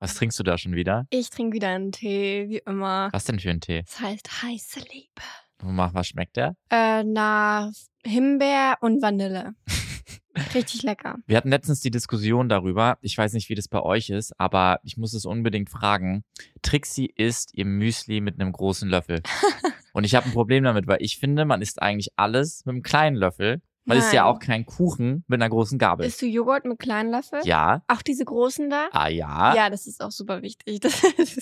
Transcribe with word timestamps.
Was 0.00 0.14
trinkst 0.14 0.38
du 0.38 0.44
da 0.44 0.56
schon 0.56 0.74
wieder? 0.74 1.06
Ich 1.10 1.28
trinke 1.30 1.54
wieder 1.54 1.68
einen 1.68 1.90
Tee, 1.90 2.48
wie 2.48 2.62
immer. 2.64 3.08
Was 3.12 3.24
denn 3.24 3.40
für 3.40 3.50
ein 3.50 3.60
Tee? 3.60 3.82
Das 3.82 4.00
heißt 4.00 4.42
heiße 4.42 4.80
Liebe. 4.92 5.22
Mach, 5.64 5.92
was 5.92 6.06
schmeckt 6.06 6.36
der? 6.36 6.54
Äh, 6.70 7.02
na, 7.02 7.72
Himbeer 8.04 8.76
und 8.80 9.02
Vanille. 9.02 9.54
Richtig 10.54 10.84
lecker. 10.84 11.16
Wir 11.26 11.36
hatten 11.36 11.48
letztens 11.48 11.80
die 11.80 11.90
Diskussion 11.90 12.48
darüber. 12.48 12.96
Ich 13.00 13.18
weiß 13.18 13.32
nicht, 13.32 13.48
wie 13.48 13.56
das 13.56 13.66
bei 13.66 13.80
euch 13.82 14.10
ist, 14.10 14.38
aber 14.38 14.78
ich 14.84 14.96
muss 14.96 15.14
es 15.14 15.24
unbedingt 15.24 15.68
fragen. 15.68 16.22
Trixie 16.62 17.12
isst 17.16 17.54
ihr 17.54 17.64
Müsli 17.64 18.20
mit 18.20 18.40
einem 18.40 18.52
großen 18.52 18.88
Löffel. 18.88 19.20
Und 19.92 20.04
ich 20.04 20.14
habe 20.14 20.26
ein 20.26 20.32
Problem 20.32 20.62
damit, 20.62 20.86
weil 20.86 20.98
ich 21.00 21.18
finde, 21.18 21.44
man 21.44 21.60
isst 21.60 21.82
eigentlich 21.82 22.10
alles 22.14 22.64
mit 22.64 22.74
einem 22.74 22.82
kleinen 22.84 23.16
Löffel. 23.16 23.60
Weil 23.88 23.98
es 23.98 24.06
ist 24.06 24.12
ja 24.12 24.24
auch 24.26 24.38
kein 24.38 24.64
Kuchen 24.66 25.24
mit 25.26 25.40
einer 25.40 25.48
großen 25.50 25.78
Gabel. 25.78 26.06
Isst 26.06 26.20
du 26.22 26.26
Joghurt 26.26 26.64
mit 26.64 26.78
kleinen 26.78 27.10
Löffeln? 27.10 27.42
ja. 27.44 27.82
Auch 27.88 28.02
diese 28.02 28.24
großen 28.24 28.68
da? 28.70 28.88
Ah 28.92 29.08
ja. 29.08 29.54
Ja, 29.54 29.70
das 29.70 29.86
ist 29.86 30.02
auch 30.02 30.10
super 30.12 30.42
wichtig. 30.42 30.80
Das, 30.88 31.00
das, 31.16 31.34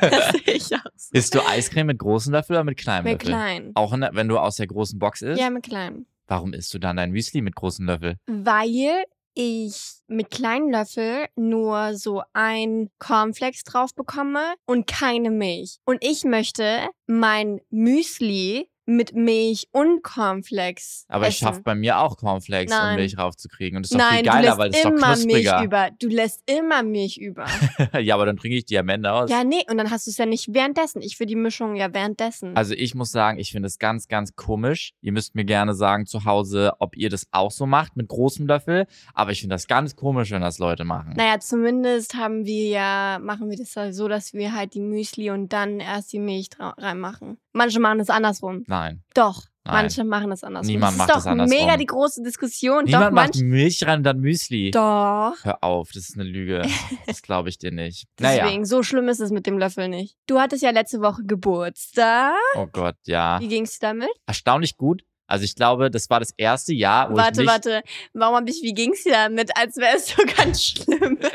das 0.00 0.32
sehe 0.32 0.54
ich 0.54 0.74
auch 0.74 0.80
so. 0.96 1.10
Isst 1.12 1.34
du 1.34 1.40
Eiscreme 1.46 1.88
mit 1.88 1.98
großen 1.98 2.32
Löffel 2.32 2.56
oder 2.56 2.64
mit 2.64 2.78
kleinem 2.78 3.04
Mit 3.04 3.22
Löffel? 3.24 3.28
klein. 3.34 3.72
Auch 3.74 3.92
in 3.92 4.00
der, 4.00 4.14
wenn 4.14 4.28
du 4.28 4.38
aus 4.38 4.56
der 4.56 4.66
großen 4.68 4.98
Box 4.98 5.22
isst? 5.22 5.40
Ja, 5.40 5.50
mit 5.50 5.64
klein. 5.64 6.06
Warum 6.26 6.52
isst 6.52 6.72
du 6.72 6.78
dann 6.78 6.96
dein 6.96 7.10
Müsli 7.10 7.42
mit 7.42 7.56
großen 7.56 7.84
Löffel? 7.86 8.16
Weil 8.26 9.04
ich 9.34 9.94
mit 10.08 10.30
kleinen 10.30 10.70
Löffel 10.70 11.26
nur 11.36 11.94
so 11.96 12.22
ein 12.32 12.90
Cornflakes 12.98 13.64
drauf 13.64 13.94
bekomme 13.94 14.54
und 14.66 14.86
keine 14.86 15.30
Milch. 15.30 15.78
Und 15.84 16.04
ich 16.04 16.24
möchte 16.24 16.88
mein 17.06 17.60
Müsli 17.70 18.68
mit 18.90 19.14
Milch 19.14 19.68
und 19.72 20.02
Cornflakes 20.02 21.04
Aber 21.08 21.28
ich 21.28 21.36
essen. 21.36 21.46
schaffe 21.46 21.62
bei 21.62 21.74
mir 21.74 21.98
auch 21.98 22.16
Cornflakes 22.16 22.70
Nein. 22.70 22.90
und 22.90 22.96
Milch 22.96 23.16
raufzukriegen. 23.16 23.76
Und 23.76 23.84
das 23.84 23.92
ist 23.92 24.00
doch 24.00 24.04
Nein, 24.04 24.24
viel 24.24 24.32
geiler, 24.32 24.58
weil 24.58 24.70
es 24.70 24.76
ist 24.76 24.84
doch 24.84 24.90
immer 24.90 25.08
Milch 25.16 25.22
knuspriger. 25.26 25.64
über. 25.64 25.88
Du 25.98 26.08
lässt 26.08 26.42
immer 26.50 26.82
Milch 26.82 27.16
über. 27.18 27.46
ja, 28.00 28.14
aber 28.14 28.26
dann 28.26 28.36
trinke 28.36 28.56
ich 28.56 28.64
die 28.64 28.78
am 28.78 28.88
Ende 28.88 29.12
aus. 29.12 29.30
ja, 29.30 29.44
nee, 29.44 29.62
und 29.70 29.78
dann 29.78 29.90
hast 29.90 30.06
du 30.06 30.10
es 30.10 30.18
ja 30.18 30.26
nicht 30.26 30.52
währenddessen. 30.52 31.02
Ich 31.02 31.18
will 31.20 31.26
die 31.26 31.36
Mischung 31.36 31.76
ja 31.76 31.92
währenddessen. 31.94 32.56
Also 32.56 32.74
ich 32.74 32.94
muss 32.94 33.10
sagen, 33.12 33.38
ich 33.38 33.52
finde 33.52 33.68
es 33.68 33.78
ganz, 33.78 34.08
ganz 34.08 34.34
komisch. 34.34 34.92
Ihr 35.00 35.12
müsst 35.12 35.34
mir 35.34 35.44
gerne 35.44 35.74
sagen 35.74 36.06
zu 36.06 36.24
Hause, 36.24 36.72
ob 36.80 36.96
ihr 36.96 37.10
das 37.10 37.26
auch 37.30 37.50
so 37.50 37.66
macht 37.66 37.96
mit 37.96 38.08
großem 38.08 38.46
Löffel. 38.46 38.86
Aber 39.14 39.30
ich 39.30 39.40
finde 39.40 39.54
das 39.54 39.66
ganz 39.68 39.94
komisch, 39.96 40.30
wenn 40.30 40.42
das 40.42 40.58
Leute 40.58 40.84
machen. 40.84 41.14
naja, 41.16 41.38
zumindest 41.38 42.14
haben 42.14 42.44
wir 42.44 42.68
ja, 42.68 43.18
machen 43.20 43.50
wir 43.50 43.56
das 43.56 43.96
so, 43.96 44.08
dass 44.08 44.32
wir 44.32 44.54
halt 44.54 44.74
die 44.74 44.80
Müsli 44.80 45.30
und 45.30 45.52
dann 45.52 45.80
erst 45.80 46.12
die 46.12 46.18
Milch 46.18 46.48
reinmachen. 46.58 47.38
Manche 47.52 47.80
machen 47.80 48.00
es 48.00 48.10
andersrum. 48.10 48.64
Nein. 48.66 48.79
Doch, 49.14 49.42
Nein. 49.64 49.74
manche 49.74 50.04
machen 50.04 50.30
das 50.30 50.42
andersrum. 50.44 50.72
Niemand 50.72 50.92
das 50.92 50.98
macht 50.98 51.08
ist 51.10 51.14
das 51.16 51.24
doch 51.24 51.30
andersrum. 51.30 51.58
mega 51.58 51.76
die 51.76 51.86
große 51.86 52.22
Diskussion. 52.22 52.84
Niemand 52.84 53.06
doch, 53.06 53.10
macht. 53.12 53.36
Milch 53.36 53.86
rein 53.86 53.98
und 53.98 54.04
dann 54.04 54.20
Müsli. 54.20 54.70
Doch. 54.70 55.34
Hör 55.42 55.58
auf, 55.62 55.90
das 55.92 56.08
ist 56.08 56.14
eine 56.18 56.24
Lüge. 56.28 56.62
Das 57.06 57.22
glaube 57.22 57.48
ich 57.48 57.58
dir 57.58 57.70
nicht. 57.72 58.06
naja. 58.20 58.44
Deswegen, 58.44 58.64
so 58.64 58.82
schlimm 58.82 59.08
ist 59.08 59.20
es 59.20 59.30
mit 59.30 59.46
dem 59.46 59.58
Löffel 59.58 59.88
nicht. 59.88 60.16
Du 60.26 60.38
hattest 60.38 60.62
ja 60.62 60.70
letzte 60.70 61.00
Woche 61.00 61.22
Geburtstag. 61.24 62.34
Oh 62.56 62.66
Gott, 62.72 62.96
ja. 63.06 63.38
Wie 63.40 63.48
ging's 63.48 63.78
dir 63.78 63.88
damit? 63.88 64.10
Erstaunlich 64.26 64.76
gut. 64.76 65.02
Also 65.26 65.44
ich 65.44 65.54
glaube, 65.54 65.90
das 65.92 66.10
war 66.10 66.18
das 66.18 66.32
erste 66.36 66.72
Jahr, 66.74 67.08
wo 67.08 67.12
ich 67.14 67.18
warte, 67.18 67.46
warte. 67.46 67.82
Warum 68.14 68.34
hab 68.36 68.48
ich, 68.48 68.62
wie 68.62 68.74
ging's 68.74 69.04
dir 69.04 69.12
damit, 69.12 69.56
als 69.56 69.76
wäre 69.76 69.96
es 69.96 70.08
so 70.08 70.22
ganz 70.36 70.62
schlimm? 70.64 71.18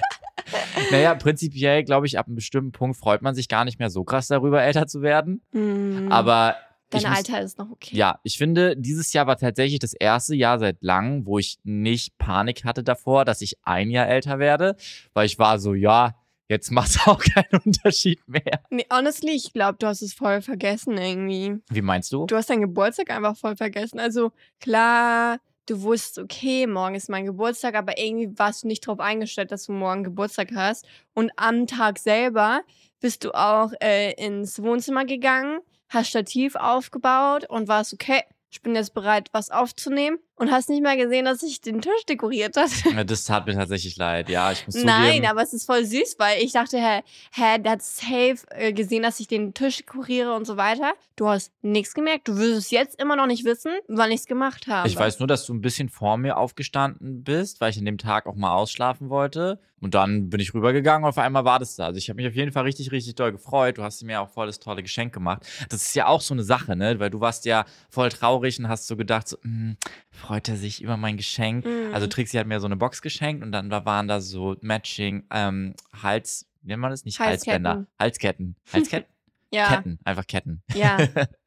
Naja, 0.92 1.16
prinzipiell 1.16 1.84
glaube 1.84 2.06
ich, 2.06 2.20
ab 2.20 2.28
einem 2.28 2.36
bestimmten 2.36 2.72
Punkt 2.72 2.98
freut 2.98 3.24
man 3.24 3.34
sich 3.34 3.48
gar 3.48 3.66
nicht 3.66 3.80
mehr 3.80 3.90
so 3.90 4.04
krass 4.04 4.28
darüber, 4.28 4.62
älter 4.62 4.86
zu 4.86 5.02
werden. 5.02 5.42
Hm, 5.54 6.12
Aber 6.12 6.56
Dein 6.90 7.02
muss, 7.02 7.18
Alter 7.18 7.42
ist 7.42 7.58
noch 7.58 7.72
okay. 7.72 7.96
Ja, 7.96 8.20
ich 8.24 8.38
finde, 8.38 8.78
dieses 8.78 9.12
Jahr 9.14 9.28
war 9.28 9.38
tatsächlich 9.38 9.80
das 9.80 9.94
erste 9.94 10.36
Jahr 10.36 10.60
seit 10.60 10.78
langem, 10.82 11.26
wo 11.26 11.40
ich 11.40 11.58
nicht 11.64 12.18
Panik 12.18 12.64
hatte 12.64 12.84
davor, 12.84 13.26
dass 13.26 13.42
ich 13.42 13.58
ein 13.64 13.90
Jahr 13.90 14.08
älter 14.08 14.40
werde, 14.40 14.76
weil 15.14 15.26
ich 15.26 15.40
war 15.40 15.60
so, 15.60 15.74
ja, 15.74 16.16
jetzt 16.48 16.72
macht's 16.72 17.00
auch 17.08 17.20
keinen 17.20 17.62
Unterschied 17.66 18.20
mehr. 18.28 18.62
Nee, 18.70 18.86
honestly, 18.92 19.32
ich 19.32 19.54
glaube, 19.54 19.78
du 19.80 19.88
hast 19.88 20.02
es 20.02 20.14
voll 20.14 20.42
vergessen 20.42 20.98
irgendwie. 20.98 21.62
Wie 21.70 21.82
meinst 21.82 22.12
du? 22.12 22.26
Du 22.26 22.36
hast 22.36 22.50
deinen 22.50 22.62
Geburtstag 22.62 23.10
einfach 23.10 23.36
voll 23.36 23.56
vergessen. 23.56 24.00
Also 24.00 24.32
klar, 24.60 25.40
du 25.68 25.82
wusstest, 25.82 26.20
okay, 26.20 26.68
morgen 26.68 26.96
ist 26.96 27.10
mein 27.10 27.26
Geburtstag, 27.26 27.76
aber 27.76 27.98
irgendwie 27.98 28.38
warst 28.38 28.64
du 28.64 28.68
nicht 28.68 28.88
darauf 28.88 29.00
eingestellt, 29.00 29.52
dass 29.52 29.66
du 29.66 29.72
morgen 29.72 30.04
Geburtstag 30.04 30.50
hast. 30.56 30.86
Und 31.14 31.32
am 31.38 31.68
Tag 31.68 31.98
selber 32.00 32.62
bist 33.00 33.24
du 33.24 33.32
auch 33.32 33.72
äh, 33.82 34.14
ins 34.14 34.62
Wohnzimmer 34.62 35.06
gegangen, 35.06 35.60
hast 35.90 36.10
Stativ 36.10 36.56
aufgebaut 36.56 37.50
und 37.50 37.68
warst, 37.68 37.94
okay, 37.94 38.24
ich 38.50 38.62
bin 38.62 38.76
jetzt 38.76 38.94
bereit, 38.94 39.30
was 39.34 39.52
aufzunehmen. 39.52 40.20
Und 40.38 40.52
hast 40.52 40.68
nicht 40.70 40.84
mal 40.84 40.98
gesehen, 40.98 41.24
dass 41.26 41.42
ich 41.44 41.62
den 41.62 41.80
Tisch 41.82 42.06
dekoriert 42.10 42.58
hatte. 42.58 42.90
Ja, 42.94 43.04
Das 43.06 43.24
tat 43.24 43.46
mir 43.48 43.54
tatsächlich 43.54 43.96
leid. 43.96 44.28
Ja, 44.30 44.52
ich 44.52 44.66
muss 44.66 44.76
Nein, 44.84 45.08
zugeben. 45.14 45.26
aber 45.28 45.42
es 45.44 45.54
ist 45.54 45.66
voll 45.66 45.86
süß, 45.86 46.16
weil 46.20 46.44
ich 46.44 46.52
dachte, 46.52 46.78
hä, 46.78 47.02
hä, 47.32 47.58
der 47.60 47.72
hat 47.74 47.82
safe 47.82 48.36
äh, 48.50 48.74
gesehen, 48.74 49.04
dass 49.04 49.20
ich 49.22 49.28
den 49.28 49.54
Tisch 49.54 49.78
dekoriere 49.78 50.34
und 50.34 50.46
so 50.46 50.58
weiter. 50.58 50.94
Du 51.16 51.30
hast 51.30 51.54
nichts 51.62 51.94
gemerkt. 51.94 52.28
Du 52.28 52.36
wirst 52.38 52.58
es 52.58 52.72
jetzt 52.72 53.00
immer 53.02 53.16
noch 53.16 53.28
nicht 53.28 53.46
wissen, 53.46 53.72
weil 53.88 54.12
ich 54.12 54.22
es 54.22 54.26
gemacht 54.26 54.68
habe. 54.68 54.88
Ich 54.90 54.98
weiß 54.98 55.20
nur, 55.20 55.28
dass 55.28 55.46
du 55.46 55.54
ein 55.54 55.62
bisschen 55.62 55.88
vor 55.88 56.18
mir 56.18 56.36
aufgestanden 56.38 57.24
bist, 57.24 57.62
weil 57.62 57.70
ich 57.72 57.78
an 57.78 57.86
dem 57.86 57.98
Tag 57.98 58.26
auch 58.28 58.36
mal 58.36 58.54
ausschlafen 58.54 59.10
wollte. 59.10 59.60
Und 59.82 59.94
dann 59.94 60.30
bin 60.30 60.40
ich 60.40 60.54
rübergegangen 60.54 61.04
und 61.04 61.10
auf 61.10 61.18
einmal 61.18 61.46
war 61.46 61.60
das 61.60 61.76
da. 61.76 61.86
Also 61.86 61.98
ich 61.98 62.10
habe 62.10 62.18
mich 62.18 62.28
auf 62.28 62.34
jeden 62.34 62.52
Fall 62.52 62.64
richtig, 62.64 62.92
richtig 62.92 63.16
doll 63.16 63.32
gefreut. 63.32 63.78
Du 63.78 63.84
hast 63.84 64.02
mir 64.04 64.20
auch 64.22 64.30
voll 64.30 64.48
das 64.48 64.60
tolle 64.60 64.82
Geschenk 64.82 65.14
gemacht. 65.14 65.44
Das 65.70 65.84
ist 65.84 65.96
ja 65.96 66.08
auch 66.08 66.22
so 66.22 66.34
eine 66.34 66.44
Sache, 66.44 66.76
ne? 66.76 67.00
Weil 67.00 67.10
du 67.12 67.20
warst 67.20 67.46
ja 67.46 67.66
voll 67.90 68.10
traurig 68.10 68.58
und 68.58 68.68
hast 68.68 68.88
so 68.88 68.96
gedacht, 68.96 69.28
so, 69.28 69.38
hm, 69.42 69.78
freut 70.16 70.50
er 70.50 70.58
sich 70.58 70.82
über 70.82 70.98
mein 70.98 71.18
Geschenk? 71.18 71.66
Mhm. 71.66 71.94
Also 71.94 72.08
Trixie 72.08 72.40
hat 72.40 72.48
mir 72.48 72.60
so 72.60 72.66
eine 72.66 72.78
Box 72.78 73.02
geschenkt 73.02 73.44
und 73.44 73.52
dann 73.52 73.70
da 73.70 73.86
waren 73.86 74.08
da 74.08 74.22
so 74.22 74.56
Matching 74.62 75.24
ähm, 75.32 75.74
Hals, 76.02 76.48
nennt 76.64 76.82
man 76.82 76.92
das? 76.92 77.06
Nicht 77.06 77.20
Halsketten. 77.20 77.68
Halsbänder. 77.68 77.88
Halsketten. 78.00 78.56
Halsketten? 78.74 79.16
ja, 79.56 79.76
Ketten. 79.76 80.00
Einfach 80.04 80.28
Ketten. 80.28 80.62
ja. 80.74 80.98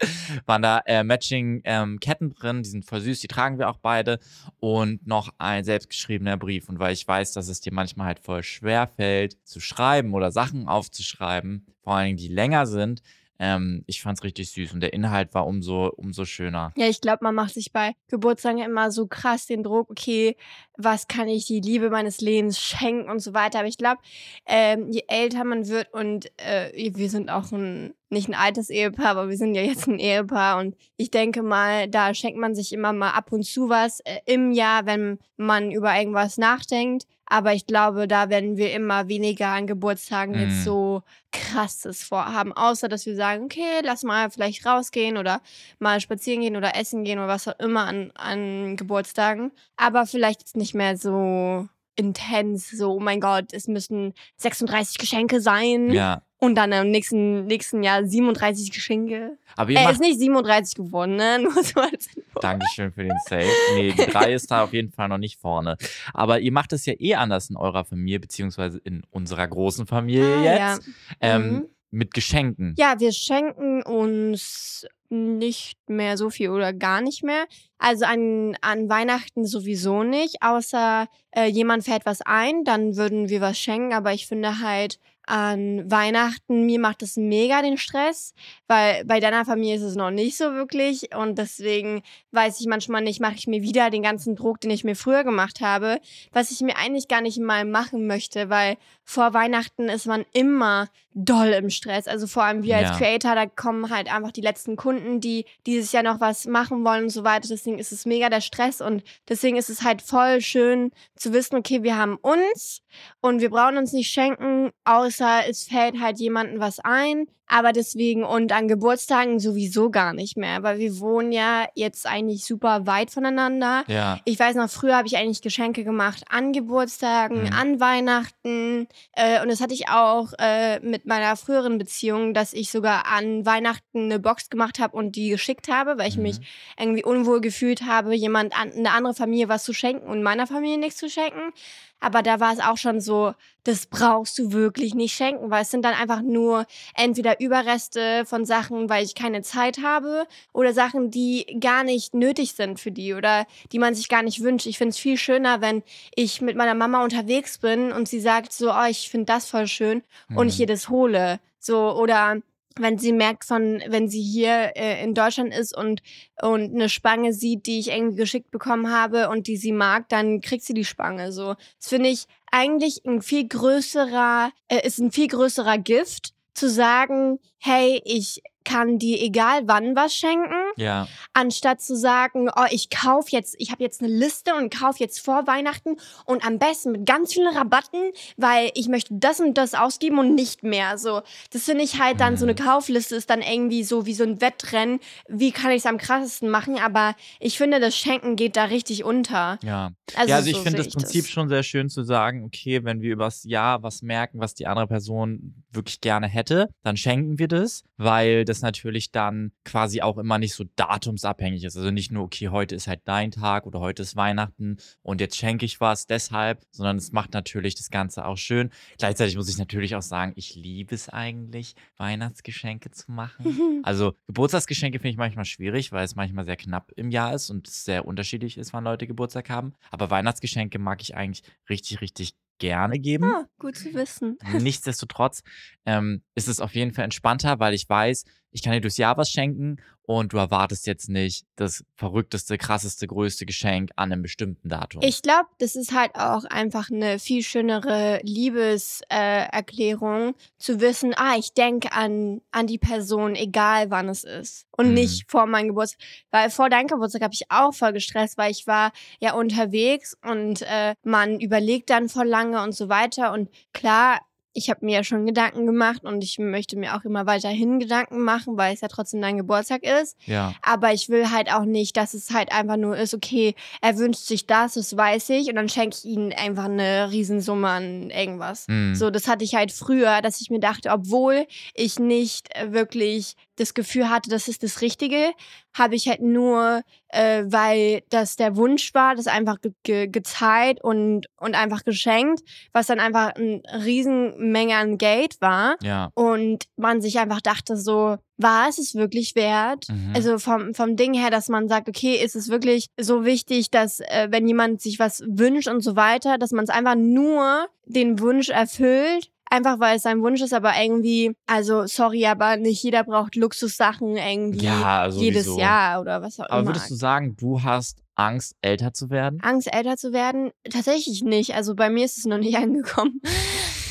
waren 0.46 0.62
da 0.62 0.80
äh, 0.86 1.04
Matching 1.04 1.60
ähm, 1.64 2.00
Ketten 2.00 2.34
drin, 2.34 2.62
die 2.62 2.68
sind 2.68 2.84
voll 2.84 3.00
süß, 3.00 3.20
die 3.20 3.28
tragen 3.28 3.58
wir 3.58 3.68
auch 3.68 3.78
beide 3.78 4.18
und 4.60 5.06
noch 5.06 5.30
ein 5.38 5.64
selbstgeschriebener 5.64 6.36
Brief 6.36 6.68
und 6.68 6.78
weil 6.78 6.92
ich 6.92 7.06
weiß, 7.06 7.32
dass 7.32 7.48
es 7.48 7.60
dir 7.60 7.72
manchmal 7.72 8.08
halt 8.08 8.20
voll 8.20 8.42
schwer 8.42 8.86
fällt 8.86 9.36
zu 9.46 9.60
schreiben 9.60 10.14
oder 10.14 10.32
Sachen 10.32 10.68
aufzuschreiben, 10.68 11.66
vor 11.82 11.94
allen 11.94 12.06
Dingen 12.06 12.16
die 12.18 12.28
länger 12.28 12.66
sind, 12.66 13.02
ähm, 13.38 13.84
ich 13.86 14.02
fand's 14.02 14.24
richtig 14.24 14.50
süß 14.50 14.72
und 14.72 14.80
der 14.80 14.92
Inhalt 14.92 15.32
war 15.34 15.46
umso 15.46 15.88
umso 15.96 16.24
schöner. 16.24 16.72
Ja, 16.76 16.86
ich 16.86 17.00
glaube, 17.00 17.18
man 17.22 17.34
macht 17.34 17.54
sich 17.54 17.72
bei 17.72 17.94
Geburtstagen 18.08 18.58
immer 18.58 18.90
so 18.90 19.06
krass 19.06 19.46
den 19.46 19.62
Druck, 19.62 19.90
okay, 19.90 20.36
was 20.76 21.08
kann 21.08 21.28
ich 21.28 21.46
die 21.46 21.60
Liebe 21.60 21.90
meines 21.90 22.20
Lebens 22.20 22.60
schenken 22.60 23.10
und 23.10 23.20
so 23.20 23.34
weiter. 23.34 23.60
Aber 23.60 23.68
ich 23.68 23.78
glaube, 23.78 24.00
ähm, 24.46 24.90
je 24.90 25.02
älter 25.08 25.44
man 25.44 25.68
wird 25.68 25.92
und 25.92 26.30
äh, 26.38 26.90
wir 26.94 27.10
sind 27.10 27.30
auch 27.30 27.52
ein, 27.52 27.94
nicht 28.10 28.28
ein 28.28 28.34
altes 28.34 28.70
Ehepaar, 28.70 29.10
aber 29.10 29.28
wir 29.28 29.36
sind 29.36 29.54
ja 29.54 29.62
jetzt 29.62 29.86
ein 29.86 29.98
Ehepaar 29.98 30.58
und 30.58 30.76
ich 30.96 31.10
denke 31.10 31.42
mal, 31.42 31.88
da 31.88 32.14
schenkt 32.14 32.38
man 32.38 32.54
sich 32.54 32.72
immer 32.72 32.92
mal 32.92 33.10
ab 33.10 33.32
und 33.32 33.44
zu 33.44 33.68
was 33.68 34.00
äh, 34.00 34.18
im 34.26 34.52
Jahr, 34.52 34.86
wenn 34.86 35.18
man 35.36 35.70
über 35.70 35.96
irgendwas 35.96 36.38
nachdenkt. 36.38 37.06
Aber 37.30 37.52
ich 37.52 37.66
glaube, 37.66 38.08
da 38.08 38.30
werden 38.30 38.56
wir 38.56 38.72
immer 38.72 39.08
weniger 39.08 39.48
an 39.48 39.66
Geburtstagen 39.66 40.34
Mm. 40.34 40.38
jetzt 40.38 40.64
so 40.64 41.02
krasses 41.50 42.02
vorhaben. 42.02 42.52
Außer, 42.52 42.88
dass 42.88 43.06
wir 43.06 43.16
sagen, 43.16 43.44
okay, 43.44 43.80
lass 43.82 44.02
mal 44.02 44.30
vielleicht 44.30 44.64
rausgehen 44.66 45.16
oder 45.16 45.40
mal 45.78 46.00
spazieren 46.00 46.40
gehen 46.42 46.56
oder 46.56 46.76
essen 46.76 47.04
gehen 47.04 47.18
oder 47.18 47.28
was 47.28 47.48
auch 47.48 47.58
immer 47.58 47.86
an, 47.86 48.10
an 48.14 48.76
Geburtstagen. 48.76 49.52
Aber 49.76 50.06
vielleicht 50.06 50.56
nicht 50.56 50.74
mehr 50.74 50.96
so 50.96 51.68
intens, 51.96 52.70
so, 52.70 52.92
oh 52.92 53.00
mein 53.00 53.20
Gott, 53.20 53.52
es 53.52 53.66
müssen 53.66 54.14
36 54.36 54.98
Geschenke 54.98 55.40
sein 55.40 55.90
Ja, 55.90 56.22
und 56.38 56.54
dann 56.54 56.70
im 56.72 56.90
nächsten, 56.90 57.46
nächsten 57.46 57.82
Jahr 57.82 58.04
37 58.04 58.70
Geschenke. 58.70 59.36
aber 59.56 59.70
ihr 59.70 59.78
Er 59.78 59.84
macht 59.84 59.94
ist 59.94 60.00
nicht 60.00 60.18
37 60.20 60.76
geworden, 60.76 61.16
ne? 61.16 61.38
Nur 61.42 61.52
so 61.64 61.80
als 61.80 62.06
Info. 62.14 62.38
Dankeschön 62.40 62.92
für 62.92 63.02
den 63.02 63.16
Save. 63.28 63.46
Nee, 63.74 63.92
die 63.92 64.06
drei 64.06 64.32
ist 64.32 64.50
da 64.50 64.62
auf 64.64 64.72
jeden 64.72 64.92
Fall 64.92 65.08
noch 65.08 65.18
nicht 65.18 65.40
vorne. 65.40 65.76
Aber 66.14 66.38
ihr 66.40 66.52
macht 66.52 66.72
es 66.72 66.86
ja 66.86 66.94
eh 66.98 67.14
anders 67.16 67.50
in 67.50 67.56
eurer 67.56 67.84
Familie, 67.84 68.20
beziehungsweise 68.20 68.78
in 68.84 69.02
unserer 69.10 69.48
großen 69.48 69.86
Familie 69.86 70.36
Ah, 70.36 70.42
jetzt. 70.44 70.86
ja. 70.86 70.92
Ähm, 71.20 71.42
Mhm. 71.52 71.66
Mit 71.90 72.12
Geschenken. 72.12 72.74
Ja, 72.78 73.00
wir 73.00 73.12
schenken 73.12 73.82
uns 73.82 74.86
nicht 75.08 75.78
mehr 75.88 76.18
so 76.18 76.28
viel 76.28 76.50
oder 76.50 76.74
gar 76.74 77.00
nicht 77.00 77.24
mehr. 77.24 77.46
Also 77.78 78.04
an, 78.04 78.58
an 78.60 78.90
Weihnachten 78.90 79.46
sowieso 79.46 80.02
nicht, 80.02 80.42
außer 80.42 81.06
äh, 81.34 81.46
jemand 81.46 81.84
fällt 81.84 82.04
was 82.04 82.20
ein, 82.20 82.62
dann 82.64 82.96
würden 82.98 83.30
wir 83.30 83.40
was 83.40 83.58
schenken. 83.58 83.94
Aber 83.94 84.12
ich 84.12 84.26
finde 84.26 84.60
halt 84.60 84.98
an 85.28 85.90
Weihnachten, 85.90 86.64
mir 86.64 86.80
macht 86.80 87.02
es 87.02 87.16
mega 87.16 87.60
den 87.60 87.76
Stress, 87.76 88.32
weil 88.66 89.04
bei 89.04 89.20
deiner 89.20 89.44
Familie 89.44 89.76
ist 89.76 89.82
es 89.82 89.94
noch 89.94 90.10
nicht 90.10 90.38
so 90.38 90.54
wirklich. 90.54 91.14
Und 91.14 91.36
deswegen 91.36 92.02
weiß 92.32 92.60
ich 92.60 92.66
manchmal 92.66 93.02
nicht, 93.02 93.20
mache 93.20 93.34
ich 93.34 93.46
mir 93.46 93.60
wieder 93.60 93.90
den 93.90 94.02
ganzen 94.02 94.36
Druck, 94.36 94.60
den 94.60 94.70
ich 94.70 94.84
mir 94.84 94.96
früher 94.96 95.24
gemacht 95.24 95.60
habe, 95.60 96.00
was 96.32 96.50
ich 96.50 96.60
mir 96.60 96.76
eigentlich 96.76 97.08
gar 97.08 97.20
nicht 97.20 97.38
mal 97.38 97.66
machen 97.66 98.06
möchte, 98.06 98.48
weil 98.48 98.78
vor 99.04 99.34
Weihnachten 99.34 99.88
ist 99.88 100.06
man 100.06 100.24
immer 100.32 100.88
doll 101.24 101.48
im 101.48 101.70
Stress. 101.70 102.08
Also 102.08 102.26
vor 102.26 102.42
allem 102.44 102.62
wir 102.64 102.76
als 102.78 102.90
Ja. 102.90 102.96
Creator, 102.98 103.34
da 103.36 103.46
kommen 103.46 103.90
halt 103.90 104.12
einfach 104.12 104.32
die 104.32 104.40
letzten 104.40 104.74
Kunden 104.74 104.88
Kunden, 104.88 105.20
die 105.20 105.44
dieses 105.66 105.92
Jahr 105.92 106.02
noch 106.02 106.18
was 106.18 106.46
machen 106.46 106.82
wollen 106.82 107.04
und 107.04 107.10
so 107.10 107.22
weiter. 107.22 107.46
Deswegen 107.46 107.78
ist 107.78 107.92
es 107.92 108.06
mega 108.06 108.30
der 108.30 108.40
Stress 108.40 108.80
und 108.80 109.02
deswegen 109.28 109.58
ist 109.58 109.68
es 109.68 109.82
halt 109.82 110.00
voll 110.00 110.40
schön 110.40 110.92
zu 111.14 111.34
wissen, 111.34 111.56
okay, 111.56 111.82
wir 111.82 111.98
haben 111.98 112.16
uns 112.16 112.80
und 113.20 113.42
wir 113.42 113.50
brauchen 113.50 113.76
uns 113.76 113.92
nicht 113.92 114.10
schenken, 114.10 114.70
außer 114.84 115.42
es 115.46 115.64
fällt 115.64 116.00
halt 116.00 116.18
jemandem 116.20 116.58
was 116.58 116.80
ein. 116.80 117.26
Aber 117.50 117.72
deswegen 117.72 118.24
und 118.24 118.52
an 118.52 118.68
Geburtstagen 118.68 119.40
sowieso 119.40 119.88
gar 119.90 120.12
nicht 120.12 120.36
mehr, 120.36 120.62
weil 120.62 120.78
wir 120.78 121.00
wohnen 121.00 121.32
ja 121.32 121.66
jetzt 121.74 122.06
eigentlich 122.06 122.44
super 122.44 122.86
weit 122.86 123.10
voneinander. 123.10 123.84
Ja. 123.86 124.20
Ich 124.26 124.38
weiß 124.38 124.54
noch, 124.56 124.68
früher 124.68 124.94
habe 124.98 125.06
ich 125.08 125.16
eigentlich 125.16 125.40
Geschenke 125.40 125.82
gemacht 125.82 126.24
an 126.28 126.52
Geburtstagen, 126.52 127.44
Mhm. 127.44 127.52
an 127.54 127.80
Weihnachten. 127.80 128.86
Äh, 129.12 129.40
und 129.40 129.48
das 129.50 129.62
hatte 129.62 129.72
ich 129.72 129.88
auch 129.88 130.34
äh, 130.38 130.78
mit 130.80 131.06
meiner 131.08 131.36
früheren 131.36 131.78
Beziehung, 131.78 132.34
dass 132.34 132.52
ich 132.52 132.70
sogar 132.70 133.06
an 133.06 133.44
Weihnachten 133.46 134.04
eine 134.04 134.20
Box 134.20 134.50
gemacht 134.50 134.78
habe 134.78 134.96
und 134.96 135.16
die 135.16 135.30
geschickt 135.30 135.68
habe, 135.68 135.98
weil 135.98 136.08
ich 136.08 136.16
Mhm. 136.16 136.22
mich 136.22 136.40
irgendwie 136.78 137.04
unwohl 137.04 137.40
gefühlt 137.40 137.82
habe, 137.82 138.14
jemand 138.14 138.58
an 138.58 138.72
eine 138.72 138.92
andere 138.92 139.14
Familie 139.14 139.48
was 139.48 139.64
zu 139.64 139.72
schenken 139.72 140.06
und 140.08 140.22
meiner 140.22 140.46
Familie 140.46 140.78
nichts 140.78 140.98
zu 141.00 141.10
schenken. 141.10 141.52
Aber 142.00 142.22
da 142.22 142.40
war 142.40 142.52
es 142.52 142.60
auch 142.60 142.76
schon 142.76 143.00
so, 143.00 143.34
das 143.64 143.86
brauchst 143.86 144.38
du 144.38 144.52
wirklich 144.52 144.94
nicht 144.94 145.14
schenken, 145.14 145.50
weil 145.50 145.62
es 145.62 145.70
sind 145.70 145.84
dann 145.84 145.94
einfach 145.94 146.22
nur 146.22 146.64
entweder 146.94 147.40
Überreste 147.40 148.24
von 148.24 148.44
Sachen, 148.44 148.88
weil 148.88 149.04
ich 149.04 149.14
keine 149.14 149.42
Zeit 149.42 149.78
habe, 149.82 150.26
oder 150.52 150.72
Sachen, 150.72 151.10
die 151.10 151.58
gar 151.60 151.84
nicht 151.84 152.14
nötig 152.14 152.52
sind 152.52 152.80
für 152.80 152.92
die 152.92 153.14
oder 153.14 153.46
die 153.72 153.78
man 153.78 153.94
sich 153.94 154.08
gar 154.08 154.22
nicht 154.22 154.42
wünscht. 154.42 154.66
Ich 154.66 154.78
finde 154.78 154.90
es 154.90 154.98
viel 154.98 155.16
schöner, 155.16 155.60
wenn 155.60 155.82
ich 156.14 156.40
mit 156.40 156.56
meiner 156.56 156.74
Mama 156.74 157.02
unterwegs 157.04 157.58
bin 157.58 157.92
und 157.92 158.08
sie 158.08 158.20
sagt 158.20 158.52
so, 158.52 158.72
oh, 158.72 158.86
ich 158.88 159.10
finde 159.10 159.26
das 159.26 159.46
voll 159.48 159.66
schön 159.66 160.02
und 160.34 160.48
ich 160.48 160.54
Mhm. 160.56 160.60
ihr 160.62 160.66
das 160.66 160.88
hole. 160.88 161.40
So, 161.58 161.92
oder 161.96 162.36
wenn 162.80 162.98
sie 162.98 163.12
merkt 163.12 163.44
von, 163.44 163.82
wenn 163.88 164.08
sie 164.08 164.22
hier 164.22 164.72
äh, 164.76 165.02
in 165.02 165.14
Deutschland 165.14 165.54
ist 165.54 165.76
und, 165.76 166.02
und 166.40 166.74
eine 166.74 166.88
Spange 166.88 167.32
sieht, 167.32 167.66
die 167.66 167.78
ich 167.78 167.90
irgendwie 167.90 168.16
geschickt 168.16 168.50
bekommen 168.50 168.90
habe 168.90 169.28
und 169.28 169.46
die 169.46 169.56
sie 169.56 169.72
mag, 169.72 170.08
dann 170.08 170.40
kriegt 170.40 170.64
sie 170.64 170.74
die 170.74 170.84
Spange. 170.84 171.32
So, 171.32 171.54
das 171.78 171.88
finde 171.88 172.08
ich 172.10 172.24
eigentlich 172.50 173.04
ein 173.04 173.22
viel 173.22 173.46
größerer, 173.46 174.50
äh, 174.68 174.86
ist 174.86 174.98
ein 174.98 175.12
viel 175.12 175.28
größerer 175.28 175.78
Gift, 175.78 176.32
zu 176.58 176.68
sagen, 176.68 177.38
hey, 177.58 178.00
ich 178.04 178.42
kann 178.64 178.98
dir 178.98 179.18
egal 179.22 179.62
wann 179.64 179.96
was 179.96 180.14
schenken, 180.14 180.52
Ja. 180.76 181.08
anstatt 181.32 181.80
zu 181.80 181.96
sagen, 181.96 182.50
oh, 182.54 182.66
ich 182.70 182.90
kauf 182.90 183.30
jetzt, 183.30 183.54
ich 183.58 183.70
habe 183.70 183.82
jetzt 183.82 184.02
eine 184.02 184.12
Liste 184.12 184.54
und 184.56 184.68
kauf 184.74 184.98
jetzt 184.98 185.20
vor 185.20 185.46
Weihnachten 185.46 185.96
und 186.26 186.44
am 186.46 186.58
besten 186.58 186.92
mit 186.92 187.06
ganz 187.06 187.32
vielen 187.32 187.48
Rabatten, 187.56 188.10
weil 188.36 188.70
ich 188.74 188.88
möchte 188.88 189.14
das 189.14 189.40
und 189.40 189.56
das 189.56 189.72
ausgeben 189.72 190.18
und 190.18 190.34
nicht 190.34 190.64
mehr. 190.64 190.98
So, 190.98 191.22
das 191.50 191.64
finde 191.64 191.82
ich 191.82 191.98
halt 191.98 192.20
dann 192.20 192.36
so 192.36 192.44
eine 192.44 192.52
Mhm. 192.52 192.56
Kaufliste 192.58 193.16
ist 193.16 193.30
dann 193.30 193.40
irgendwie 193.40 193.84
so 193.84 194.04
wie 194.04 194.12
so 194.12 194.24
ein 194.24 194.42
Wettrennen. 194.42 195.00
Wie 195.28 195.50
kann 195.50 195.70
ich 195.70 195.78
es 195.78 195.86
am 195.86 195.96
krassesten 195.96 196.50
machen? 196.50 196.78
Aber 196.78 197.14
ich 197.40 197.56
finde, 197.56 197.80
das 197.80 197.96
Schenken 197.96 198.36
geht 198.36 198.56
da 198.56 198.64
richtig 198.64 199.02
unter. 199.02 199.58
Ja. 199.62 199.92
Also, 200.14 200.28
ja, 200.28 200.36
also 200.36 200.50
ich 200.50 200.56
so 200.56 200.62
finde 200.62 200.78
das 200.84 200.92
Prinzip 200.92 201.26
schon 201.26 201.48
sehr 201.48 201.62
schön 201.62 201.88
zu 201.88 202.02
sagen, 202.02 202.44
okay, 202.44 202.84
wenn 202.84 203.00
wir 203.00 203.12
übers 203.14 203.44
Jahr 203.44 203.82
was 203.82 204.02
merken, 204.02 204.40
was 204.40 204.52
die 204.52 204.66
andere 204.66 204.88
Person 204.88 205.64
wirklich 205.70 206.02
gerne 206.02 206.26
hätte, 206.26 206.68
dann 206.82 206.98
schenken 206.98 207.38
wir 207.38 207.47
das, 207.48 207.84
weil 207.96 208.44
das 208.44 208.60
natürlich 208.62 209.10
dann 209.10 209.52
quasi 209.64 210.02
auch 210.02 210.18
immer 210.18 210.38
nicht 210.38 210.54
so 210.54 210.64
datumsabhängig 210.76 211.64
ist. 211.64 211.76
Also 211.76 211.90
nicht 211.90 212.12
nur, 212.12 212.24
okay, 212.24 212.48
heute 212.48 212.74
ist 212.74 212.86
halt 212.86 213.00
dein 213.04 213.30
Tag 213.30 213.66
oder 213.66 213.80
heute 213.80 214.02
ist 214.02 214.16
Weihnachten 214.16 214.78
und 215.02 215.20
jetzt 215.20 215.36
schenke 215.36 215.64
ich 215.64 215.80
was 215.80 216.06
deshalb, 216.06 216.64
sondern 216.70 216.96
es 216.96 217.12
macht 217.12 217.32
natürlich 217.34 217.74
das 217.74 217.90
Ganze 217.90 218.24
auch 218.24 218.36
schön. 218.36 218.70
Gleichzeitig 218.98 219.36
muss 219.36 219.48
ich 219.48 219.58
natürlich 219.58 219.96
auch 219.96 220.02
sagen, 220.02 220.32
ich 220.36 220.54
liebe 220.54 220.94
es 220.94 221.08
eigentlich, 221.08 221.74
Weihnachtsgeschenke 221.96 222.90
zu 222.90 223.10
machen. 223.10 223.46
Also 223.82 224.14
Geburtstagsgeschenke 224.26 224.98
finde 224.98 225.10
ich 225.10 225.16
manchmal 225.16 225.44
schwierig, 225.44 225.92
weil 225.92 226.04
es 226.04 226.14
manchmal 226.14 226.44
sehr 226.44 226.56
knapp 226.56 226.92
im 226.96 227.10
Jahr 227.10 227.34
ist 227.34 227.48
und 227.48 227.68
es 227.68 227.84
sehr 227.84 228.04
unterschiedlich 228.06 228.58
ist, 228.58 228.72
wann 228.72 228.84
Leute 228.84 229.06
Geburtstag 229.06 229.50
haben. 229.50 229.72
Aber 229.90 230.10
Weihnachtsgeschenke 230.10 230.78
mag 230.78 231.00
ich 231.00 231.16
eigentlich 231.16 231.42
richtig, 231.68 232.00
richtig 232.00 232.34
gerne 232.58 232.98
geben. 232.98 233.24
Ah, 233.24 233.46
gut 233.58 233.76
zu 233.76 233.92
wissen. 233.94 234.38
Nichtsdestotrotz 234.60 235.42
ähm, 235.86 236.22
ist 236.34 236.48
es 236.48 236.60
auf 236.60 236.74
jeden 236.74 236.92
Fall 236.92 237.04
entspannter, 237.04 237.58
weil 237.60 237.74
ich 237.74 237.88
weiß, 237.88 238.24
ich 238.50 238.62
kann 238.62 238.72
dir 238.72 238.80
durchs 238.80 238.96
Jahr 238.96 239.16
was 239.16 239.30
schenken 239.30 239.76
und 240.02 240.32
du 240.32 240.38
erwartest 240.38 240.86
jetzt 240.86 241.10
nicht 241.10 241.44
das 241.56 241.84
verrückteste, 241.94 242.56
krasseste, 242.56 243.06
größte 243.06 243.44
Geschenk 243.44 243.90
an 243.96 244.10
einem 244.10 244.22
bestimmten 244.22 244.70
Datum. 244.70 245.02
Ich 245.02 245.20
glaube, 245.20 245.48
das 245.58 245.76
ist 245.76 245.92
halt 245.92 246.14
auch 246.14 246.44
einfach 246.44 246.90
eine 246.90 247.18
viel 247.18 247.42
schönere 247.42 248.18
Liebeserklärung, 248.22 250.30
äh, 250.30 250.34
zu 250.56 250.80
wissen, 250.80 251.12
ah, 251.16 251.36
ich 251.36 251.52
denke 251.52 251.92
an, 251.92 252.40
an 252.50 252.66
die 252.66 252.78
Person, 252.78 253.34
egal 253.34 253.90
wann 253.90 254.08
es 254.08 254.24
ist. 254.24 254.66
Und 254.70 254.88
Mhm. 254.88 254.94
nicht 254.94 255.30
vor 255.30 255.46
meinem 255.46 255.68
Geburtstag. 255.68 256.00
Weil 256.30 256.48
vor 256.50 256.70
deinem 256.70 256.86
Geburtstag 256.86 257.22
habe 257.22 257.34
ich 257.34 257.50
auch 257.50 257.74
voll 257.74 257.92
gestresst, 257.92 258.38
weil 258.38 258.50
ich 258.50 258.66
war 258.66 258.92
ja 259.20 259.34
unterwegs 259.34 260.16
und 260.24 260.62
äh, 260.62 260.94
man 261.02 261.40
überlegt 261.40 261.90
dann 261.90 262.08
voll 262.08 262.28
lange 262.28 262.62
und 262.62 262.74
so 262.74 262.88
weiter. 262.88 263.32
Und 263.32 263.50
klar, 263.74 264.20
ich 264.52 264.70
habe 264.70 264.84
mir 264.84 264.96
ja 264.96 265.04
schon 265.04 265.26
Gedanken 265.26 265.66
gemacht 265.66 266.04
und 266.04 266.24
ich 266.24 266.38
möchte 266.38 266.76
mir 266.76 266.96
auch 266.96 267.04
immer 267.04 267.26
weiterhin 267.26 267.78
Gedanken 267.78 268.20
machen, 268.20 268.56
weil 268.56 268.74
es 268.74 268.80
ja 268.80 268.88
trotzdem 268.88 269.20
dein 269.20 269.36
Geburtstag 269.36 269.82
ist. 269.82 270.16
ja. 270.26 270.54
Aber 270.62 270.92
ich 270.92 271.08
will 271.08 271.30
halt 271.30 271.52
auch 271.52 271.64
nicht, 271.64 271.96
dass 271.96 272.14
es 272.14 272.30
halt 272.30 272.52
einfach 272.52 272.76
nur 272.76 272.96
ist, 272.96 273.14
okay, 273.14 273.54
er 273.80 273.96
wünscht 273.98 274.26
sich 274.26 274.46
das, 274.46 274.74
das 274.74 274.96
weiß 274.96 275.30
ich, 275.30 275.48
und 275.48 275.56
dann 275.56 275.68
schenke 275.68 275.96
ich 275.98 276.04
ihm 276.04 276.32
einfach 276.36 276.64
eine 276.64 277.10
Riesensumme 277.10 277.68
an 277.68 278.10
irgendwas. 278.10 278.66
Mhm. 278.68 278.94
So, 278.94 279.10
das 279.10 279.28
hatte 279.28 279.44
ich 279.44 279.54
halt 279.54 279.72
früher, 279.72 280.20
dass 280.22 280.40
ich 280.40 280.50
mir 280.50 280.60
dachte, 280.60 280.90
obwohl 280.90 281.46
ich 281.74 281.98
nicht 281.98 282.48
wirklich 282.66 283.34
das 283.58 283.74
Gefühl 283.74 284.08
hatte, 284.08 284.30
das 284.30 284.48
ist 284.48 284.62
das 284.62 284.80
Richtige, 284.80 285.32
habe 285.74 285.94
ich 285.94 286.08
halt 286.08 286.20
nur, 286.20 286.82
äh, 287.08 287.44
weil 287.46 288.02
das 288.10 288.36
der 288.36 288.56
Wunsch 288.56 288.94
war, 288.94 289.14
das 289.14 289.26
einfach 289.26 289.60
ge 289.60 289.72
ge 289.82 290.06
gezahlt 290.08 290.82
und, 290.82 291.26
und 291.36 291.54
einfach 291.54 291.84
geschenkt, 291.84 292.42
was 292.72 292.86
dann 292.86 293.00
einfach 293.00 293.34
eine 293.34 293.62
Riesenmenge 293.84 294.76
an 294.76 294.98
Geld 294.98 295.40
war. 295.40 295.76
Ja. 295.82 296.10
Und 296.14 296.64
man 296.76 297.00
sich 297.00 297.18
einfach 297.18 297.40
dachte 297.40 297.76
so, 297.76 298.16
war 298.38 298.68
es 298.68 298.78
es 298.78 298.94
wirklich 298.94 299.34
wert? 299.34 299.88
Mhm. 299.88 300.12
Also 300.14 300.38
vom, 300.38 300.72
vom 300.72 300.96
Ding 300.96 301.12
her, 301.12 301.30
dass 301.30 301.48
man 301.48 301.68
sagt, 301.68 301.88
okay, 301.88 302.14
ist 302.14 302.36
es 302.36 302.48
wirklich 302.48 302.86
so 302.98 303.24
wichtig, 303.24 303.70
dass 303.70 304.00
äh, 304.00 304.28
wenn 304.30 304.46
jemand 304.46 304.80
sich 304.80 304.98
was 304.98 305.22
wünscht 305.26 305.68
und 305.68 305.80
so 305.80 305.96
weiter, 305.96 306.38
dass 306.38 306.52
man 306.52 306.64
es 306.64 306.70
einfach 306.70 306.94
nur 306.94 307.66
den 307.84 308.20
Wunsch 308.20 308.48
erfüllt, 308.48 309.30
einfach 309.50 309.80
weil 309.80 309.96
es 309.96 310.02
sein 310.02 310.22
Wunsch 310.22 310.40
ist, 310.40 310.52
aber 310.52 310.72
irgendwie, 310.80 311.34
also 311.46 311.86
sorry, 311.86 312.26
aber 312.26 312.56
nicht 312.56 312.82
jeder 312.82 313.04
braucht 313.04 313.36
Luxussachen 313.36 314.16
irgendwie 314.16 314.64
Ja, 314.66 315.00
also 315.02 315.20
jedes. 315.20 315.56
Jahr 315.56 316.00
oder 316.00 316.22
was 316.22 316.38
auch 316.40 316.46
Aber 316.50 316.60
immer. 316.60 316.68
würdest 316.70 316.90
du 316.90 316.94
sagen, 316.94 317.36
du 317.36 317.62
hast 317.62 317.98
Angst, 318.14 318.54
älter 318.62 318.92
zu 318.92 319.10
werden? 319.10 319.40
Angst, 319.42 319.72
älter 319.72 319.96
zu 319.96 320.12
werden? 320.12 320.50
Tatsächlich 320.70 321.22
nicht. 321.22 321.54
Also 321.54 321.74
bei 321.74 321.88
mir 321.90 322.04
ist 322.04 322.18
es 322.18 322.24
noch 322.24 322.38
nicht 322.38 322.56
angekommen. 322.58 323.20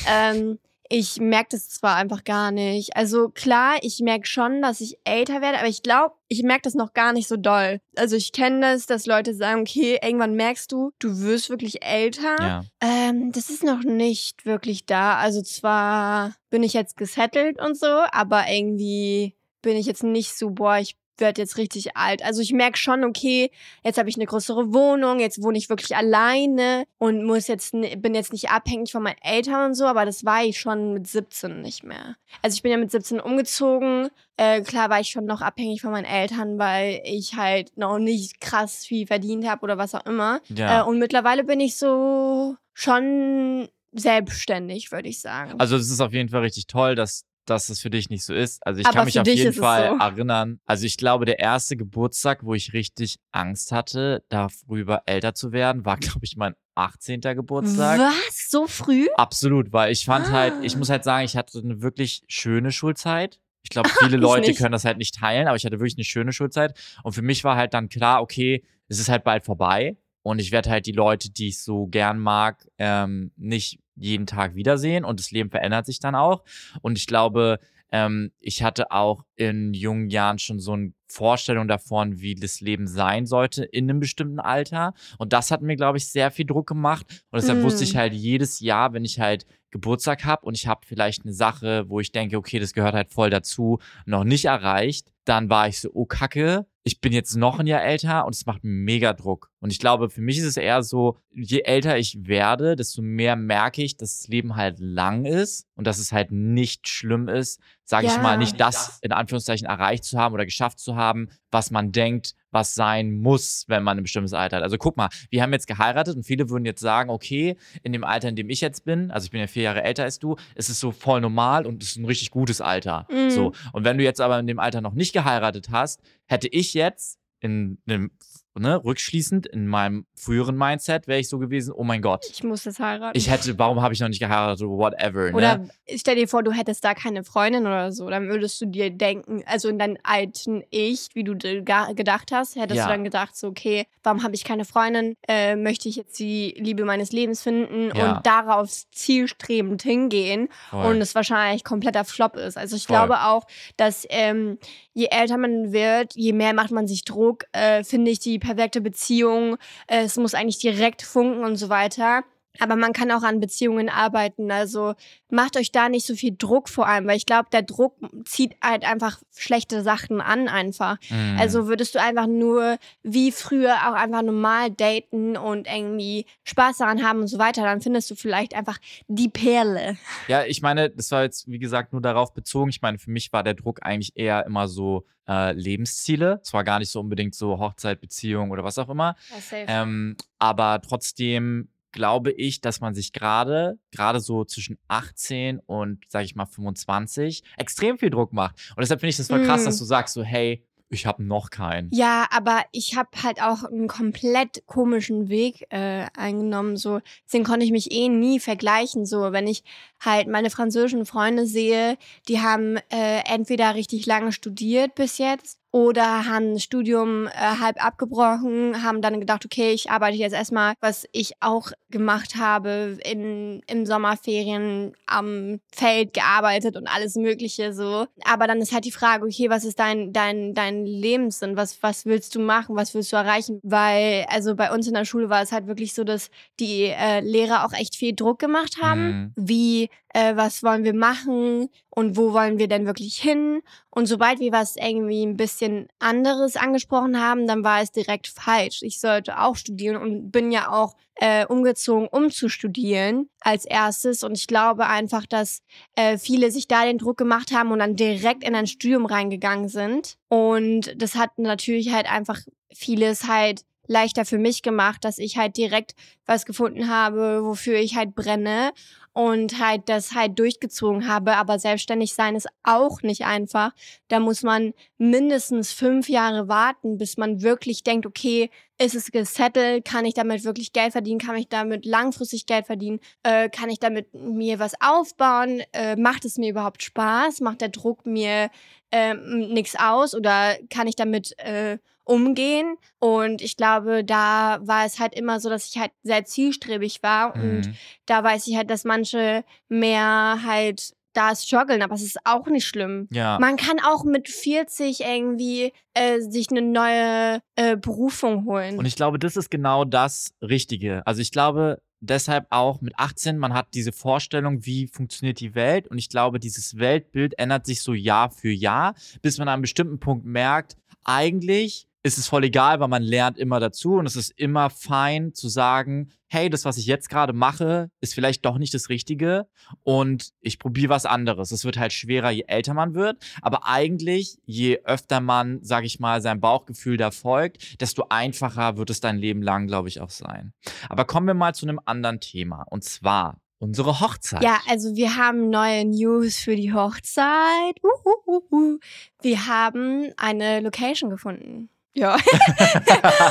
ähm, 0.07 0.59
ich 0.89 1.19
merke 1.19 1.49
das 1.51 1.69
zwar 1.69 1.95
einfach 1.95 2.23
gar 2.23 2.51
nicht. 2.51 2.95
Also 2.95 3.29
klar, 3.29 3.77
ich 3.81 3.99
merke 3.99 4.27
schon, 4.27 4.61
dass 4.61 4.81
ich 4.81 4.97
älter 5.03 5.41
werde, 5.41 5.59
aber 5.59 5.67
ich 5.67 5.83
glaube, 5.83 6.15
ich 6.27 6.43
merke 6.43 6.63
das 6.63 6.75
noch 6.75 6.93
gar 6.93 7.13
nicht 7.13 7.27
so 7.27 7.37
doll. 7.37 7.79
Also 7.95 8.15
ich 8.15 8.31
kenne 8.31 8.61
das, 8.61 8.85
dass 8.85 9.05
Leute 9.05 9.33
sagen, 9.33 9.61
okay, 9.61 9.99
irgendwann 10.01 10.35
merkst 10.35 10.71
du, 10.71 10.91
du 10.99 11.19
wirst 11.21 11.49
wirklich 11.49 11.83
älter. 11.83 12.35
Ja. 12.39 12.63
Ähm, 12.81 13.31
das 13.31 13.49
ist 13.49 13.63
noch 13.63 13.83
nicht 13.83 14.45
wirklich 14.45 14.85
da. 14.85 15.17
Also 15.17 15.41
zwar 15.41 16.35
bin 16.49 16.63
ich 16.63 16.73
jetzt 16.73 16.97
gesettelt 16.97 17.59
und 17.61 17.77
so, 17.77 18.03
aber 18.11 18.45
irgendwie 18.49 19.35
bin 19.61 19.77
ich 19.77 19.85
jetzt 19.85 20.03
nicht 20.03 20.37
so, 20.37 20.51
boah, 20.51 20.77
ich 20.77 20.95
werde 21.19 21.41
jetzt 21.41 21.57
richtig 21.57 21.95
alt. 21.95 22.23
Also 22.23 22.41
ich 22.41 22.53
merke 22.53 22.77
schon, 22.77 23.03
okay, 23.03 23.51
jetzt 23.83 23.97
habe 23.97 24.09
ich 24.09 24.15
eine 24.15 24.25
größere 24.25 24.73
Wohnung, 24.73 25.19
jetzt 25.19 25.41
wohne 25.41 25.57
ich 25.57 25.69
wirklich 25.69 25.95
alleine 25.95 26.85
und 26.97 27.23
muss 27.23 27.47
jetzt 27.47 27.71
bin 27.71 28.15
jetzt 28.15 28.33
nicht 28.33 28.49
abhängig 28.49 28.91
von 28.91 29.03
meinen 29.03 29.21
Eltern 29.21 29.67
und 29.67 29.73
so, 29.75 29.85
aber 29.85 30.05
das 30.05 30.25
war 30.25 30.43
ich 30.43 30.59
schon 30.59 30.93
mit 30.93 31.07
17 31.07 31.61
nicht 31.61 31.83
mehr. 31.83 32.15
Also 32.41 32.55
ich 32.55 32.61
bin 32.61 32.71
ja 32.71 32.77
mit 32.77 32.91
17 32.91 33.19
umgezogen. 33.19 34.09
Äh, 34.37 34.61
klar 34.61 34.89
war 34.89 34.99
ich 34.99 35.09
schon 35.09 35.25
noch 35.25 35.41
abhängig 35.41 35.81
von 35.81 35.91
meinen 35.91 36.05
Eltern, 36.05 36.59
weil 36.59 37.01
ich 37.03 37.35
halt 37.35 37.75
noch 37.75 37.97
nicht 37.97 38.39
krass 38.39 38.85
viel 38.85 39.07
verdient 39.07 39.47
habe 39.47 39.63
oder 39.63 39.77
was 39.77 39.95
auch 39.95 40.05
immer. 40.05 40.41
Ja. 40.49 40.81
Äh, 40.81 40.83
und 40.87 40.99
mittlerweile 40.99 41.43
bin 41.43 41.59
ich 41.59 41.75
so 41.75 42.55
schon 42.73 43.67
selbstständig, 43.93 44.91
würde 44.91 45.09
ich 45.09 45.19
sagen. 45.19 45.59
Also 45.59 45.77
das 45.77 45.89
ist 45.89 46.01
auf 46.01 46.13
jeden 46.13 46.29
Fall 46.29 46.41
richtig 46.41 46.67
toll, 46.67 46.95
dass 46.95 47.25
dass 47.49 47.69
es 47.69 47.79
für 47.79 47.89
dich 47.89 48.09
nicht 48.09 48.23
so 48.23 48.33
ist. 48.33 48.65
Also 48.65 48.79
ich 48.81 48.85
Aber 48.85 48.95
kann 48.95 49.05
mich 49.05 49.19
auf 49.19 49.27
jeden 49.27 49.53
Fall 49.53 49.89
so. 49.89 49.97
erinnern. 50.03 50.59
Also 50.65 50.85
ich 50.85 50.97
glaube, 50.97 51.25
der 51.25 51.39
erste 51.39 51.75
Geburtstag, 51.77 52.43
wo 52.43 52.53
ich 52.53 52.73
richtig 52.73 53.19
Angst 53.31 53.71
hatte, 53.71 54.23
darüber 54.29 55.03
älter 55.05 55.33
zu 55.33 55.51
werden, 55.51 55.85
war, 55.85 55.97
glaube 55.97 56.19
ich, 56.23 56.35
mein 56.37 56.55
18. 56.75 57.21
Geburtstag. 57.21 57.99
Was? 57.99 58.49
So 58.51 58.67
früh? 58.67 59.07
Absolut, 59.15 59.73
weil 59.73 59.91
ich 59.91 60.05
fand 60.05 60.29
halt, 60.31 60.53
Ah. 60.53 60.61
ich 60.63 60.75
muss 60.77 60.89
halt 60.89 61.03
sagen, 61.03 61.25
ich 61.25 61.35
hatte 61.35 61.59
eine 61.59 61.81
wirklich 61.81 62.21
schöne 62.27 62.71
Schulzeit. 62.71 63.39
Ich 63.63 63.69
glaube, 63.69 63.89
viele 63.99 64.15
Ich 64.17 64.21
Leute 64.21 64.47
nicht. 64.49 64.59
können 64.59 64.71
das 64.71 64.85
halt 64.85 64.97
nicht 64.97 65.15
teilen, 65.15 65.47
aber 65.47 65.57
ich 65.57 65.65
hatte 65.65 65.79
wirklich 65.79 65.97
eine 65.97 66.03
schöne 66.05 66.31
Schulzeit. 66.33 66.77
Und 67.03 67.13
für 67.13 67.21
mich 67.23 67.43
war 67.43 67.55
halt 67.55 67.73
dann 67.73 67.89
klar, 67.89 68.21
okay, 68.21 68.63
es 68.87 68.99
ist 68.99 69.09
halt 69.09 69.23
bald 69.23 69.43
vorbei. 69.43 69.97
Und 70.21 70.39
ich 70.39 70.51
werde 70.51 70.69
halt 70.69 70.85
die 70.85 70.91
Leute, 70.91 71.31
die 71.31 71.47
ich 71.49 71.59
so 71.59 71.87
gern 71.87 72.19
mag, 72.19 72.67
ähm, 72.77 73.31
nicht 73.37 73.79
jeden 73.97 74.25
Tag 74.25 74.55
wiedersehen. 74.55 75.05
Und 75.05 75.19
das 75.19 75.31
Leben 75.31 75.49
verändert 75.49 75.85
sich 75.85 75.99
dann 75.99 76.15
auch. 76.15 76.43
Und 76.81 76.97
ich 76.97 77.07
glaube, 77.07 77.59
ähm, 77.91 78.31
ich 78.39 78.63
hatte 78.63 78.91
auch 78.91 79.23
in 79.35 79.73
jungen 79.73 80.09
Jahren 80.09 80.39
schon 80.39 80.59
so 80.59 80.73
eine 80.73 80.93
Vorstellung 81.07 81.67
davon, 81.67 82.19
wie 82.19 82.35
das 82.35 82.59
Leben 82.59 82.87
sein 82.87 83.25
sollte 83.25 83.63
in 83.63 83.89
einem 83.89 83.99
bestimmten 83.99 84.39
Alter. 84.39 84.93
Und 85.17 85.31
das 85.33 85.51
hat 85.51 85.61
mir, 85.61 85.77
glaube 85.77 85.97
ich, 85.97 86.07
sehr 86.07 86.31
viel 86.31 86.45
Druck 86.45 86.67
gemacht. 86.67 87.23
Und 87.31 87.41
deshalb 87.41 87.59
mm. 87.59 87.63
wusste 87.63 87.85
ich 87.85 87.95
halt 87.95 88.13
jedes 88.13 88.59
Jahr, 88.59 88.93
wenn 88.93 89.05
ich 89.05 89.19
halt 89.19 89.45
Geburtstag 89.71 90.25
habe 90.25 90.45
und 90.45 90.55
ich 90.55 90.67
habe 90.67 90.85
vielleicht 90.85 91.23
eine 91.23 91.33
Sache, 91.33 91.85
wo 91.89 91.99
ich 91.99 92.11
denke, 92.11 92.37
okay, 92.37 92.59
das 92.59 92.73
gehört 92.73 92.93
halt 92.93 93.11
voll 93.11 93.29
dazu, 93.29 93.79
noch 94.05 94.23
nicht 94.23 94.45
erreicht, 94.45 95.11
dann 95.25 95.49
war 95.49 95.67
ich 95.67 95.81
so, 95.81 95.89
oh 95.93 96.05
Kacke, 96.05 96.65
ich 96.87 97.01
bin 97.01 97.11
jetzt 97.11 97.35
noch 97.35 97.59
ein 97.59 97.67
Jahr 97.67 97.83
älter 97.83 98.25
und 98.25 98.33
es 98.33 98.45
macht 98.45 98.61
mega 98.63 99.11
Druck. 99.11 99.51
Und 99.59 99.71
ich 99.71 99.79
glaube, 99.79 100.09
für 100.09 100.21
mich 100.21 100.37
ist 100.37 100.45
es 100.45 100.55
eher 100.55 100.81
so, 100.83 101.17
je 101.31 101.59
älter 101.59 101.97
ich 101.97 102.25
werde, 102.25 102.77
desto 102.77 103.01
mehr 103.01 103.35
merke 103.35 103.83
ich, 103.83 103.97
dass 103.97 104.19
das 104.19 104.27
Leben 104.29 104.55
halt 104.55 104.79
lang 104.79 105.25
ist 105.25 105.67
und 105.75 105.85
dass 105.85 105.99
es 105.99 106.13
halt 106.13 106.31
nicht 106.31 106.87
schlimm 106.87 107.27
ist, 107.27 107.59
sage 107.83 108.07
ja, 108.07 108.13
ich 108.15 108.21
mal, 108.21 108.37
nicht 108.37 108.59
das 108.59 108.99
in 109.01 109.11
Anführungszeichen 109.11 109.67
erreicht 109.67 110.05
zu 110.05 110.17
haben 110.17 110.33
oder 110.33 110.45
geschafft 110.45 110.79
zu 110.79 110.95
haben, 110.95 111.29
was 111.51 111.71
man 111.71 111.91
denkt, 111.91 112.35
was 112.51 112.75
sein 112.75 113.11
muss, 113.13 113.65
wenn 113.67 113.83
man 113.83 113.97
ein 113.97 114.03
bestimmtes 114.03 114.33
Alter 114.33 114.57
hat. 114.57 114.63
Also 114.63 114.77
guck 114.77 114.97
mal, 114.97 115.09
wir 115.29 115.41
haben 115.41 115.53
jetzt 115.53 115.67
geheiratet 115.67 116.15
und 116.15 116.23
viele 116.23 116.49
würden 116.49 116.65
jetzt 116.65 116.81
sagen, 116.81 117.09
okay, 117.09 117.57
in 117.83 117.93
dem 117.93 118.03
Alter, 118.03 118.29
in 118.29 118.35
dem 118.35 118.49
ich 118.49 118.61
jetzt 118.61 118.85
bin, 118.85 119.11
also 119.11 119.25
ich 119.25 119.31
bin 119.31 119.39
ja 119.39 119.47
vier 119.47 119.63
Jahre 119.63 119.83
älter 119.83 120.03
als 120.03 120.19
du, 120.19 120.35
ist 120.55 120.69
es 120.69 120.79
so 120.79 120.91
voll 120.91 121.21
normal 121.21 121.65
und 121.65 121.83
es 121.83 121.91
ist 121.91 121.97
ein 121.97 122.05
richtig 122.05 122.31
gutes 122.31 122.61
Alter. 122.61 123.07
Mhm. 123.11 123.29
So. 123.29 123.53
Und 123.73 123.83
wenn 123.83 123.97
du 123.97 124.03
jetzt 124.03 124.21
aber 124.21 124.39
in 124.39 124.47
dem 124.47 124.59
Alter 124.59 124.81
noch 124.81 124.93
nicht 124.93 125.13
geheiratet 125.13 125.69
hast, 125.71 126.01
hätte 126.25 126.47
ich 126.47 126.73
jetzt 126.73 127.19
in 127.39 127.77
einem 127.87 128.11
ne, 128.59 128.83
rückschließend 128.83 129.47
in 129.47 129.67
meinem 129.67 130.05
früheren 130.15 130.57
Mindset 130.57 131.07
wäre 131.07 131.19
ich 131.19 131.29
so 131.29 131.39
gewesen, 131.39 131.73
oh 131.75 131.83
mein 131.83 132.01
Gott. 132.01 132.25
Ich 132.29 132.43
muss 132.43 132.63
das 132.63 132.79
heiraten. 132.79 133.17
Ich 133.17 133.29
hätte, 133.29 133.57
warum 133.57 133.81
habe 133.81 133.93
ich 133.93 133.99
noch 133.99 134.07
nicht 134.07 134.19
geheiratet, 134.19 134.67
whatever. 134.67 135.35
Oder 135.35 135.59
ne? 135.59 135.69
stell 135.95 136.15
dir 136.15 136.27
vor, 136.27 136.43
du 136.43 136.51
hättest 136.51 136.83
da 136.83 136.93
keine 136.93 137.23
Freundin 137.23 137.65
oder 137.65 137.91
so, 137.91 138.09
dann 138.09 138.27
würdest 138.27 138.59
du 138.61 138.65
dir 138.65 138.89
denken, 138.89 139.43
also 139.45 139.69
in 139.69 139.79
deinem 139.79 139.97
alten 140.03 140.63
Ich, 140.69 141.09
wie 141.13 141.23
du 141.23 141.37
gedacht 141.37 142.31
hast, 142.31 142.55
hättest 142.55 142.77
ja. 142.77 142.85
du 142.85 142.91
dann 142.91 143.03
gedacht, 143.03 143.35
so, 143.35 143.47
okay, 143.47 143.85
warum 144.03 144.23
habe 144.23 144.35
ich 144.35 144.43
keine 144.43 144.65
Freundin, 144.65 145.15
äh, 145.27 145.55
möchte 145.55 145.89
ich 145.89 145.95
jetzt 145.95 146.19
die 146.19 146.55
Liebe 146.57 146.85
meines 146.85 147.11
Lebens 147.11 147.41
finden 147.41 147.91
ja. 147.95 148.17
und 148.17 148.25
darauf 148.25 148.69
zielstrebend 148.91 149.83
hingehen 149.83 150.49
Voll. 150.69 150.85
und 150.85 151.01
es 151.01 151.15
wahrscheinlich 151.15 151.63
kompletter 151.63 152.05
Flop 152.05 152.35
ist. 152.35 152.57
Also 152.57 152.75
ich 152.75 152.87
Voll. 152.87 152.95
glaube 152.95 153.21
auch, 153.21 153.45
dass 153.75 154.05
ähm, 154.09 154.57
je 154.97 155.09
älter 155.11 155.37
man 155.37 155.71
wird, 155.71 156.15
je 156.15 156.33
mehr 156.33 156.53
macht 156.53 156.71
man 156.71 156.87
sich 156.87 157.05
Druck, 157.05 157.45
äh, 157.51 157.83
finde 157.83 158.09
ich 158.09 158.17
die 158.17 158.39
perfekte 158.39 158.81
Beziehung. 158.81 159.57
Äh, 159.85 160.05
es 160.05 160.17
muss 160.17 160.33
eigentlich 160.33 160.57
direkt 160.57 161.03
funken 161.03 161.43
und 161.43 161.55
so 161.55 161.69
weiter. 161.69 162.23
Aber 162.59 162.75
man 162.75 162.93
kann 162.93 163.11
auch 163.11 163.23
an 163.23 163.39
Beziehungen 163.39 163.89
arbeiten. 163.89 164.51
Also 164.51 164.93
macht 165.29 165.57
euch 165.57 165.71
da 165.71 165.89
nicht 165.89 166.05
so 166.05 166.15
viel 166.15 166.35
Druck 166.37 166.69
vor 166.69 166.87
allem, 166.87 167.07
weil 167.07 167.17
ich 167.17 167.25
glaube, 167.25 167.49
der 167.51 167.61
Druck 167.61 167.95
zieht 168.25 168.55
halt 168.63 168.85
einfach 168.85 169.19
schlechte 169.35 169.81
Sachen 169.81 170.21
an 170.21 170.47
einfach. 170.47 170.97
Mhm. 171.09 171.37
Also 171.39 171.67
würdest 171.67 171.95
du 171.95 172.01
einfach 172.01 172.27
nur 172.27 172.77
wie 173.03 173.31
früher 173.31 173.75
auch 173.87 173.93
einfach 173.93 174.21
normal 174.21 174.71
daten 174.71 175.37
und 175.37 175.67
irgendwie 175.67 176.25
Spaß 176.43 176.77
daran 176.77 177.03
haben 177.03 177.21
und 177.21 177.27
so 177.27 177.39
weiter, 177.39 177.63
dann 177.63 177.81
findest 177.81 178.09
du 178.11 178.15
vielleicht 178.15 178.55
einfach 178.55 178.77
die 179.07 179.29
Perle. 179.29 179.97
Ja, 180.27 180.45
ich 180.45 180.61
meine, 180.61 180.89
das 180.89 181.11
war 181.11 181.23
jetzt 181.23 181.47
wie 181.47 181.59
gesagt 181.59 181.93
nur 181.93 182.01
darauf 182.01 182.33
bezogen. 182.33 182.69
Ich 182.69 182.81
meine, 182.81 182.97
für 182.97 183.11
mich 183.11 183.31
war 183.33 183.43
der 183.43 183.53
Druck 183.53 183.79
eigentlich 183.83 184.13
eher 184.15 184.45
immer 184.45 184.67
so 184.67 185.05
äh, 185.27 185.53
Lebensziele. 185.53 186.39
Es 186.41 186.53
war 186.53 186.63
gar 186.63 186.79
nicht 186.79 186.91
so 186.91 186.99
unbedingt 186.99 187.35
so 187.35 187.59
Hochzeit, 187.59 187.99
Beziehung 188.01 188.51
oder 188.51 188.63
was 188.63 188.77
auch 188.77 188.89
immer. 188.89 189.15
Ja, 189.51 189.57
ähm, 189.67 190.15
aber 190.39 190.81
trotzdem 190.81 191.69
glaube 191.91 192.31
ich, 192.31 192.61
dass 192.61 192.81
man 192.81 192.93
sich 192.93 193.13
gerade, 193.13 193.79
gerade 193.91 194.19
so 194.19 194.45
zwischen 194.45 194.77
18 194.87 195.59
und, 195.59 196.03
sag 196.07 196.23
ich 196.23 196.35
mal, 196.35 196.45
25 196.45 197.43
extrem 197.57 197.97
viel 197.97 198.09
Druck 198.09 198.33
macht. 198.33 198.55
Und 198.75 198.81
deshalb 198.81 198.99
finde 198.99 199.11
ich 199.11 199.17
das 199.17 199.27
voll 199.27 199.43
krass, 199.43 199.63
mm. 199.63 199.65
dass 199.65 199.77
du 199.77 199.85
sagst 199.85 200.13
so, 200.13 200.23
hey, 200.23 200.63
ich 200.89 201.05
habe 201.05 201.23
noch 201.23 201.49
keinen. 201.49 201.89
Ja, 201.91 202.27
aber 202.31 202.63
ich 202.71 202.95
habe 202.95 203.09
halt 203.21 203.41
auch 203.41 203.63
einen 203.63 203.87
komplett 203.87 204.65
komischen 204.67 205.29
Weg 205.29 205.65
äh, 205.69 206.05
eingenommen. 206.15 206.77
So, 206.77 207.01
deswegen 207.25 207.43
konnte 207.43 207.65
ich 207.65 207.71
mich 207.71 207.91
eh 207.91 208.07
nie 208.09 208.39
vergleichen. 208.39 209.05
So, 209.05 209.31
wenn 209.31 209.47
ich 209.47 209.63
halt 209.99 210.27
meine 210.27 210.49
französischen 210.49 211.05
Freunde 211.05 211.45
sehe, 211.45 211.97
die 212.27 212.39
haben 212.39 212.77
äh, 212.89 213.21
entweder 213.25 213.75
richtig 213.75 214.05
lange 214.05 214.31
studiert 214.31 214.95
bis 214.95 215.17
jetzt 215.17 215.59
oder 215.77 216.25
haben 216.25 216.53
das 216.53 216.63
Studium 216.63 217.27
äh, 217.27 217.31
halb 217.61 217.85
abgebrochen, 217.85 218.81
haben 218.81 218.99
dann 219.03 219.19
gedacht, 219.19 219.45
okay, 219.45 219.73
ich 219.73 219.91
arbeite 219.91 220.17
jetzt 220.17 220.33
erstmal, 220.33 220.73
was 220.79 221.07
ich 221.11 221.33
auch 221.39 221.69
gemacht 221.91 222.35
habe, 222.35 222.97
in, 223.05 223.61
in 223.67 223.85
Sommerferien 223.85 224.93
am 225.05 225.59
Feld 225.71 226.15
gearbeitet 226.15 226.77
und 226.77 226.87
alles 226.87 227.13
Mögliche 227.13 227.73
so. 227.73 228.07
Aber 228.25 228.47
dann 228.47 228.57
ist 228.57 228.73
halt 228.73 228.85
die 228.85 228.91
Frage, 228.91 229.23
okay, 229.23 229.51
was 229.51 229.65
ist 229.65 229.77
dein, 229.77 230.11
dein, 230.13 230.55
dein 230.55 230.87
Lebenssinn? 230.87 231.55
Was, 231.57 231.83
was 231.83 232.07
willst 232.07 232.33
du 232.33 232.39
machen? 232.39 232.75
Was 232.75 232.95
willst 232.95 233.13
du 233.13 233.17
erreichen? 233.17 233.59
Weil, 233.61 234.25
also 234.29 234.55
bei 234.55 234.73
uns 234.73 234.87
in 234.87 234.95
der 234.95 235.05
Schule 235.05 235.29
war 235.29 235.43
es 235.43 235.51
halt 235.51 235.67
wirklich 235.67 235.93
so, 235.93 236.03
dass 236.03 236.31
die 236.59 236.85
äh, 236.85 237.19
Lehrer 237.19 237.67
auch 237.67 237.73
echt 237.73 237.95
viel 237.95 238.15
Druck 238.15 238.39
gemacht 238.39 238.77
haben, 238.81 239.09
mhm. 239.09 239.33
wie 239.35 239.89
äh, 240.17 240.35
was 240.35 240.63
wollen 240.63 240.83
wir 240.83 240.95
machen 240.95 241.69
und 241.91 242.17
wo 242.17 242.33
wollen 242.33 242.57
wir 242.57 242.67
denn 242.67 242.87
wirklich 242.87 243.17
hin. 243.17 243.61
Und 243.91 244.07
sobald 244.07 244.39
wir 244.39 244.51
was 244.51 244.75
irgendwie 244.75 245.23
ein 245.23 245.37
bisschen 245.37 245.89
anderes 245.99 246.55
angesprochen 246.55 247.21
haben, 247.21 247.45
dann 247.45 247.63
war 247.63 247.81
es 247.83 247.91
direkt 247.91 248.27
falsch. 248.27 248.81
Ich 248.81 248.99
sollte 248.99 249.39
auch 249.39 249.55
studieren 249.55 249.95
und 249.97 250.31
bin 250.31 250.51
ja 250.51 250.71
auch 250.71 250.95
äh, 251.17 251.45
umgezogen, 251.45 252.07
um 252.07 252.31
zu 252.31 252.49
studieren 252.49 253.29
als 253.41 253.65
erstes. 253.65 254.23
Und 254.23 254.35
ich 254.35 254.47
glaube 254.47 254.87
einfach, 254.87 255.27
dass 255.27 255.61
äh, 255.95 256.17
viele 256.17 256.49
sich 256.49 256.67
da 256.67 256.83
den 256.83 256.97
Druck 256.97 257.17
gemacht 257.17 257.51
haben 257.51 257.71
und 257.71 257.77
dann 257.77 257.95
direkt 257.95 258.43
in 258.43 258.55
ein 258.55 258.65
Studium 258.65 259.05
reingegangen 259.05 259.69
sind. 259.69 260.17
Und 260.29 260.99
das 260.99 261.13
hat 261.13 261.37
natürlich 261.37 261.93
halt 261.93 262.11
einfach 262.11 262.39
vieles 262.73 263.27
halt 263.27 263.61
leichter 263.87 264.25
für 264.25 264.37
mich 264.37 264.61
gemacht, 264.61 265.03
dass 265.03 265.17
ich 265.17 265.37
halt 265.37 265.57
direkt 265.57 265.95
was 266.25 266.45
gefunden 266.45 266.89
habe, 266.89 267.43
wofür 267.43 267.75
ich 267.75 267.95
halt 267.95 268.15
brenne 268.15 268.71
und 269.13 269.59
halt 269.59 269.89
das 269.89 270.13
halt 270.13 270.37
durchgezogen 270.37 271.07
habe. 271.07 271.37
Aber 271.37 271.57
selbstständig 271.57 272.13
sein 272.13 272.35
ist 272.35 272.47
auch 272.61 273.01
nicht 273.01 273.25
einfach. 273.25 273.71
Da 274.09 274.19
muss 274.19 274.43
man 274.43 274.73
mindestens 274.99 275.71
fünf 275.71 276.07
Jahre 276.07 276.47
warten, 276.47 276.99
bis 276.99 277.17
man 277.17 277.41
wirklich 277.41 277.83
denkt, 277.83 278.05
okay, 278.05 278.51
ist 278.77 278.93
es 278.93 279.11
gesettelt? 279.11 279.85
Kann 279.85 280.05
ich 280.05 280.13
damit 280.13 280.43
wirklich 280.43 280.71
Geld 280.71 280.91
verdienen? 280.91 281.19
Kann 281.19 281.35
ich 281.35 281.49
damit 281.49 281.83
langfristig 281.85 282.45
Geld 282.45 282.67
verdienen? 282.67 282.99
Äh, 283.23 283.49
kann 283.49 283.69
ich 283.69 283.79
damit 283.79 284.13
mir 284.13 284.59
was 284.59 284.73
aufbauen? 284.81 285.63
Äh, 285.73 285.95
macht 285.95 286.25
es 286.25 286.37
mir 286.37 286.51
überhaupt 286.51 286.83
Spaß? 286.83 287.41
Macht 287.41 287.61
der 287.61 287.69
Druck 287.69 288.05
mir 288.05 288.51
äh, 288.91 289.15
nichts 289.15 289.75
aus? 289.79 290.13
Oder 290.13 290.57
kann 290.69 290.85
ich 290.87 290.95
damit 290.95 291.33
äh, 291.39 291.79
umgehen. 292.07 292.77
Und 292.99 293.41
ich 293.41 293.57
glaube, 293.57 294.03
da 294.03 294.59
war 294.61 294.85
es 294.85 294.99
halt 294.99 295.13
immer 295.13 295.39
so, 295.39 295.49
dass 295.49 295.69
ich 295.69 295.79
halt 295.79 295.91
sehr 296.03 296.25
zielstrebig 296.25 297.03
war. 297.03 297.37
Mhm. 297.37 297.43
Und 297.43 297.73
da 298.05 298.23
weiß 298.23 298.47
ich 298.47 298.55
halt, 298.55 298.69
dass 298.69 298.83
manche 298.83 299.43
mehr 299.69 300.39
halt 300.45 300.93
da 301.13 301.35
strugglen, 301.35 301.81
aber 301.81 301.95
es 301.95 302.03
ist 302.03 302.19
auch 302.25 302.45
nicht 302.45 302.65
schlimm. 302.65 303.07
Ja. 303.11 303.39
Man 303.39 303.57
kann 303.57 303.79
auch 303.83 304.03
mit 304.03 304.29
40 304.29 305.01
irgendwie 305.01 305.73
äh, 305.95 306.19
sich 306.19 306.51
eine 306.51 306.61
neue 306.61 307.41
äh, 307.55 307.75
Berufung 307.75 308.45
holen. 308.45 308.77
Und 308.77 308.85
ich 308.85 308.95
glaube, 308.95 309.17
das 309.17 309.35
ist 309.35 309.49
genau 309.49 309.83
das 309.83 310.35
Richtige. 310.43 311.01
Also 311.07 311.21
ich 311.21 311.31
glaube, 311.31 311.81
deshalb 312.01 312.45
auch 312.51 312.81
mit 312.81 312.93
18, 312.97 313.39
man 313.39 313.53
hat 313.55 313.69
diese 313.73 313.91
Vorstellung, 313.91 314.63
wie 314.65 314.85
funktioniert 314.85 315.39
die 315.39 315.55
Welt. 315.55 315.87
Und 315.87 315.97
ich 315.97 316.09
glaube, 316.09 316.39
dieses 316.39 316.77
Weltbild 316.77 317.37
ändert 317.39 317.65
sich 317.65 317.81
so 317.81 317.93
Jahr 317.93 318.29
für 318.29 318.51
Jahr, 318.51 318.93
bis 319.23 319.39
man 319.39 319.47
an 319.47 319.55
einem 319.55 319.61
bestimmten 319.63 319.99
Punkt 319.99 320.23
merkt, 320.23 320.77
eigentlich 321.03 321.87
ist 322.07 322.17
es 322.17 322.27
voll 322.27 322.45
egal, 322.45 322.79
weil 322.79 322.87
man 322.87 323.03
lernt 323.03 323.37
immer 323.37 323.59
dazu 323.59 323.95
und 323.95 324.05
es 324.05 324.15
ist 324.15 324.31
immer 324.37 324.69
fein 324.69 325.33
zu 325.33 325.49
sagen, 325.49 326.09
hey, 326.29 326.49
das, 326.49 326.65
was 326.65 326.77
ich 326.77 326.85
jetzt 326.85 327.09
gerade 327.09 327.33
mache, 327.33 327.89
ist 328.01 328.13
vielleicht 328.13 328.45
doch 328.45 328.57
nicht 328.57 328.73
das 328.73 328.89
Richtige 328.89 329.47
und 329.83 330.31
ich 330.41 330.59
probiere 330.59 330.89
was 330.89 331.05
anderes. 331.05 331.51
Es 331.51 331.65
wird 331.65 331.77
halt 331.77 331.93
schwerer, 331.93 332.31
je 332.31 332.45
älter 332.47 332.73
man 332.73 332.95
wird, 332.95 333.23
aber 333.41 333.65
eigentlich, 333.67 334.39
je 334.45 334.79
öfter 334.83 335.21
man, 335.21 335.59
sag 335.61 335.83
ich 335.85 335.99
mal, 335.99 336.21
sein 336.21 336.39
Bauchgefühl 336.39 336.97
da 336.97 337.11
folgt, 337.11 337.81
desto 337.81 338.07
einfacher 338.09 338.77
wird 338.77 338.89
es 338.89 338.99
dein 338.99 339.17
Leben 339.17 339.41
lang, 339.41 339.67
glaube 339.67 339.87
ich, 339.89 340.01
auch 340.01 340.09
sein. 340.09 340.53
Aber 340.89 341.05
kommen 341.05 341.27
wir 341.27 341.33
mal 341.33 341.53
zu 341.53 341.65
einem 341.65 341.79
anderen 341.85 342.19
Thema 342.19 342.63
und 342.69 342.83
zwar 342.83 343.39
unsere 343.59 343.99
Hochzeit. 343.99 344.43
Ja, 344.43 344.59
also 344.67 344.95
wir 344.95 345.15
haben 345.15 345.49
neue 345.49 345.85
News 345.85 346.37
für 346.37 346.55
die 346.55 346.73
Hochzeit. 346.73 347.81
Uhuhu. 347.83 348.79
Wir 349.21 349.47
haben 349.47 350.11
eine 350.17 350.59
Location 350.59 351.09
gefunden. 351.09 351.69
Ja. 351.97 352.15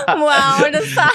wow, 0.09 0.69
das 0.73 0.97
war 0.97 1.13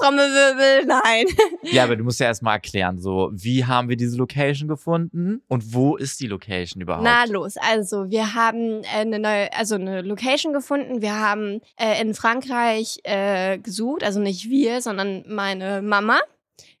Trommelwirbel, 0.00 0.86
nein. 0.86 1.26
Ja, 1.62 1.84
aber 1.84 1.94
du 1.94 2.04
musst 2.04 2.20
ja 2.20 2.26
erstmal 2.26 2.54
erklären, 2.54 2.98
so, 2.98 3.30
wie 3.34 3.66
haben 3.66 3.90
wir 3.90 3.96
diese 3.96 4.16
Location 4.16 4.66
gefunden 4.66 5.42
und 5.46 5.74
wo 5.74 5.96
ist 5.96 6.18
die 6.20 6.26
Location 6.26 6.80
überhaupt? 6.80 7.04
Na 7.04 7.24
los, 7.24 7.58
also 7.58 8.08
wir 8.08 8.32
haben 8.32 8.82
äh, 8.84 9.00
eine 9.00 9.18
neue, 9.18 9.52
also 9.52 9.74
eine 9.74 10.00
Location 10.00 10.54
gefunden. 10.54 11.02
Wir 11.02 11.16
haben 11.16 11.60
äh, 11.76 12.00
in 12.00 12.14
Frankreich 12.14 12.98
äh, 13.04 13.58
gesucht, 13.58 14.02
also 14.02 14.18
nicht 14.18 14.48
wir, 14.48 14.80
sondern 14.80 15.24
meine 15.28 15.82
Mama 15.82 16.18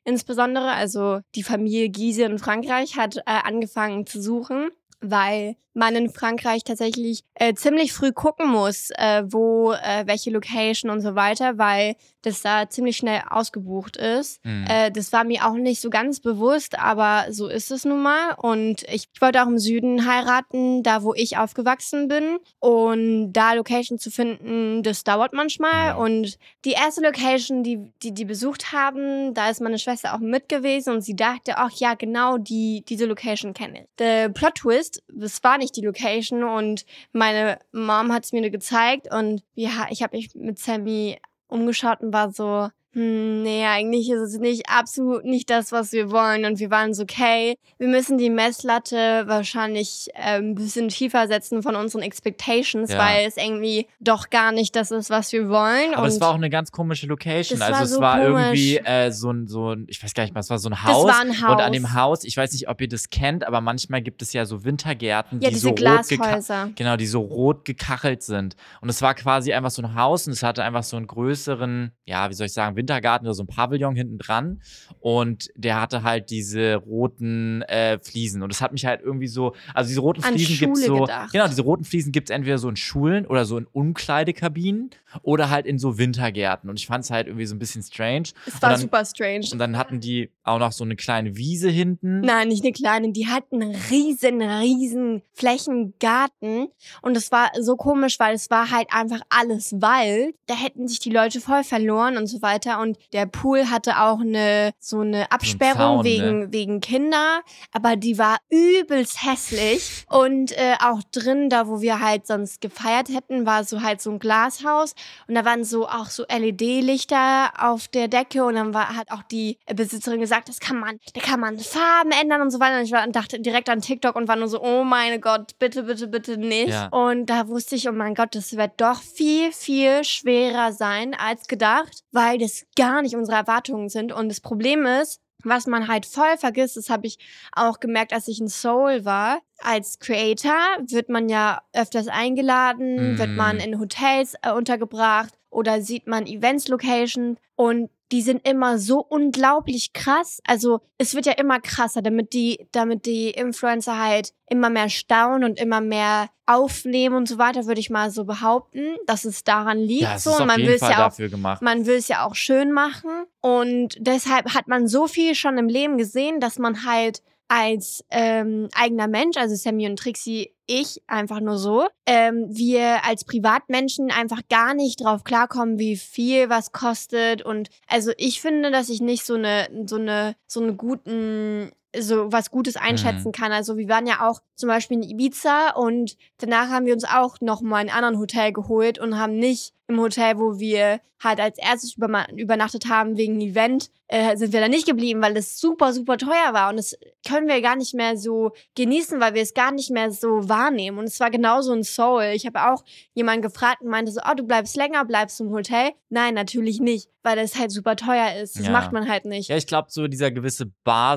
insbesondere, 0.04 0.70
also 0.70 1.18
die 1.34 1.42
Familie 1.42 1.90
Giese 1.90 2.22
in 2.22 2.38
Frankreich 2.38 2.96
hat 2.96 3.16
äh, 3.16 3.22
angefangen 3.26 4.06
zu 4.06 4.22
suchen 4.22 4.70
weil 5.00 5.56
man 5.76 5.94
in 5.94 6.10
Frankreich 6.10 6.64
tatsächlich 6.64 7.22
äh, 7.34 7.54
ziemlich 7.54 7.92
früh 7.92 8.12
gucken 8.12 8.48
muss, 8.50 8.90
äh, 8.96 9.22
wo, 9.26 9.72
äh, 9.72 10.06
welche 10.06 10.30
Location 10.30 10.90
und 10.90 11.00
so 11.00 11.14
weiter, 11.14 11.58
weil 11.58 11.96
das 12.22 12.42
da 12.42 12.68
ziemlich 12.68 12.96
schnell 12.96 13.22
ausgebucht 13.28 13.96
ist. 13.96 14.44
Mhm. 14.44 14.64
Äh, 14.68 14.90
das 14.90 15.12
war 15.12 15.24
mir 15.24 15.46
auch 15.46 15.54
nicht 15.54 15.80
so 15.80 15.90
ganz 15.90 16.20
bewusst, 16.20 16.78
aber 16.78 17.26
so 17.30 17.46
ist 17.46 17.70
es 17.70 17.84
nun 17.84 18.02
mal. 18.02 18.34
Und 18.36 18.82
ich 18.92 19.08
wollte 19.20 19.42
auch 19.42 19.46
im 19.46 19.58
Süden 19.58 20.06
heiraten, 20.06 20.82
da 20.82 21.02
wo 21.02 21.14
ich 21.14 21.38
aufgewachsen 21.38 22.08
bin. 22.08 22.38
Und 22.58 23.32
da 23.32 23.52
Location 23.52 23.98
zu 23.98 24.10
finden, 24.10 24.82
das 24.82 25.04
dauert 25.04 25.34
manchmal. 25.34 25.88
Ja. 25.88 25.96
Und 25.96 26.38
die 26.64 26.72
erste 26.72 27.02
Location, 27.02 27.62
die, 27.62 27.92
die 28.02 28.12
die 28.12 28.24
besucht 28.24 28.72
haben, 28.72 29.34
da 29.34 29.48
ist 29.50 29.60
meine 29.60 29.78
Schwester 29.78 30.14
auch 30.14 30.18
mit 30.18 30.48
gewesen 30.48 30.94
und 30.94 31.02
sie 31.02 31.14
dachte, 31.14 31.58
ach 31.58 31.72
ja, 31.72 31.94
genau 31.94 32.38
die, 32.38 32.84
diese 32.88 33.06
Location 33.06 33.54
kenne 33.54 33.82
ich. 33.82 33.88
Der 33.98 34.30
Plot 34.30 34.56
Twist, 34.56 35.02
das 35.08 35.42
war 35.44 35.58
nicht 35.58 35.65
die 35.72 35.82
Location 35.82 36.44
und 36.44 36.84
meine 37.12 37.58
Mom 37.72 38.12
hat 38.12 38.24
es 38.24 38.32
mir 38.32 38.48
gezeigt 38.50 39.12
und 39.12 39.42
ja, 39.54 39.86
ich 39.90 40.02
habe 40.02 40.16
mich 40.16 40.34
mit 40.34 40.58
Sammy 40.58 41.18
umgeschaut 41.48 42.00
und 42.00 42.12
war 42.12 42.32
so, 42.32 42.68
hm, 42.96 43.42
nee, 43.42 43.66
eigentlich 43.66 44.08
ist 44.08 44.20
es 44.20 44.38
nicht 44.38 44.70
absolut 44.70 45.26
nicht 45.26 45.50
das, 45.50 45.70
was 45.70 45.92
wir 45.92 46.10
wollen. 46.10 46.46
Und 46.46 46.58
wir 46.60 46.70
waren 46.70 46.94
so, 46.94 47.02
okay, 47.02 47.58
wir 47.76 47.88
müssen 47.88 48.16
die 48.16 48.30
Messlatte 48.30 49.24
wahrscheinlich 49.26 50.08
ähm, 50.14 50.52
ein 50.52 50.54
bisschen 50.54 50.88
tiefer 50.88 51.28
setzen 51.28 51.62
von 51.62 51.76
unseren 51.76 52.00
Expectations, 52.00 52.90
Ja. 52.90 52.98
weil 52.98 53.26
es 53.26 53.36
irgendwie 53.36 53.86
doch 54.00 54.30
gar 54.30 54.50
nicht 54.50 54.74
das 54.76 54.90
ist, 54.90 55.10
was 55.10 55.30
wir 55.32 55.50
wollen. 55.50 55.92
Aber 55.92 56.04
und 56.04 56.08
es 56.08 56.20
war 56.22 56.30
auch 56.30 56.34
eine 56.36 56.48
ganz 56.48 56.72
komische 56.72 57.06
Location. 57.06 57.58
Das 57.58 57.68
Also 57.72 57.84
es 57.84 57.90
so 57.90 58.00
war 58.00 58.16
komisch. 58.18 58.32
irgendwie 58.32 58.78
äh, 58.78 59.10
so 59.12 59.30
ein, 59.30 59.46
so 59.46 59.74
ein, 59.74 59.84
ich 59.90 60.02
weiß 60.02 60.14
gar 60.14 60.22
nicht 60.22 60.32
mal, 60.32 60.40
es 60.40 60.48
war 60.48 60.58
so 60.58 60.70
ein 60.70 60.72
das 60.72 60.84
Haus. 60.84 61.06
war 61.06 61.20
ein 61.20 61.42
Haus. 61.42 61.52
Und 61.52 61.60
an 61.60 61.72
dem 61.74 61.92
Haus, 61.92 62.24
ich 62.24 62.34
weiß 62.34 62.50
nicht, 62.52 62.66
ob 62.70 62.80
ihr 62.80 62.88
das 62.88 63.10
kennt, 63.10 63.46
aber 63.46 63.60
manchmal 63.60 64.00
gibt 64.00 64.22
es 64.22 64.32
ja 64.32 64.46
so 64.46 64.64
Wintergärten, 64.64 65.40
ja, 65.40 65.48
die 65.50 65.54
diese 65.54 65.60
so 65.64 65.68
rot 65.68 65.76
Glashäuser. 65.78 66.70
Genau, 66.76 66.96
die 66.96 67.06
so 67.06 67.20
rot 67.20 67.66
gekachelt 67.66 68.22
sind. 68.22 68.56
Und 68.80 68.88
es 68.88 69.02
war 69.02 69.14
quasi 69.14 69.52
einfach 69.52 69.70
so 69.70 69.82
ein 69.82 69.94
Haus 69.94 70.26
und 70.26 70.32
es 70.32 70.42
hatte 70.42 70.64
einfach 70.64 70.82
so 70.82 70.96
einen 70.96 71.06
größeren, 71.06 71.92
ja, 72.06 72.30
wie 72.30 72.34
soll 72.34 72.46
ich 72.46 72.54
sagen, 72.54 72.74
Wintergarten 72.86 73.26
oder 73.26 73.34
so 73.34 73.42
ein 73.42 73.46
Pavillon 73.48 73.96
hinten 73.96 74.18
dran. 74.18 74.60
Und 75.00 75.50
der 75.56 75.80
hatte 75.80 76.02
halt 76.02 76.30
diese 76.30 76.76
roten 76.76 77.62
äh, 77.62 77.98
Fliesen. 77.98 78.42
Und 78.42 78.52
es 78.52 78.60
hat 78.60 78.72
mich 78.72 78.86
halt 78.86 79.00
irgendwie 79.02 79.26
so, 79.26 79.54
also 79.74 79.88
diese 79.88 80.00
roten 80.00 80.22
An 80.22 80.34
Fliesen 80.34 80.58
gibt's 80.58 80.80
Schule 80.84 80.98
so, 80.98 81.00
gedacht. 81.04 81.32
genau, 81.32 81.48
diese 81.48 81.62
roten 81.62 81.84
Fliesen 81.84 82.12
gibt's 82.12 82.30
entweder 82.30 82.58
so 82.58 82.68
in 82.68 82.76
Schulen 82.76 83.26
oder 83.26 83.44
so 83.44 83.58
in 83.58 83.66
Umkleidekabinen 83.72 84.90
oder 85.22 85.50
halt 85.50 85.66
in 85.66 85.78
so 85.78 85.98
Wintergärten. 85.98 86.70
Und 86.70 86.78
ich 86.78 86.86
fand 86.86 87.04
es 87.04 87.10
halt 87.10 87.26
irgendwie 87.26 87.46
so 87.46 87.54
ein 87.54 87.58
bisschen 87.58 87.82
strange. 87.82 88.28
Es 88.46 88.60
war 88.62 88.70
dann- 88.70 88.80
super 88.80 89.04
strange. 89.04 89.46
Und 89.52 89.58
dann 89.58 89.76
hatten 89.76 90.00
die 90.00 90.30
auch 90.44 90.58
noch 90.58 90.72
so 90.72 90.84
eine 90.84 90.94
kleine 90.96 91.36
Wiese 91.36 91.68
hinten. 91.70 92.20
Nein, 92.20 92.48
nicht 92.48 92.62
eine 92.62 92.72
kleine. 92.72 93.12
Die 93.12 93.26
hatten 93.26 93.62
riesen, 93.90 94.40
riesen 94.42 95.22
Flächengarten. 95.32 96.68
Und 97.02 97.16
es 97.16 97.32
war 97.32 97.50
so 97.60 97.76
komisch, 97.76 98.18
weil 98.18 98.34
es 98.34 98.50
war 98.50 98.70
halt 98.70 98.88
einfach 98.92 99.20
alles 99.28 99.72
Wald. 99.80 100.34
Da 100.46 100.54
hätten 100.54 100.86
sich 100.88 100.98
die 101.00 101.10
Leute 101.10 101.40
voll 101.40 101.64
verloren 101.64 102.16
und 102.16 102.26
so 102.26 102.42
weiter. 102.42 102.65
Und 102.74 102.98
der 103.12 103.26
Pool 103.26 103.70
hatte 103.70 104.00
auch 104.00 104.20
eine, 104.20 104.72
so 104.78 105.00
eine 105.00 105.30
Absperrung 105.30 105.76
Zaun, 105.76 105.96
ne? 105.98 106.04
wegen, 106.04 106.52
wegen 106.52 106.80
Kinder. 106.80 107.40
Aber 107.72 107.96
die 107.96 108.18
war 108.18 108.38
übelst 108.50 109.24
hässlich. 109.24 110.04
Und 110.08 110.52
äh, 110.52 110.74
auch 110.82 111.00
drin, 111.12 111.48
da 111.48 111.68
wo 111.68 111.80
wir 111.80 112.00
halt 112.00 112.26
sonst 112.26 112.60
gefeiert 112.60 113.08
hätten, 113.08 113.46
war 113.46 113.64
so 113.64 113.82
halt 113.82 114.00
so 114.00 114.10
ein 114.10 114.18
Glashaus. 114.18 114.94
Und 115.28 115.34
da 115.34 115.44
waren 115.44 115.64
so 115.64 115.88
auch 115.88 116.06
so 116.06 116.24
LED-Lichter 116.28 117.52
auf 117.58 117.88
der 117.88 118.08
Decke. 118.08 118.44
Und 118.44 118.54
dann 118.54 118.74
war, 118.74 118.96
hat 118.96 119.10
auch 119.10 119.22
die 119.22 119.58
Besitzerin 119.72 120.20
gesagt, 120.20 120.48
das 120.48 120.60
kann 120.60 120.78
man, 120.78 120.98
da 121.14 121.20
kann 121.20 121.40
man 121.40 121.58
Farben 121.58 122.10
ändern 122.10 122.42
und 122.42 122.50
so 122.50 122.60
weiter. 122.60 122.78
Und 122.78 122.84
ich 122.84 122.92
war, 122.92 123.06
dachte 123.08 123.40
direkt 123.40 123.68
an 123.68 123.80
TikTok 123.80 124.16
und 124.16 124.28
war 124.28 124.36
nur 124.36 124.48
so, 124.48 124.62
oh 124.62 124.84
meine 124.84 125.20
Gott, 125.20 125.58
bitte, 125.58 125.84
bitte, 125.84 126.08
bitte 126.08 126.36
nicht. 126.36 126.68
Ja. 126.68 126.88
Und 126.88 127.26
da 127.26 127.48
wusste 127.48 127.76
ich, 127.76 127.88
oh 127.88 127.92
mein 127.92 128.14
Gott, 128.14 128.34
das 128.34 128.56
wird 128.56 128.72
doch 128.78 129.00
viel, 129.00 129.52
viel 129.52 130.04
schwerer 130.04 130.72
sein 130.72 131.14
als 131.14 131.48
gedacht, 131.48 132.04
weil 132.12 132.38
das 132.38 132.55
gar 132.76 133.02
nicht 133.02 133.16
unsere 133.16 133.36
Erwartungen 133.36 133.88
sind. 133.88 134.12
Und 134.12 134.28
das 134.28 134.40
Problem 134.40 134.86
ist, 134.86 135.20
was 135.44 135.66
man 135.66 135.86
halt 135.86 136.06
voll 136.06 136.36
vergisst, 136.38 136.76
das 136.76 136.88
habe 136.90 137.06
ich 137.06 137.18
auch 137.52 137.78
gemerkt, 137.78 138.12
als 138.12 138.26
ich 138.28 138.40
in 138.40 138.48
Seoul 138.48 139.04
war. 139.04 139.40
Als 139.62 139.98
Creator 139.98 140.56
wird 140.88 141.08
man 141.08 141.28
ja 141.28 141.60
öfters 141.72 142.08
eingeladen, 142.08 143.14
Mm. 143.14 143.18
wird 143.18 143.30
man 143.30 143.58
in 143.58 143.78
Hotels 143.78 144.34
äh, 144.42 144.50
untergebracht 144.52 145.34
oder 145.50 145.80
sieht 145.80 146.06
man 146.06 146.26
Events-Location 146.26 147.38
und 147.54 147.90
die 148.12 148.22
sind 148.22 148.46
immer 148.46 148.78
so 148.78 149.00
unglaublich 149.00 149.92
krass. 149.92 150.40
Also 150.46 150.80
es 150.96 151.14
wird 151.14 151.26
ja 151.26 151.32
immer 151.32 151.60
krasser, 151.60 152.02
damit 152.02 152.32
die, 152.34 152.68
damit 152.70 153.04
die 153.04 153.30
Influencer 153.30 153.98
halt 153.98 154.32
immer 154.48 154.70
mehr 154.70 154.88
staunen 154.88 155.42
und 155.42 155.58
immer 155.58 155.80
mehr 155.80 156.28
aufnehmen 156.46 157.16
und 157.16 157.28
so 157.28 157.38
weiter, 157.38 157.66
würde 157.66 157.80
ich 157.80 157.90
mal 157.90 158.10
so 158.10 158.24
behaupten, 158.24 158.94
dass 159.06 159.24
es 159.24 159.42
daran 159.42 159.78
liegt. 159.78 160.02
ja, 160.02 160.14
es 160.14 160.24
so. 160.24 160.30
ist 160.30 160.36
Und 160.36 160.42
auf 160.42 160.56
man 160.56 160.66
will 160.66 160.74
es 160.74 160.80
ja 160.82 161.08
auch 161.08 161.16
gemacht. 161.16 161.62
man 161.62 161.86
will 161.86 161.96
es 161.96 162.06
ja 162.06 162.24
auch 162.24 162.36
schön 162.36 162.70
machen 162.70 163.10
und 163.40 163.96
deshalb 163.98 164.54
hat 164.54 164.68
man 164.68 164.86
so 164.86 165.08
viel 165.08 165.34
schon 165.34 165.58
im 165.58 165.68
Leben 165.68 165.98
gesehen, 165.98 166.38
dass 166.38 166.58
man 166.58 166.84
halt 166.84 167.22
als 167.48 168.04
ähm, 168.10 168.68
eigener 168.74 169.08
Mensch, 169.08 169.36
also 169.36 169.54
Sammy 169.54 169.86
und 169.88 169.98
Trixie, 169.98 170.52
ich 170.66 171.00
einfach 171.06 171.40
nur 171.40 171.58
so, 171.58 171.86
ähm, 172.06 172.46
wir 172.48 173.04
als 173.04 173.24
Privatmenschen 173.24 174.10
einfach 174.10 174.40
gar 174.48 174.74
nicht 174.74 175.04
drauf 175.04 175.22
klarkommen, 175.22 175.78
wie 175.78 175.96
viel 175.96 176.50
was 176.50 176.72
kostet 176.72 177.42
und 177.42 177.68
also 177.86 178.12
ich 178.16 178.40
finde, 178.40 178.70
dass 178.70 178.88
ich 178.88 179.00
nicht 179.00 179.24
so 179.24 179.34
eine 179.34 179.68
so 179.86 179.96
eine 179.96 180.34
so 180.46 180.60
einen 180.60 180.76
guten 180.76 181.70
so 181.98 182.30
was 182.32 182.50
Gutes 182.50 182.76
einschätzen 182.76 183.32
kann. 183.32 183.52
Also 183.52 183.76
wir 183.76 183.88
waren 183.88 184.06
ja 184.06 184.28
auch 184.28 184.40
zum 184.54 184.68
Beispiel 184.68 184.98
in 184.98 185.02
Ibiza 185.02 185.70
und 185.70 186.16
danach 186.38 186.68
haben 186.68 186.86
wir 186.86 186.94
uns 186.94 187.04
auch 187.04 187.40
noch 187.40 187.60
mal 187.60 187.80
in 187.80 187.88
einem 187.88 187.96
anderen 187.96 188.18
Hotel 188.18 188.52
geholt 188.52 188.98
und 188.98 189.18
haben 189.18 189.38
nicht 189.38 189.72
im 189.88 190.00
Hotel, 190.00 190.38
wo 190.38 190.58
wir 190.58 191.00
halt 191.22 191.40
als 191.40 191.58
erstes 191.58 191.96
übernachtet 192.36 192.88
haben 192.88 193.16
wegen 193.16 193.40
Event, 193.40 193.90
äh, 194.08 194.36
sind 194.36 194.52
wir 194.52 194.60
da 194.60 194.68
nicht 194.68 194.86
geblieben, 194.86 195.22
weil 195.22 195.36
es 195.36 195.58
super, 195.58 195.92
super 195.92 196.18
teuer 196.18 196.52
war. 196.52 196.68
Und 196.70 196.76
das 196.76 196.96
können 197.26 197.48
wir 197.48 197.60
gar 197.62 197.74
nicht 197.74 197.94
mehr 197.94 198.16
so 198.16 198.52
genießen, 198.76 199.18
weil 199.20 199.34
wir 199.34 199.42
es 199.42 199.54
gar 199.54 199.72
nicht 199.72 199.90
mehr 199.90 200.10
so 200.12 200.48
wahrnehmen. 200.48 200.98
Und 200.98 201.04
es 201.06 201.18
war 201.18 201.30
genauso 201.30 201.72
in 201.72 201.82
Seoul. 201.82 202.32
Ich 202.34 202.46
habe 202.46 202.70
auch 202.70 202.84
jemanden 203.14 203.42
gefragt 203.42 203.80
und 203.80 203.88
meinte 203.88 204.12
so, 204.12 204.20
oh, 204.30 204.34
du 204.36 204.44
bleibst 204.44 204.76
länger, 204.76 205.04
bleibst 205.04 205.40
im 205.40 205.50
Hotel. 205.50 205.90
Nein, 206.10 206.34
natürlich 206.34 206.80
nicht, 206.80 207.08
weil 207.22 207.38
es 207.38 207.58
halt 207.58 207.70
super 207.72 207.96
teuer 207.96 208.36
ist. 208.40 208.58
Das 208.58 208.66
Ja. 208.66 208.72
macht 208.72 208.92
man 208.92 209.08
halt 209.08 209.24
nicht. 209.24 209.48
Ja, 209.48 209.56
ich 209.56 209.66
glaube, 209.66 209.88
so 209.90 210.06
dieser 210.06 210.30
gewisse 210.30 210.66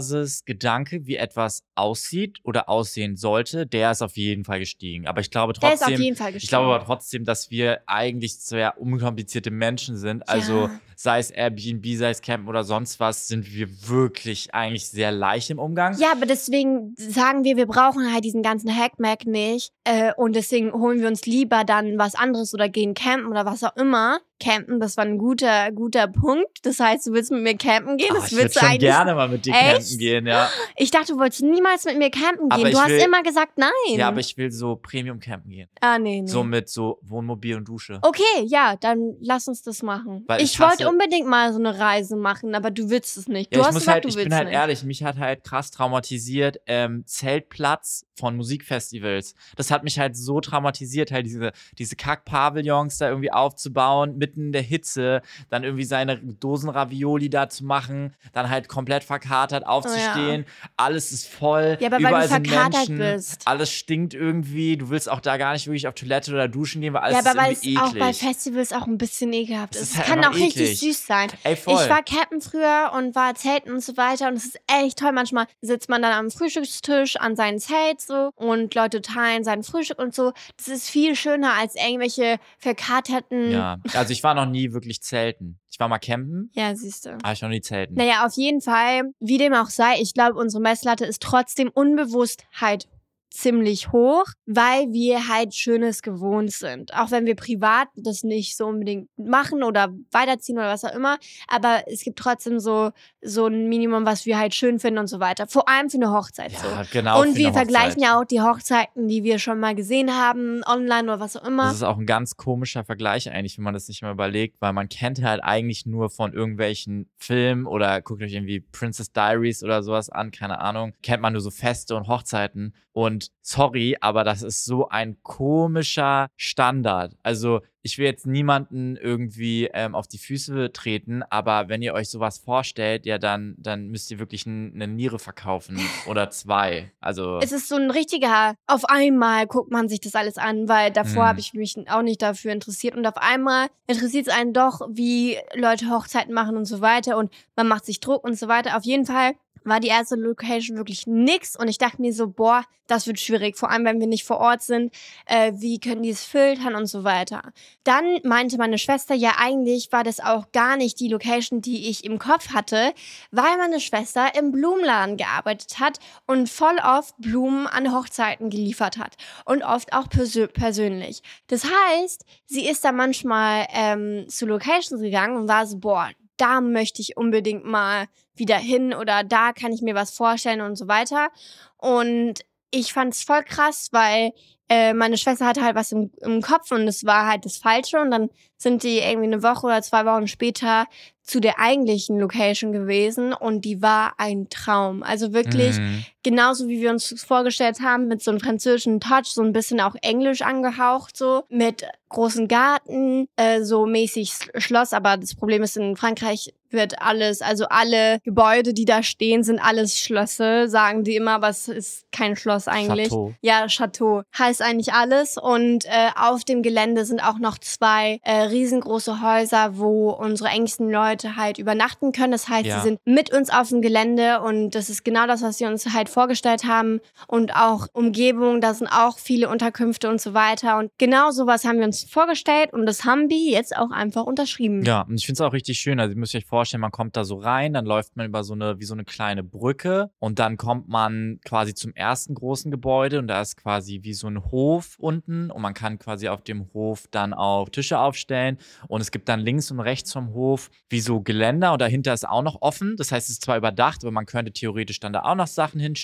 Basisgedanke, 0.10 1.06
wie 1.06 1.18
etwas 1.18 1.64
aussieht 1.76 2.40
oder 2.44 2.70
aussehen 2.70 3.16
sollte, 3.18 3.68
der 3.68 3.92
ist 3.92 4.02
auf 4.02 4.18
jeden 4.18 4.44
Fall 4.46 4.60
gestiegen. 4.60 5.08
Aber 5.08 5.22
ich 5.22 5.30
glaube 5.30 5.54
Der 5.54 5.74
ist 5.74 5.82
auf 5.82 5.88
trotzdem, 5.88 6.02
jeden 6.02 6.16
Fall 6.16 6.36
ich 6.36 6.48
glaube 6.48 6.74
aber 6.74 6.84
trotzdem, 6.84 7.26
dass 7.26 7.52
wir 7.52 7.82
eigentlich 7.86 8.40
sehr 8.60 8.78
unkomplizierte 8.82 9.52
Menschen 9.52 9.96
sind. 9.96 10.28
Also 10.28 10.64
Ja. 10.64 10.72
Sei 11.02 11.20
es 11.20 11.32
Airbnb, 11.32 11.86
sei 11.96 12.10
es 12.10 12.22
Campen 12.22 12.50
oder 12.50 12.66
sonst 12.66 13.00
was, 13.00 13.30
sind 13.30 13.50
wir 13.56 13.70
wirklich 13.88 14.54
eigentlich 14.54 14.90
sehr 14.90 15.14
leicht 15.14 15.50
im 15.50 15.58
Umgang. 15.58 15.98
Ja, 15.98 16.12
aber 16.12 16.26
deswegen 16.26 16.94
sagen 16.98 17.46
wir, 17.46 17.56
wir 17.56 17.68
brauchen 17.68 18.14
halt 18.14 18.26
diesen 18.26 18.44
ganzen 18.44 18.70
Hackmack 18.76 19.26
nicht. 19.26 19.72
Äh, 19.86 20.12
und 20.18 20.36
deswegen 20.36 20.74
holen 20.74 21.00
wir 21.00 21.08
uns 21.08 21.26
lieber 21.26 21.64
dann 21.64 21.98
was 21.98 22.16
anderes 22.16 22.54
oder 22.54 22.68
gehen 22.68 22.96
campen 22.96 23.28
oder 23.30 23.46
was 23.46 23.64
auch 23.64 23.78
immer. 23.78 24.20
Campen, 24.42 24.80
das 24.80 24.96
war 24.96 25.04
ein 25.04 25.18
guter, 25.18 25.70
guter 25.74 26.08
Punkt. 26.08 26.60
Das 26.64 26.80
heißt, 26.80 27.08
du 27.08 27.12
willst 27.12 27.30
mit 27.30 27.44
mir 27.44 27.58
campen 27.58 27.98
gehen? 27.98 28.08
Ah, 28.12 28.16
Das 28.16 28.28
ich 28.28 28.32
würde 28.32 28.44
willst 28.44 28.56
du 28.56 28.60
schon 28.62 28.70
eigentlich. 28.70 28.80
gerne 28.90 29.14
mal 29.16 29.28
mit 29.28 29.46
dir 29.46 29.54
Echt? 29.54 29.72
campen 29.74 29.98
gehen, 29.98 30.28
ja. 30.28 30.50
Ich 30.78 30.92
dachte, 30.92 31.12
du 31.14 31.20
wolltest 31.20 31.42
niemals 31.44 31.84
mit 31.84 31.98
mir 31.98 32.10
campen 32.10 32.48
gehen. 32.48 32.72
Du 32.72 32.78
hast 32.80 32.90
will- 32.90 33.02
immer 33.02 33.22
gesagt 33.22 33.58
nein. 33.58 33.70
Ja, 33.90 34.08
aber 34.08 34.20
ich 34.22 34.38
will 34.38 34.50
so 34.52 34.78
Premium 34.78 35.20
campen 35.20 35.50
gehen. 35.52 35.68
ah, 35.82 36.00
nee, 36.00 36.22
nee. 36.22 36.28
So 36.28 36.44
mit 36.44 36.70
so 36.70 37.00
Wohnmobil 37.02 37.58
und 37.58 37.68
Dusche. 37.68 38.00
Okay, 38.02 38.24
ja, 38.46 38.76
dann 38.78 39.16
lass 39.20 39.48
uns 39.50 39.62
das 39.62 39.82
machen. 39.84 40.24
Weil 40.28 40.42
ich 40.42 40.54
ich 40.54 40.60
wollte 40.62 40.89
unbedingt 40.90 41.28
mal 41.28 41.52
so 41.54 41.60
eine 41.60 41.78
Reise 41.80 42.16
machen, 42.16 42.56
aber 42.56 42.72
du 42.72 42.90
willst 42.90 43.18
es 43.18 43.28
nicht. 43.28 43.54
Du 43.54 43.58
Ja, 43.58 43.62
ich 43.62 43.68
hast 43.68 43.74
muss 43.74 43.82
gesagt, 43.84 43.94
halt, 43.96 44.04
du 44.06 44.10
ich 44.10 44.16
willst 44.16 44.30
bin 44.30 44.36
halt 44.36 44.48
nicht. 44.48 44.56
ehrlich, 44.56 44.84
mich 44.84 45.04
hat 45.04 45.18
halt 45.18 45.44
krass 45.44 45.72
traumatisiert 45.72 46.60
ähm, 46.66 47.04
Zeltplatz 47.06 48.06
von 48.16 48.36
Musikfestivals. 48.36 49.34
Das 49.56 49.72
hat 49.72 49.84
mich 49.84 49.98
halt 49.98 50.18
so 50.18 50.42
traumatisiert, 50.42 51.12
halt 51.12 51.26
diese, 51.26 51.52
diese 51.78 51.96
Kack-Pavillons 51.96 52.98
da 52.98 53.08
irgendwie 53.10 53.32
aufzubauen, 53.32 54.18
mitten 54.18 54.48
in 54.48 54.52
der 54.52 54.62
Hitze, 54.62 55.22
dann 55.50 55.64
irgendwie 55.64 55.86
seine 55.86 56.18
Dosen 56.20 56.70
Ravioli 56.70 57.30
da 57.30 57.48
zu 57.50 57.64
machen, 57.66 58.16
dann 58.34 58.50
halt 58.50 58.68
komplett 58.68 59.04
verkatert 59.04 59.66
aufzustehen, 59.66 60.46
alles 60.76 61.12
ist 61.12 61.28
voll, 61.28 61.78
Ja, 61.80 61.88
aber 61.88 61.96
weil 61.98 62.02
du 62.02 62.08
überall 62.10 62.28
sind 62.28 62.48
verkatert 62.48 62.90
Menschen, 62.90 62.98
bist. 62.98 63.42
alles 63.48 63.72
stinkt 63.72 64.14
irgendwie, 64.14 64.76
du 64.78 64.90
willst 64.90 65.10
auch 65.10 65.22
da 65.22 65.38
gar 65.38 65.54
nicht 65.54 65.68
wirklich 65.68 65.88
auf 65.88 65.94
Toilette 65.96 66.32
oder 66.32 66.48
duschen 66.50 66.82
gehen, 66.82 66.94
weil 66.94 67.02
alles 67.02 67.24
Ja, 67.24 67.32
aber 67.32 67.40
weil 67.42 67.54
es 67.54 67.62
auch 67.82 67.94
bei. 67.96 68.12
Festivals 68.14 68.74
auch 68.74 68.86
ein 68.88 68.98
bisschen 68.98 69.32
ekelhaft 69.32 69.76
ist. 69.76 69.82
ist 69.82 69.92
Es 69.92 69.98
halt 69.98 70.08
kann 70.08 70.26
auch 70.26 70.34
richtig 70.36 70.62
eklig. 70.64 70.79
Süß 70.80 71.06
sein. 71.06 71.30
Ey. 71.44 71.54
Ich 71.54 71.66
war 71.68 72.04
Campen 72.04 72.42
früher 72.42 72.92
und 72.96 73.16
war 73.16 73.36
Zelten 73.36 73.72
und 73.72 73.82
so 73.84 73.98
weiter 73.98 74.28
und 74.28 74.36
es 74.36 74.46
ist 74.46 74.60
echt 74.68 75.00
toll. 75.00 75.12
Manchmal 75.12 75.46
sitzt 75.62 75.90
man 75.90 76.02
dann 76.02 76.14
am 76.14 76.30
Frühstückstisch 76.32 77.16
an 77.18 77.36
seinem 77.36 77.60
Zelt 77.60 78.02
so 78.02 78.32
und 78.36 78.74
Leute 78.76 79.02
teilen 79.02 79.44
sein 79.44 79.64
Frühstück 79.64 80.00
und 80.00 80.14
so. 80.16 80.34
Das 80.58 80.68
ist 80.68 80.90
viel 80.90 81.16
schöner 81.16 81.54
als 81.54 81.76
irgendwelche 81.76 82.38
verkaterten. 82.58 83.52
ja, 83.52 83.78
also 83.94 84.12
ich 84.14 84.24
war 84.24 84.34
noch 84.34 84.46
nie 84.46 84.72
wirklich 84.74 85.02
zelten. 85.02 85.60
Ich 85.72 85.80
war 85.80 85.88
mal 85.88 86.00
campen, 86.00 86.50
Ja, 86.54 86.76
siehst 86.76 87.06
du. 87.06 87.12
aber 87.22 87.32
ich 87.32 87.42
noch 87.42 87.50
nie 87.50 87.62
zelten. 87.62 87.94
Naja, 87.94 88.26
auf 88.26 88.34
jeden 88.34 88.62
Fall, 88.62 89.04
wie 89.20 89.38
dem 89.38 89.54
auch 89.54 89.70
sei, 89.70 90.00
ich 90.02 90.14
glaube, 90.14 90.38
unsere 90.40 90.62
Messlatte 90.62 91.06
ist 91.06 91.22
trotzdem 91.22 91.70
Unbewusstheit 91.70 92.88
ziemlich 93.30 93.92
hoch, 93.92 94.26
weil 94.46 94.92
wir 94.92 95.28
halt 95.28 95.54
Schönes 95.54 96.02
gewohnt 96.02 96.52
sind. 96.52 96.94
Auch 96.96 97.12
wenn 97.12 97.26
wir 97.26 97.36
privat 97.36 97.88
das 97.96 98.24
nicht 98.24 98.58
so 98.58 98.66
unbedingt 98.66 99.08
machen 99.18 99.64
oder 99.64 99.94
weiterziehen 100.12 100.58
oder 100.58 100.68
was 100.68 100.84
auch 100.84 100.94
immer. 100.94 101.18
Aber 101.48 101.84
es 101.88 102.02
gibt 102.02 102.20
trotzdem 102.20 102.60
so, 102.60 102.92
so 103.22 103.48
ein 103.48 103.70
Minimum, 103.70 104.06
was 104.06 104.26
wir 104.26 104.38
halt 104.38 104.56
schön 104.56 104.80
finden 104.80 105.00
und 105.00 105.08
so 105.08 105.20
weiter. 105.20 105.48
Vor 105.48 105.70
allem 105.70 105.90
für 105.90 105.98
eine 105.98 106.12
Hochzeit. 106.12 106.52
Ja, 106.52 106.60
so. 106.60 106.68
genau. 106.92 107.22
und 107.22 107.36
wir 107.36 107.54
vergleichen 107.54 108.02
ja 108.02 108.20
auch 108.20 108.26
die 108.26 108.42
Hochzeiten, 108.42 109.08
die 109.08 109.24
wir 109.24 109.40
schon 109.40 109.60
mal 109.60 109.76
gesehen 109.76 110.12
haben, 110.12 110.62
online 110.66 111.04
oder 111.04 111.20
was 111.20 111.36
auch 111.36 111.46
immer. 111.46 111.66
Das 111.66 111.76
ist 111.76 111.84
auch 111.84 111.98
ein 111.98 112.06
ganz 112.06 112.36
komischer 112.36 112.84
Vergleich 112.84 113.30
eigentlich, 113.30 113.58
wenn 113.58 113.64
man 113.64 113.74
das 113.74 113.88
nicht 113.88 114.02
mal 114.02 114.12
überlegt, 114.12 114.60
weil 114.60 114.74
man 114.74 114.90
kennt 114.90 115.22
halt 115.22 115.44
eigentlich 115.44 115.86
nur 115.86 116.10
von 116.10 116.34
irgendwelchen 116.34 117.10
Filmen 117.18 117.68
oder 117.68 118.02
guckt 118.02 118.24
euch 118.24 118.34
irgendwie 118.34 118.60
Princess 118.60 119.12
Diaries 119.12 119.64
oder 119.64 119.84
sowas 119.84 120.10
an, 120.10 120.32
keine 120.32 120.60
Ahnung, 120.60 120.94
kennt 121.04 121.22
man 121.22 121.34
nur 121.34 121.42
so 121.42 121.52
Feste 121.52 121.96
und 121.96 122.08
Hochzeiten 122.08 122.74
und 123.00 123.32
sorry, 123.42 123.96
aber 124.02 124.24
das 124.24 124.42
ist 124.42 124.66
so 124.66 124.90
ein 124.90 125.18
komischer 125.24 126.28
Standard. 126.36 127.16
Also 127.24 127.62
ich 127.82 127.98
will 127.98 128.06
jetzt 128.06 128.28
niemanden 128.28 128.98
irgendwie 128.98 129.70
ähm, 129.74 129.96
auf 129.96 130.06
die 130.08 130.18
Füße 130.18 130.74
treten, 130.74 131.24
aber 131.30 131.70
wenn 131.70 131.82
ihr 131.82 131.94
euch 131.94 132.10
sowas 132.10 132.38
vorstellt, 132.38 133.06
ja 133.06 133.18
dann, 133.18 133.56
dann 133.58 133.88
müsst 133.88 134.12
ihr 134.12 134.20
wirklich 134.20 134.46
eine 134.46 134.88
Niere 134.88 135.18
verkaufen 135.18 135.80
oder 136.06 136.30
zwei. 136.30 136.92
Also 137.00 137.40
Es 137.42 137.54
ist 137.54 137.70
so 137.70 137.76
ein 137.76 137.90
richtiger, 137.90 138.56
auf 138.68 138.84
einmal 138.86 139.48
guckt 139.48 139.72
man 139.72 139.88
sich 139.88 140.02
das 140.02 140.16
alles 140.16 140.38
an, 140.38 140.68
weil 140.68 140.92
davor 140.92 141.24
Mhm. 141.24 141.28
habe 141.28 141.40
ich 141.40 141.54
mich 141.54 141.76
auch 141.90 142.02
nicht 142.02 142.22
dafür 142.22 142.52
interessiert 142.52 142.96
und 142.96 143.08
auf 143.08 143.18
einmal 143.18 143.68
interessiert 143.88 144.28
es 144.28 144.34
einen 144.34 144.54
doch, 144.54 144.82
wie 144.92 145.38
Leute 145.56 145.90
Hochzeiten 145.90 146.34
machen 146.34 146.58
und 146.58 146.66
so 146.66 146.82
weiter 146.82 147.18
und 147.18 147.32
man 147.56 147.68
macht 147.70 147.86
sich 147.86 148.02
Druck 148.02 148.26
und 148.26 148.38
so 148.38 148.50
weiter. 148.50 148.76
Auf 148.76 148.84
jeden 148.84 149.06
Fall 149.06 149.34
war 149.64 149.80
die 149.80 149.88
erste 149.88 150.16
Location 150.16 150.78
wirklich 150.78 151.08
nix 151.08 151.56
und 151.56 151.68
ich 151.68 151.78
dachte 151.78 152.02
mir 152.02 152.14
so, 152.14 152.28
boah, 152.28 152.64
das 152.90 153.08
wird 153.08 153.20
schwierig, 153.20 153.56
vor 153.56 153.70
allem 153.70 153.86
wenn 153.86 154.00
wir 154.00 154.08
nicht 154.08 154.24
vor 154.24 154.40
Ort 154.40 154.64
sind, 154.64 154.94
äh, 155.26 155.54
wie 155.56 155.80
können 155.80 156.02
die 156.02 156.10
es 156.10 156.24
filtern 156.24 156.76
und 156.76 156.88
so 156.88 157.04
weiter. 157.04 157.42
Dann 157.84 158.20
meinte 158.24 158.58
meine 158.58 158.78
Schwester, 158.78 159.14
ja 159.14 159.34
eigentlich 159.38 159.92
war 159.92 160.04
das 160.04 160.20
auch 160.20 160.52
gar 160.52 160.76
nicht 160.76 161.00
die 161.00 161.08
Location, 161.08 161.62
die 161.62 161.90
ich 161.90 162.04
im 162.04 162.18
Kopf 162.20 162.50
hatte, 162.54 162.94
weil 163.32 163.58
meine 163.58 163.80
Schwester 163.80 164.34
im 164.36 164.52
Blumenladen 164.52 165.18
gearbeitet 165.18 165.80
hat 165.80 166.00
und 166.26 166.50
voll 166.50 166.78
oft 166.84 167.16
Blumen 167.20 167.68
an 167.68 167.94
Hochzeiten 167.94 168.50
geliefert 168.50 168.98
hat 168.98 169.16
und 169.46 169.64
oft 169.64 169.94
auch 169.94 170.10
persö 170.10 170.48
persönlich. 170.48 171.22
Das 171.48 171.66
heißt, 171.66 172.26
sie 172.46 172.68
ist 172.68 172.84
da 172.84 172.92
manchmal 172.92 173.68
ähm, 173.72 174.26
zu 174.30 174.46
Locations 174.46 175.02
gegangen 175.02 175.38
und 175.38 175.48
war 175.48 175.68
so, 175.68 175.78
boah, 175.78 176.10
da 176.40 176.62
möchte 176.62 177.02
ich 177.02 177.18
unbedingt 177.18 177.66
mal 177.66 178.08
wieder 178.36 178.58
hin 178.58 178.94
oder 178.94 179.24
da 179.24 179.54
kann 179.54 179.74
ich 179.74 179.82
mir 179.82 179.96
was 179.96 180.12
vorstellen 180.12 180.62
und 180.62 180.76
so 180.76 180.88
weiter. 180.88 181.30
Und 181.78 182.36
ich 182.72 182.94
fand 182.94 183.14
es 183.14 183.24
voll 183.24 183.44
krass, 183.44 183.90
weil 183.92 184.32
äh, 184.70 184.94
meine 184.94 185.18
Schwester 185.18 185.48
hatte 185.48 185.64
halt 185.64 185.76
was 185.76 185.92
im, 185.92 186.12
im 186.22 186.42
Kopf 186.42 186.72
und 186.72 186.88
es 186.88 187.04
war 187.04 187.28
halt 187.28 187.44
das 187.46 187.58
Falsche 187.58 188.00
und 188.00 188.12
dann 188.12 188.30
sind 188.56 188.84
die 188.84 189.00
irgendwie 189.00 189.28
eine 189.28 189.42
Woche 189.42 189.66
oder 189.66 189.82
zwei 189.82 190.06
Wochen 190.06 190.28
später 190.28 190.86
zu 191.24 191.40
der 191.40 191.60
eigentlichen 191.60 192.20
Location 192.20 192.72
gewesen 192.72 193.34
und 193.34 193.66
die 193.66 193.82
war 193.82 194.14
ein 194.18 194.48
Traum. 194.50 195.02
Also 195.04 195.34
wirklich 195.34 195.80
Mhm. 195.80 196.06
Genauso 196.24 196.68
wie 196.68 196.82
wir 196.82 196.90
uns 196.92 197.16
vorgestellt 197.26 197.80
haben, 197.82 198.08
mit 198.08 198.22
so 198.22 198.32
einem 198.32 198.40
französischen 198.40 199.00
Touch, 199.00 199.26
so 199.28 199.42
ein 199.42 199.54
bisschen 199.54 199.80
auch 199.82 199.96
englisch 200.02 200.42
angehaucht, 200.42 201.16
so 201.18 201.44
mit 201.50 201.86
großen 202.10 202.48
Garten, 202.48 203.28
äh, 203.36 203.62
so 203.64 203.86
mäßig 203.86 204.34
Schloss. 204.58 204.94
Aber 204.94 205.18
das 205.18 205.36
Problem 205.36 205.62
ist, 205.64 205.78
in 205.78 205.96
Frankreich 205.96 206.54
wird 206.72 207.02
alles, 207.02 207.42
also 207.42 207.66
alle 207.70 208.20
Gebäude, 208.24 208.74
die 208.74 208.86
da 208.86 209.02
stehen, 209.02 209.44
sind 209.44 209.60
alles 209.60 209.98
Schlösser, 209.98 210.68
sagen 210.68 211.04
die 211.04 211.16
immer, 211.16 211.32
aber 211.34 211.50
es 211.50 211.68
ist 211.68 212.06
kein 212.12 212.36
Schloss 212.36 212.68
eigentlich. 212.68 213.10
Chateau. 213.10 213.34
Ja, 213.42 213.68
Chateau 213.68 214.22
heißt 214.38 214.62
eigentlich 214.62 214.94
alles. 214.94 215.38
Und 215.38 215.86
äh, 215.86 216.10
auf 216.16 216.44
dem 216.44 216.62
Gelände 216.64 217.06
sind 217.06 217.22
auch 217.24 217.40
noch 217.40 217.58
zwei 217.60 218.20
äh, 218.24 218.42
riesengroße 218.42 219.22
Häuser, 219.22 219.78
wo 219.78 220.12
unsere 220.12 220.50
engsten 220.50 220.90
Leute 220.92 221.36
halt 221.36 221.58
übernachten 221.60 222.12
können. 222.12 222.32
Das 222.32 222.50
heißt, 222.50 222.66
Ja. 222.66 222.78
sie 222.82 222.90
sind 222.90 223.00
mit 223.06 223.32
uns 223.32 223.50
auf 223.52 223.70
dem 223.70 223.82
Gelände 223.82 224.42
und 224.42 224.72
das 224.72 224.90
ist 224.90 225.04
genau 225.06 225.26
das, 225.28 225.42
was 225.42 225.60
wir 225.60 225.68
uns 225.68 225.92
halt 225.94 226.09
vorgestellt 226.10 226.66
haben. 226.66 227.00
Und 227.28 227.56
auch 227.56 227.88
Umgebung, 227.94 228.62
da 228.62 228.74
sind 228.74 228.88
auch 228.88 229.18
viele 229.18 229.50
Unterkünfte 229.50 230.10
und 230.10 230.20
so 230.20 230.34
weiter. 230.34 230.78
Und 230.78 230.92
genau 230.98 231.32
sowas 231.32 231.64
haben 231.66 231.80
wir 231.80 231.86
uns 231.86 232.04
vorgestellt 232.04 232.74
und 232.74 232.86
das 232.86 233.06
haben 233.06 233.30
wir 233.30 233.38
jetzt 233.38 233.76
auch 233.76 233.92
einfach 233.92 234.24
unterschrieben. 234.24 234.84
Ja, 234.84 235.02
und 235.02 235.16
ich 235.16 235.26
finde 235.26 235.42
es 235.44 235.48
auch 235.48 235.54
richtig 235.54 235.80
schön. 235.80 236.00
Also, 236.00 236.14
ihr 236.14 236.20
müsst 236.20 236.36
euch 236.36 236.46
vorstellen, 236.46 236.82
man 236.82 236.92
kommt 236.92 237.16
da 237.16 237.24
so 237.24 237.38
rein, 237.38 237.74
dann 237.74 237.86
läuft 237.86 238.16
man 238.18 238.26
über 238.26 238.44
so 238.44 238.54
eine, 238.54 238.80
wie 238.80 238.86
so 238.86 238.94
eine 238.94 239.06
kleine 239.06 239.44
Brücke 239.44 240.12
und 240.20 240.40
dann 240.40 240.58
kommt 240.58 240.90
man 240.90 241.40
quasi 241.46 241.74
zum 241.74 241.94
ersten 241.94 242.36
großen 242.36 242.72
Gebäude 242.72 243.20
und 243.20 243.28
da 243.28 243.42
ist 243.42 243.58
quasi 243.58 244.00
wie 244.04 244.14
so 244.14 244.28
ein 244.28 244.44
Hof 244.52 244.96
unten 244.98 245.52
und 245.52 245.62
man 245.62 245.74
kann 245.74 246.00
quasi 246.00 246.28
auf 246.28 246.44
dem 246.44 246.74
Hof 246.74 247.06
dann 247.12 247.34
auch 247.34 247.70
Tische 247.70 248.00
aufstellen 248.00 248.58
und 248.88 249.02
es 249.02 249.12
gibt 249.12 249.30
dann 249.30 249.40
links 249.40 249.72
und 249.72 249.80
rechts 249.80 250.12
vom 250.14 250.34
Hof 250.34 250.70
wie 250.90 251.00
so 251.00 251.22
Geländer 251.22 251.74
und 251.74 251.82
dahinter 251.82 252.14
ist 252.14 252.28
auch 252.28 252.42
noch 252.42 252.62
offen. 252.62 252.96
Das 252.98 253.12
heißt, 253.12 253.30
es 253.30 253.36
ist 253.36 253.44
zwar 253.44 253.58
überdacht, 253.58 254.04
aber 254.04 254.12
man 254.12 254.26
könnte 254.26 254.52
theoretisch 254.52 255.00
dann 255.00 255.14
da 255.14 255.24
auch 255.24 255.36
noch 255.36 255.48
Sachen 255.48 255.80
hinstellen 255.80 255.99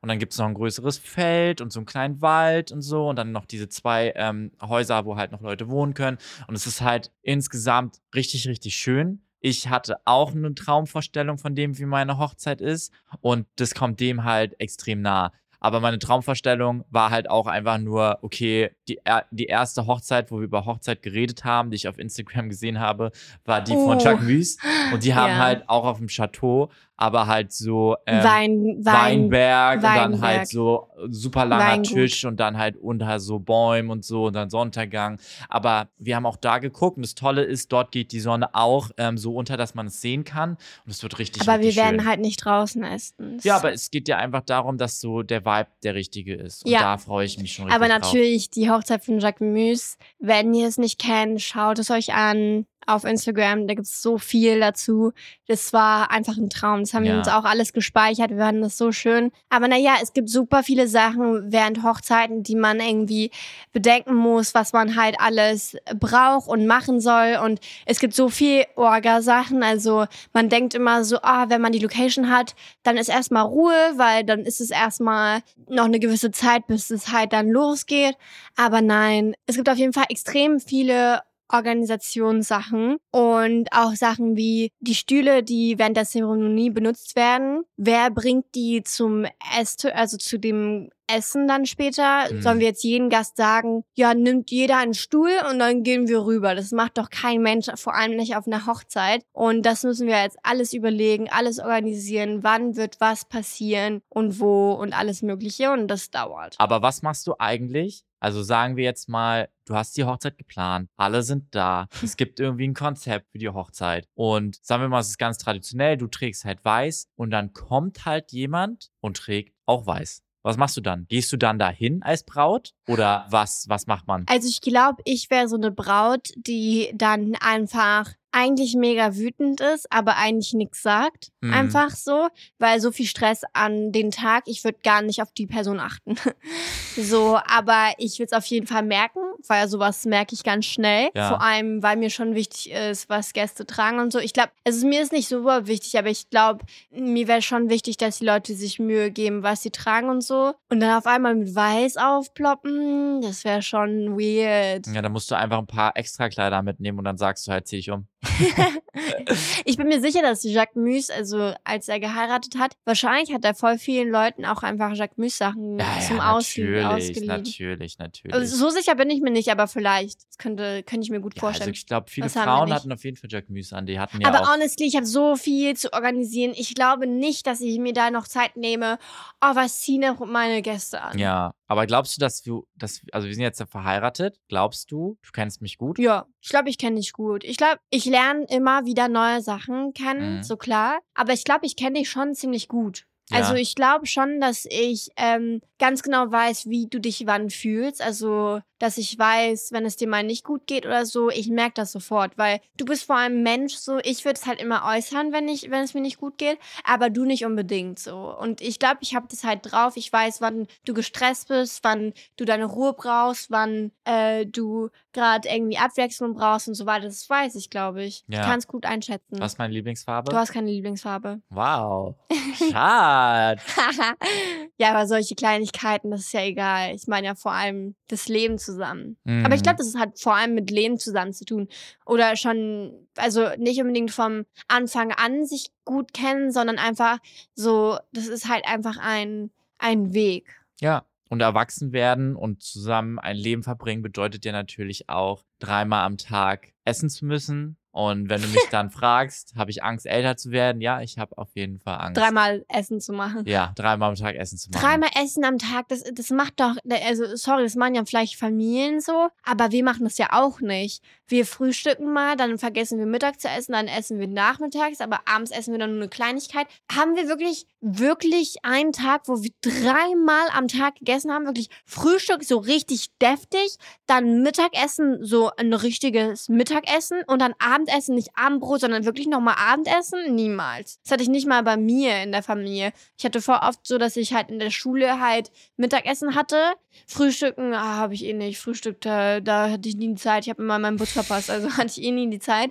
und 0.00 0.08
dann 0.08 0.18
gibt 0.18 0.32
es 0.32 0.38
noch 0.38 0.46
ein 0.46 0.54
größeres 0.54 0.98
Feld 0.98 1.60
und 1.60 1.72
so 1.72 1.78
einen 1.80 1.86
kleinen 1.86 2.20
Wald 2.20 2.72
und 2.72 2.82
so 2.82 3.08
und 3.08 3.16
dann 3.16 3.32
noch 3.32 3.46
diese 3.46 3.68
zwei 3.68 4.12
ähm, 4.16 4.52
Häuser, 4.62 5.04
wo 5.04 5.16
halt 5.16 5.32
noch 5.32 5.40
Leute 5.40 5.68
wohnen 5.68 5.94
können. 5.94 6.18
Und 6.46 6.54
es 6.54 6.66
ist 6.66 6.80
halt 6.82 7.10
insgesamt 7.22 8.00
richtig, 8.14 8.46
richtig 8.48 8.76
schön. 8.76 9.20
Ich 9.40 9.68
hatte 9.68 9.98
auch 10.06 10.32
eine 10.34 10.54
Traumvorstellung 10.54 11.36
von 11.38 11.54
dem, 11.54 11.78
wie 11.78 11.84
meine 11.84 12.18
Hochzeit 12.18 12.60
ist. 12.62 12.92
Und 13.20 13.46
das 13.56 13.74
kommt 13.74 14.00
dem 14.00 14.24
halt 14.24 14.58
extrem 14.58 15.02
nah. 15.02 15.32
Aber 15.60 15.80
meine 15.80 15.98
Traumvorstellung 15.98 16.84
war 16.90 17.08
halt 17.10 17.30
auch 17.30 17.46
einfach 17.46 17.78
nur, 17.78 18.18
okay, 18.20 18.70
die, 18.86 18.98
die 19.30 19.46
erste 19.46 19.86
Hochzeit, 19.86 20.30
wo 20.30 20.36
wir 20.38 20.44
über 20.44 20.66
Hochzeit 20.66 21.00
geredet 21.02 21.44
haben, 21.44 21.70
die 21.70 21.76
ich 21.76 21.88
auf 21.88 21.98
Instagram 21.98 22.50
gesehen 22.50 22.80
habe, 22.80 23.12
war 23.46 23.62
die 23.62 23.72
von 23.76 23.96
Oh. 23.96 24.00
Jacques 24.00 24.58
Und 24.92 25.04
die 25.04 25.14
haben 25.14 25.30
Ja. 25.32 25.38
halt 25.38 25.68
auch 25.70 25.84
auf 25.84 25.96
dem 25.98 26.08
Chateau, 26.08 26.70
aber 26.96 27.26
halt 27.26 27.52
so 27.52 27.96
ähm, 28.06 28.22
Wein, 28.24 28.64
Wein, 28.82 28.84
Weinberg, 28.84 29.76
und 29.76 29.82
dann 29.82 30.12
Weinberg. 30.12 30.22
halt 30.22 30.48
so 30.48 30.88
super 31.08 31.44
langer 31.44 31.64
Weingut. 31.72 31.86
Tisch 31.92 32.24
und 32.24 32.38
dann 32.38 32.56
halt 32.56 32.76
unter 32.76 33.18
so 33.20 33.38
Bäumen 33.38 33.90
und 33.90 34.04
so 34.04 34.26
und 34.26 34.34
dann 34.34 34.48
Sonnenuntergang. 34.50 35.18
Aber 35.48 35.88
wir 35.98 36.16
haben 36.16 36.26
auch 36.26 36.36
da 36.36 36.58
geguckt 36.58 36.96
und 36.96 37.02
das 37.04 37.14
Tolle 37.14 37.42
ist, 37.42 37.72
dort 37.72 37.90
geht 37.92 38.12
die 38.12 38.20
Sonne 38.20 38.54
auch 38.54 38.90
ähm, 38.98 39.18
so 39.18 39.34
unter, 39.34 39.56
dass 39.56 39.74
man 39.74 39.86
es 39.88 40.00
sehen 40.00 40.24
kann 40.24 40.50
und 40.84 40.90
es 40.92 41.02
wird 41.02 41.18
richtig, 41.18 41.42
aber 41.42 41.60
wir 41.60 41.66
richtig 41.68 41.82
werden 41.82 42.00
schön. 42.00 42.08
halt 42.08 42.20
nicht 42.20 42.44
draußen 42.44 42.84
essen. 42.84 43.38
ja, 43.42 43.56
aber 43.56 43.72
es 43.72 43.90
geht 43.90 44.08
ja 44.08 44.16
einfach 44.18 44.42
darum, 44.42 44.78
dass 44.78 45.00
so 45.00 45.22
der 45.22 45.44
Vibe 45.44 45.68
der 45.82 45.94
richtige 45.94 46.34
ist. 46.34 46.64
Und 46.64 46.70
Ja. 46.70 46.80
da 46.80 46.98
freue 46.98 47.26
ich 47.26 47.38
mich 47.38 47.52
schon 47.54 47.66
richtig 47.66 47.82
Aber 47.82 47.88
drauf. 47.92 48.02
natürlich, 48.12 48.50
die 48.50 48.70
Hochzeit 48.70 49.04
von 49.04 49.18
Jacques 49.18 49.40
Mus, 49.46 49.96
wenn 50.20 50.54
ihr 50.54 50.68
es 50.68 50.78
nicht 50.78 50.98
kennt, 51.00 51.40
schaut 51.42 51.78
es 51.78 51.90
euch 51.90 52.14
an 52.14 52.66
auf 52.86 53.04
Instagram. 53.04 53.66
Da 53.66 53.74
gibt's 53.74 54.00
so 54.02 54.18
viel 54.18 54.60
dazu. 54.60 55.12
Das 55.46 55.72
war 55.72 56.10
einfach 56.10 56.36
ein 56.36 56.50
Traum. 56.50 56.80
Das 56.80 56.94
haben 56.94 57.04
wir 57.04 57.12
Ja. 57.12 57.18
uns 57.18 57.28
auch 57.28 57.44
alles 57.44 57.72
gespeichert. 57.72 58.30
Wir 58.30 58.38
fanden 58.38 58.62
das 58.62 58.76
so 58.78 58.92
schön. 58.92 59.30
Aber 59.50 59.68
naja, 59.68 59.94
es 60.02 60.12
gibt 60.12 60.28
super 60.30 60.62
viele 60.62 60.88
Sachen 60.88 61.52
während 61.52 61.82
Hochzeiten, 61.82 62.42
die 62.42 62.56
man 62.56 62.80
irgendwie 62.80 63.30
bedenken 63.72 64.14
muss, 64.14 64.54
was 64.54 64.72
man 64.72 64.96
halt 64.96 65.16
alles 65.20 65.76
braucht 65.98 66.48
und 66.48 66.66
machen 66.66 67.00
soll. 67.00 67.38
Und 67.42 67.60
es 67.86 67.98
gibt 68.00 68.14
so 68.14 68.28
viel 68.28 68.64
Orga-Sachen. 68.76 69.62
Also 69.62 70.06
man 70.32 70.48
denkt 70.48 70.74
immer 70.74 71.04
so, 71.04 71.18
ah, 71.22 71.46
wenn 71.48 71.60
man 71.60 71.72
die 71.72 71.78
Location 71.78 72.30
hat, 72.30 72.54
dann 72.82 72.96
ist 72.96 73.08
erstmal 73.08 73.44
Ruhe, 73.44 73.74
weil 73.96 74.24
dann 74.24 74.40
ist 74.40 74.60
es 74.60 74.70
erstmal 74.70 75.40
noch 75.68 75.84
eine 75.84 75.98
gewisse 76.00 76.30
Zeit, 76.30 76.66
bis 76.66 76.90
es 76.90 77.12
halt 77.12 77.32
dann 77.32 77.48
losgeht. 77.48 78.16
Aber 78.56 78.80
nein, 78.80 79.34
es 79.46 79.56
gibt 79.56 79.68
auf 79.68 79.76
jeden 79.78 79.92
Fall 79.92 80.06
extrem 80.08 80.60
viele 80.60 81.20
Organisationssachen 81.54 82.96
und 83.10 83.68
auch 83.72 83.94
Sachen 83.94 84.36
wie 84.36 84.72
die 84.80 84.94
Stühle, 84.94 85.42
die 85.42 85.78
während 85.78 85.96
der 85.96 86.04
Zeremonie 86.04 86.70
benutzt 86.70 87.16
werden. 87.16 87.64
Wer 87.76 88.10
bringt 88.10 88.46
die 88.54 88.82
zum 88.82 89.26
Esstisch, 89.58 89.92
also 89.94 90.16
zu 90.16 90.38
dem 90.38 90.90
Essen 91.06 91.46
dann 91.46 91.66
später? 91.66 92.32
Mhm. 92.32 92.42
Sollen 92.42 92.58
wir 92.58 92.68
jetzt 92.68 92.82
jeden 92.82 93.10
Gast 93.10 93.36
sagen, 93.36 93.84
ja, 93.94 94.14
nimmt 94.14 94.50
jeder 94.50 94.78
einen 94.78 94.94
Stuhl 94.94 95.30
und 95.50 95.58
dann 95.58 95.82
gehen 95.82 96.08
wir 96.08 96.24
rüber. 96.24 96.54
Das 96.54 96.72
macht 96.72 96.98
doch 96.98 97.10
kein 97.10 97.42
Mensch, 97.42 97.66
vor 97.76 97.94
allem 97.94 98.16
nicht 98.16 98.36
auf 98.36 98.46
einer 98.46 98.66
Hochzeit. 98.66 99.24
Und 99.32 99.62
das 99.64 99.84
müssen 99.84 100.06
wir 100.06 100.22
jetzt 100.22 100.38
alles 100.42 100.72
überlegen, 100.72 101.28
alles 101.30 101.58
organisieren, 101.58 102.42
wann 102.42 102.76
wird 102.76 103.00
was 103.00 103.24
passieren 103.26 104.02
und 104.08 104.40
wo 104.40 104.72
und 104.72 104.92
alles 104.92 105.22
Mögliche 105.22 105.72
und 105.72 105.88
das 105.88 106.10
dauert. 106.10 106.56
Aber 106.58 106.82
was 106.82 107.02
machst 107.02 107.26
du 107.26 107.34
eigentlich? 107.38 108.04
Also 108.24 108.42
sagen 108.42 108.78
wir 108.78 108.84
jetzt 108.84 109.06
mal, 109.10 109.50
du 109.66 109.74
hast 109.74 109.98
die 109.98 110.04
Hochzeit 110.04 110.38
geplant, 110.38 110.88
alle 110.96 111.22
sind 111.22 111.54
da, 111.54 111.88
es 112.02 112.16
gibt 112.16 112.40
irgendwie 112.40 112.66
ein 112.66 112.72
Konzept 112.72 113.30
für 113.30 113.36
die 113.36 113.50
Hochzeit 113.50 114.08
und 114.14 114.56
sagen 114.64 114.80
wir 114.80 114.88
mal, 114.88 115.00
es 115.00 115.08
ist 115.08 115.18
ganz 115.18 115.36
traditionell, 115.36 115.98
du 115.98 116.06
trägst 116.06 116.46
halt 116.46 116.64
weiß 116.64 117.10
und 117.16 117.28
dann 117.28 117.52
kommt 117.52 118.06
halt 118.06 118.32
jemand 118.32 118.88
und 119.00 119.18
trägt 119.18 119.54
auch 119.66 119.86
weiß. 119.86 120.22
Was 120.42 120.56
machst 120.56 120.74
du 120.78 120.80
dann? 120.80 121.04
Gehst 121.08 121.32
du 121.32 121.36
dann 121.36 121.58
dahin 121.58 122.02
als 122.02 122.24
Braut 122.24 122.72
oder 122.88 123.26
was 123.28 123.66
was 123.68 123.86
macht 123.86 124.06
man? 124.06 124.24
Also 124.26 124.48
ich 124.48 124.62
glaube, 124.62 125.02
ich 125.04 125.28
wäre 125.28 125.46
so 125.46 125.56
eine 125.56 125.70
Braut, 125.70 126.30
die 126.36 126.92
dann 126.94 127.34
einfach 127.40 128.10
eigentlich 128.34 128.74
mega 128.74 129.14
wütend 129.16 129.60
ist, 129.60 129.90
aber 129.92 130.16
eigentlich 130.16 130.54
nichts 130.54 130.82
sagt. 130.82 131.28
Mhm. 131.40 131.54
Einfach 131.54 131.90
so, 131.90 132.28
weil 132.58 132.80
so 132.80 132.90
viel 132.90 133.06
Stress 133.06 133.42
an 133.52 133.92
den 133.92 134.10
Tag, 134.10 134.44
ich 134.46 134.64
würde 134.64 134.78
gar 134.82 135.02
nicht 135.02 135.22
auf 135.22 135.30
die 135.32 135.46
Person 135.46 135.78
achten. 135.78 136.16
so, 136.96 137.38
aber 137.46 137.92
ich 137.98 138.18
würde 138.18 138.30
es 138.32 138.36
auf 138.36 138.46
jeden 138.46 138.66
Fall 138.66 138.82
merken, 138.82 139.20
weil 139.46 139.68
sowas 139.68 140.04
merke 140.04 140.34
ich 140.34 140.42
ganz 140.42 140.66
schnell. 140.66 141.10
Ja. 141.14 141.28
Vor 141.28 141.42
allem, 141.42 141.82
weil 141.82 141.96
mir 141.96 142.10
schon 142.10 142.34
wichtig 142.34 142.72
ist, 142.72 143.08
was 143.08 143.32
Gäste 143.34 143.66
tragen 143.66 144.00
und 144.00 144.12
so. 144.12 144.18
Ich 144.18 144.32
glaube, 144.32 144.50
also 144.64 144.84
mir 144.86 145.00
ist 145.00 145.12
nicht 145.12 145.28
super 145.28 145.68
wichtig, 145.68 145.96
aber 145.96 146.08
ich 146.10 146.28
glaube, 146.28 146.64
mir 146.90 147.28
wäre 147.28 147.42
schon 147.42 147.70
wichtig, 147.70 147.98
dass 147.98 148.18
die 148.18 148.26
Leute 148.26 148.54
sich 148.54 148.80
Mühe 148.80 149.12
geben, 149.12 149.44
was 149.44 149.62
sie 149.62 149.70
tragen 149.70 150.08
und 150.08 150.22
so. 150.22 150.54
Und 150.70 150.80
dann 150.80 150.98
auf 150.98 151.06
einmal 151.06 151.36
mit 151.36 151.54
Weiß 151.54 151.96
aufploppen, 151.96 153.20
das 153.20 153.44
wäre 153.44 153.62
schon 153.62 154.18
weird. 154.18 154.88
Ja, 154.88 155.02
da 155.02 155.08
musst 155.08 155.30
du 155.30 155.36
einfach 155.36 155.58
ein 155.58 155.68
paar 155.68 155.96
extra 155.96 156.28
Kleider 156.28 156.62
mitnehmen 156.62 156.98
und 156.98 157.04
dann 157.04 157.16
sagst 157.16 157.46
du 157.46 157.52
halt, 157.52 157.68
zieh 157.68 157.78
ich 157.78 157.90
um. 157.92 158.08
ich 159.64 159.76
bin 159.76 159.88
mir 159.88 160.00
sicher, 160.00 160.22
dass 160.22 160.42
Jacques 160.44 160.76
Mus, 160.76 161.10
also 161.10 161.52
als 161.64 161.88
er 161.88 162.00
geheiratet 162.00 162.58
hat, 162.58 162.76
wahrscheinlich 162.84 163.32
hat 163.32 163.44
er 163.44 163.54
voll 163.54 163.78
vielen 163.78 164.10
Leuten 164.10 164.44
auch 164.44 164.62
einfach 164.62 164.94
Jacques 164.94 165.16
Mus 165.16 165.38
Sachen 165.38 165.78
Ja, 165.78 166.00
zum 166.00 166.16
ja, 166.16 166.34
natürlich, 166.34 166.84
ausgeliehen. 166.84 167.26
natürlich, 167.26 167.98
natürlich. 167.98 168.34
Also 168.34 168.56
so 168.56 168.70
sicher 168.70 168.94
bin 168.94 169.10
ich 169.10 169.20
mir 169.20 169.30
nicht, 169.30 169.50
aber 169.50 169.66
vielleicht. 169.66 170.18
Das 170.28 170.38
könnte, 170.38 170.82
könnte 170.82 171.04
ich 171.04 171.10
mir 171.10 171.20
gut 171.20 171.34
ja, 171.34 171.42
also 171.42 171.46
vorstellen. 171.46 171.74
ich 171.74 171.86
glaube, 171.86 172.10
viele 172.10 172.26
wir 172.26 172.42
Frauen 172.42 172.72
hatten 172.72 172.92
auf 172.92 173.04
jeden 173.04 173.16
Fall 173.16 173.30
Jack 173.30 173.50
Muse 173.50 173.76
an. 173.76 173.86
Die 173.86 173.98
hatten 173.98 174.20
ja 174.20 174.28
aber 174.28 174.42
auch. 174.42 174.54
honestly, 174.54 174.86
ich 174.86 174.96
habe 174.96 175.06
so 175.06 175.36
viel 175.36 175.76
zu 175.76 175.92
organisieren. 175.92 176.52
Ich 176.54 176.74
glaube 176.74 177.06
nicht, 177.06 177.46
dass 177.46 177.60
ich 177.60 177.78
mir 177.78 177.92
da 177.92 178.10
noch 178.10 178.26
Zeit 178.26 178.56
nehme. 178.56 178.98
Oh, 179.40 179.54
was 179.54 179.80
ziehen 179.80 180.04
meine 180.26 180.62
Gäste 180.62 181.00
an? 181.02 181.18
Ja, 181.18 181.54
aber 181.66 181.86
glaubst 181.86 182.16
du, 182.16 182.20
dass 182.20 182.42
du, 182.42 182.66
dass, 182.74 183.00
also 183.12 183.26
wir 183.26 183.34
sind 183.34 183.42
jetzt 183.42 183.60
ja 183.60 183.66
verheiratet, 183.66 184.38
glaubst 184.48 184.90
du, 184.92 185.16
du 185.22 185.30
kennst 185.32 185.62
mich 185.62 185.78
gut? 185.78 185.98
Ja, 185.98 186.26
ich 186.40 186.48
glaube, 186.50 186.68
ich 186.68 186.78
kenne 186.78 186.96
dich 186.96 187.12
gut. 187.12 187.44
Ich 187.44 187.56
glaube, 187.56 187.78
ich 187.90 188.04
lerne 188.04 188.44
immer 188.48 188.84
wieder 188.84 189.08
neue 189.08 189.40
Sachen 189.40 189.92
kennen, 189.94 190.36
Mhm. 190.36 190.42
so 190.42 190.56
klar. 190.56 190.98
Aber 191.14 191.32
ich 191.32 191.44
glaube, 191.44 191.66
ich 191.66 191.76
kenne 191.76 191.98
dich 191.98 192.10
schon 192.10 192.34
ziemlich 192.34 192.68
gut. 192.68 193.06
Ja. 193.30 193.38
Also 193.38 193.54
ich 193.54 193.74
glaube 193.74 194.06
schon, 194.06 194.40
dass 194.40 194.66
ich 194.68 195.10
ähm, 195.16 195.62
ganz 195.78 196.02
genau 196.02 196.30
weiß, 196.30 196.68
wie 196.68 196.86
du 196.86 197.00
dich 197.00 197.26
wann 197.26 197.50
fühlst. 197.50 198.02
Also, 198.02 198.60
dass 198.78 198.98
ich 198.98 199.18
weiß, 199.18 199.72
wenn 199.72 199.86
es 199.86 199.96
dir 199.96 200.08
mal 200.08 200.22
nicht 200.22 200.44
gut 200.44 200.66
geht 200.66 200.84
oder 200.84 201.06
so, 201.06 201.30
ich 201.30 201.48
merke 201.48 201.74
das 201.76 201.92
sofort, 201.92 202.36
weil 202.36 202.60
du 202.76 202.84
bist 202.84 203.04
vor 203.04 203.16
allem 203.16 203.42
Mensch 203.42 203.74
so. 203.74 203.98
Ich 204.02 204.24
würde 204.24 204.38
es 204.38 204.46
halt 204.46 204.60
immer 204.60 204.84
äußern, 204.84 205.32
wenn 205.32 205.48
ich, 205.48 205.70
wenn 205.70 205.82
es 205.82 205.94
mir 205.94 206.02
nicht 206.02 206.18
gut 206.18 206.36
geht, 206.36 206.58
aber 206.84 207.08
du 207.08 207.24
nicht 207.24 207.46
unbedingt 207.46 207.98
so. 207.98 208.36
Und 208.38 208.60
ich 208.60 208.78
glaube, 208.78 208.98
ich 209.00 209.14
habe 209.14 209.26
das 209.30 209.42
halt 209.42 209.60
drauf. 209.62 209.96
Ich 209.96 210.12
weiß, 210.12 210.40
wann 210.42 210.66
du 210.84 210.92
gestresst 210.92 211.48
bist, 211.48 211.82
wann 211.82 212.12
du 212.36 212.44
deine 212.44 212.66
Ruhe 212.66 212.92
brauchst, 212.92 213.50
wann 213.50 213.90
äh, 214.04 214.44
du 214.44 214.90
gerade 215.12 215.48
irgendwie 215.48 215.78
Abwechslung 215.78 216.34
brauchst 216.34 216.68
und 216.68 216.74
so 216.74 216.84
weiter. 216.86 217.06
Das 217.06 217.28
weiß 217.28 217.54
ich, 217.54 217.70
glaube 217.70 218.04
ich. 218.04 218.24
Ja. 218.28 218.40
Ich 218.40 218.46
kann 218.46 218.58
es 218.58 218.66
gut 218.66 218.84
einschätzen. 218.84 219.38
Was 219.38 219.52
ist 219.52 219.58
meine 219.58 219.72
Lieblingsfarbe? 219.72 220.30
Du 220.30 220.36
hast 220.36 220.52
keine 220.52 220.70
Lieblingsfarbe. 220.70 221.40
wow. 221.48 222.14
Schade. 222.70 223.13
ja, 224.78 224.90
aber 224.90 225.06
solche 225.06 225.34
Kleinigkeiten, 225.34 226.10
das 226.10 226.22
ist 226.22 226.32
ja 226.32 226.42
egal. 226.42 226.94
Ich 226.94 227.06
meine 227.06 227.26
ja 227.28 227.34
vor 227.34 227.52
allem 227.52 227.94
das 228.08 228.28
Leben 228.28 228.58
zusammen. 228.58 229.16
Aber 229.24 229.54
ich 229.54 229.60
Mhm. 229.60 229.64
glaube, 229.64 229.78
das 229.78 229.94
hat 229.96 230.18
vor 230.18 230.34
allem 230.34 230.54
mit 230.54 230.70
Leben 230.70 230.98
zusammen 230.98 231.32
zu 231.32 231.44
tun. 231.44 231.68
Oder 232.06 232.36
schon, 232.36 233.06
also 233.16 233.48
nicht 233.58 233.80
unbedingt 233.80 234.10
vom 234.10 234.44
Anfang 234.68 235.12
an 235.12 235.44
sich 235.46 235.70
gut 235.84 236.12
kennen, 236.12 236.50
sondern 236.52 236.78
einfach 236.78 237.18
so, 237.54 237.98
das 238.12 238.26
ist 238.26 238.48
halt 238.48 238.66
einfach 238.66 238.96
ein, 239.00 239.50
ein 239.78 240.12
Weg. 240.14 240.60
Ja. 240.80 241.04
Und 241.30 241.40
erwachsen 241.40 241.92
werden 241.92 242.36
und 242.36 242.62
zusammen 242.62 243.18
ein 243.18 243.34
Leben 243.36 243.62
verbringen 243.64 244.02
bedeutet 244.02 244.44
ja 244.44 244.52
natürlich 244.52 245.08
auch, 245.08 245.42
dreimal 245.58 246.04
am 246.04 246.16
Tag 246.18 246.74
essen 246.84 247.08
zu 247.08 247.24
müssen. 247.24 247.76
Und 247.94 248.28
wenn 248.28 248.42
du 248.42 248.48
mich 248.48 248.66
dann 248.72 248.90
fragst, 248.90 249.54
habe 249.56 249.70
ich 249.70 249.84
Angst, 249.84 250.04
älter 250.04 250.36
zu 250.36 250.50
werden? 250.50 250.80
Ja, 250.80 251.00
ich 251.00 251.16
habe 251.16 251.38
auf 251.38 251.50
jeden 251.54 251.78
Fall 251.78 251.96
Angst. 252.00 252.20
Dreimal 252.20 252.64
Essen 252.66 253.00
zu 253.00 253.12
machen. 253.12 253.44
Ja, 253.46 253.72
dreimal 253.76 254.08
am 254.08 254.16
Tag 254.16 254.34
Essen 254.34 254.58
zu 254.58 254.68
machen. 254.70 254.82
Dreimal 254.82 255.10
Essen 255.22 255.44
am 255.44 255.58
Tag, 255.58 255.86
das, 255.86 256.02
das 256.12 256.30
macht 256.30 256.58
doch, 256.58 256.74
also 257.06 257.36
sorry, 257.36 257.62
das 257.62 257.76
machen 257.76 257.94
ja 257.94 258.04
vielleicht 258.04 258.34
Familien 258.34 259.00
so, 259.00 259.28
aber 259.44 259.70
wir 259.70 259.84
machen 259.84 260.02
das 260.02 260.18
ja 260.18 260.26
auch 260.32 260.60
nicht. 260.60 261.04
Wir 261.28 261.46
frühstücken 261.46 262.12
mal, 262.12 262.36
dann 262.36 262.58
vergessen 262.58 262.98
wir 262.98 263.06
Mittag 263.06 263.40
zu 263.40 263.48
essen, 263.48 263.72
dann 263.72 263.86
essen 263.86 264.18
wir 264.18 264.26
nachmittags, 264.26 265.00
aber 265.00 265.20
abends 265.26 265.52
essen 265.52 265.70
wir 265.70 265.78
dann 265.78 265.92
nur 265.92 266.02
eine 266.02 266.08
Kleinigkeit. 266.08 266.66
Haben 266.92 267.14
wir 267.14 267.28
wirklich, 267.28 267.66
wirklich 267.80 268.56
einen 268.64 268.92
Tag, 268.92 269.28
wo 269.28 269.42
wir 269.42 269.52
dreimal 269.62 270.48
am 270.52 270.66
Tag 270.66 270.96
gegessen 270.96 271.30
haben? 271.32 271.46
Wirklich 271.46 271.70
Frühstück 271.86 272.42
so 272.42 272.58
richtig 272.58 273.16
deftig, 273.22 273.76
dann 274.06 274.42
Mittagessen 274.42 275.24
so 275.24 275.52
ein 275.56 275.72
richtiges 275.72 276.48
Mittagessen 276.48 277.22
und 277.28 277.40
dann 277.40 277.54
Abendessen, 277.84 278.14
nicht 278.14 278.30
Abendbrot, 278.34 278.80
sondern 278.80 279.04
wirklich 279.04 279.26
nochmal 279.26 279.56
Abendessen? 279.58 280.34
Niemals. 280.34 280.98
Das 281.02 281.12
hatte 281.12 281.22
ich 281.22 281.28
nicht 281.28 281.46
mal 281.46 281.62
bei 281.62 281.76
mir 281.76 282.22
in 282.22 282.32
der 282.32 282.42
Familie. 282.42 282.92
Ich 283.18 283.24
hatte 283.24 283.40
vor 283.40 283.60
oft 283.62 283.86
so, 283.86 283.98
dass 283.98 284.16
ich 284.16 284.32
halt 284.32 284.50
in 284.50 284.58
der 284.58 284.70
Schule 284.70 285.20
halt 285.20 285.50
Mittagessen 285.76 286.34
hatte. 286.34 286.72
Frühstücken 287.06 287.74
ah, 287.74 287.96
habe 287.96 288.14
ich 288.14 288.24
eh 288.24 288.32
nicht. 288.32 288.58
Frühstück, 288.58 289.00
da, 289.00 289.40
da 289.40 289.70
hatte 289.70 289.88
ich 289.88 289.96
nie 289.96 290.08
die 290.08 290.14
Zeit. 290.20 290.44
Ich 290.44 290.50
habe 290.50 290.62
immer 290.62 290.78
meinen 290.78 290.96
Bus 290.96 291.12
verpasst, 291.12 291.50
also 291.50 291.70
hatte 291.76 291.88
ich 291.88 292.02
eh 292.02 292.10
nie 292.10 292.30
die 292.30 292.38
Zeit. 292.38 292.70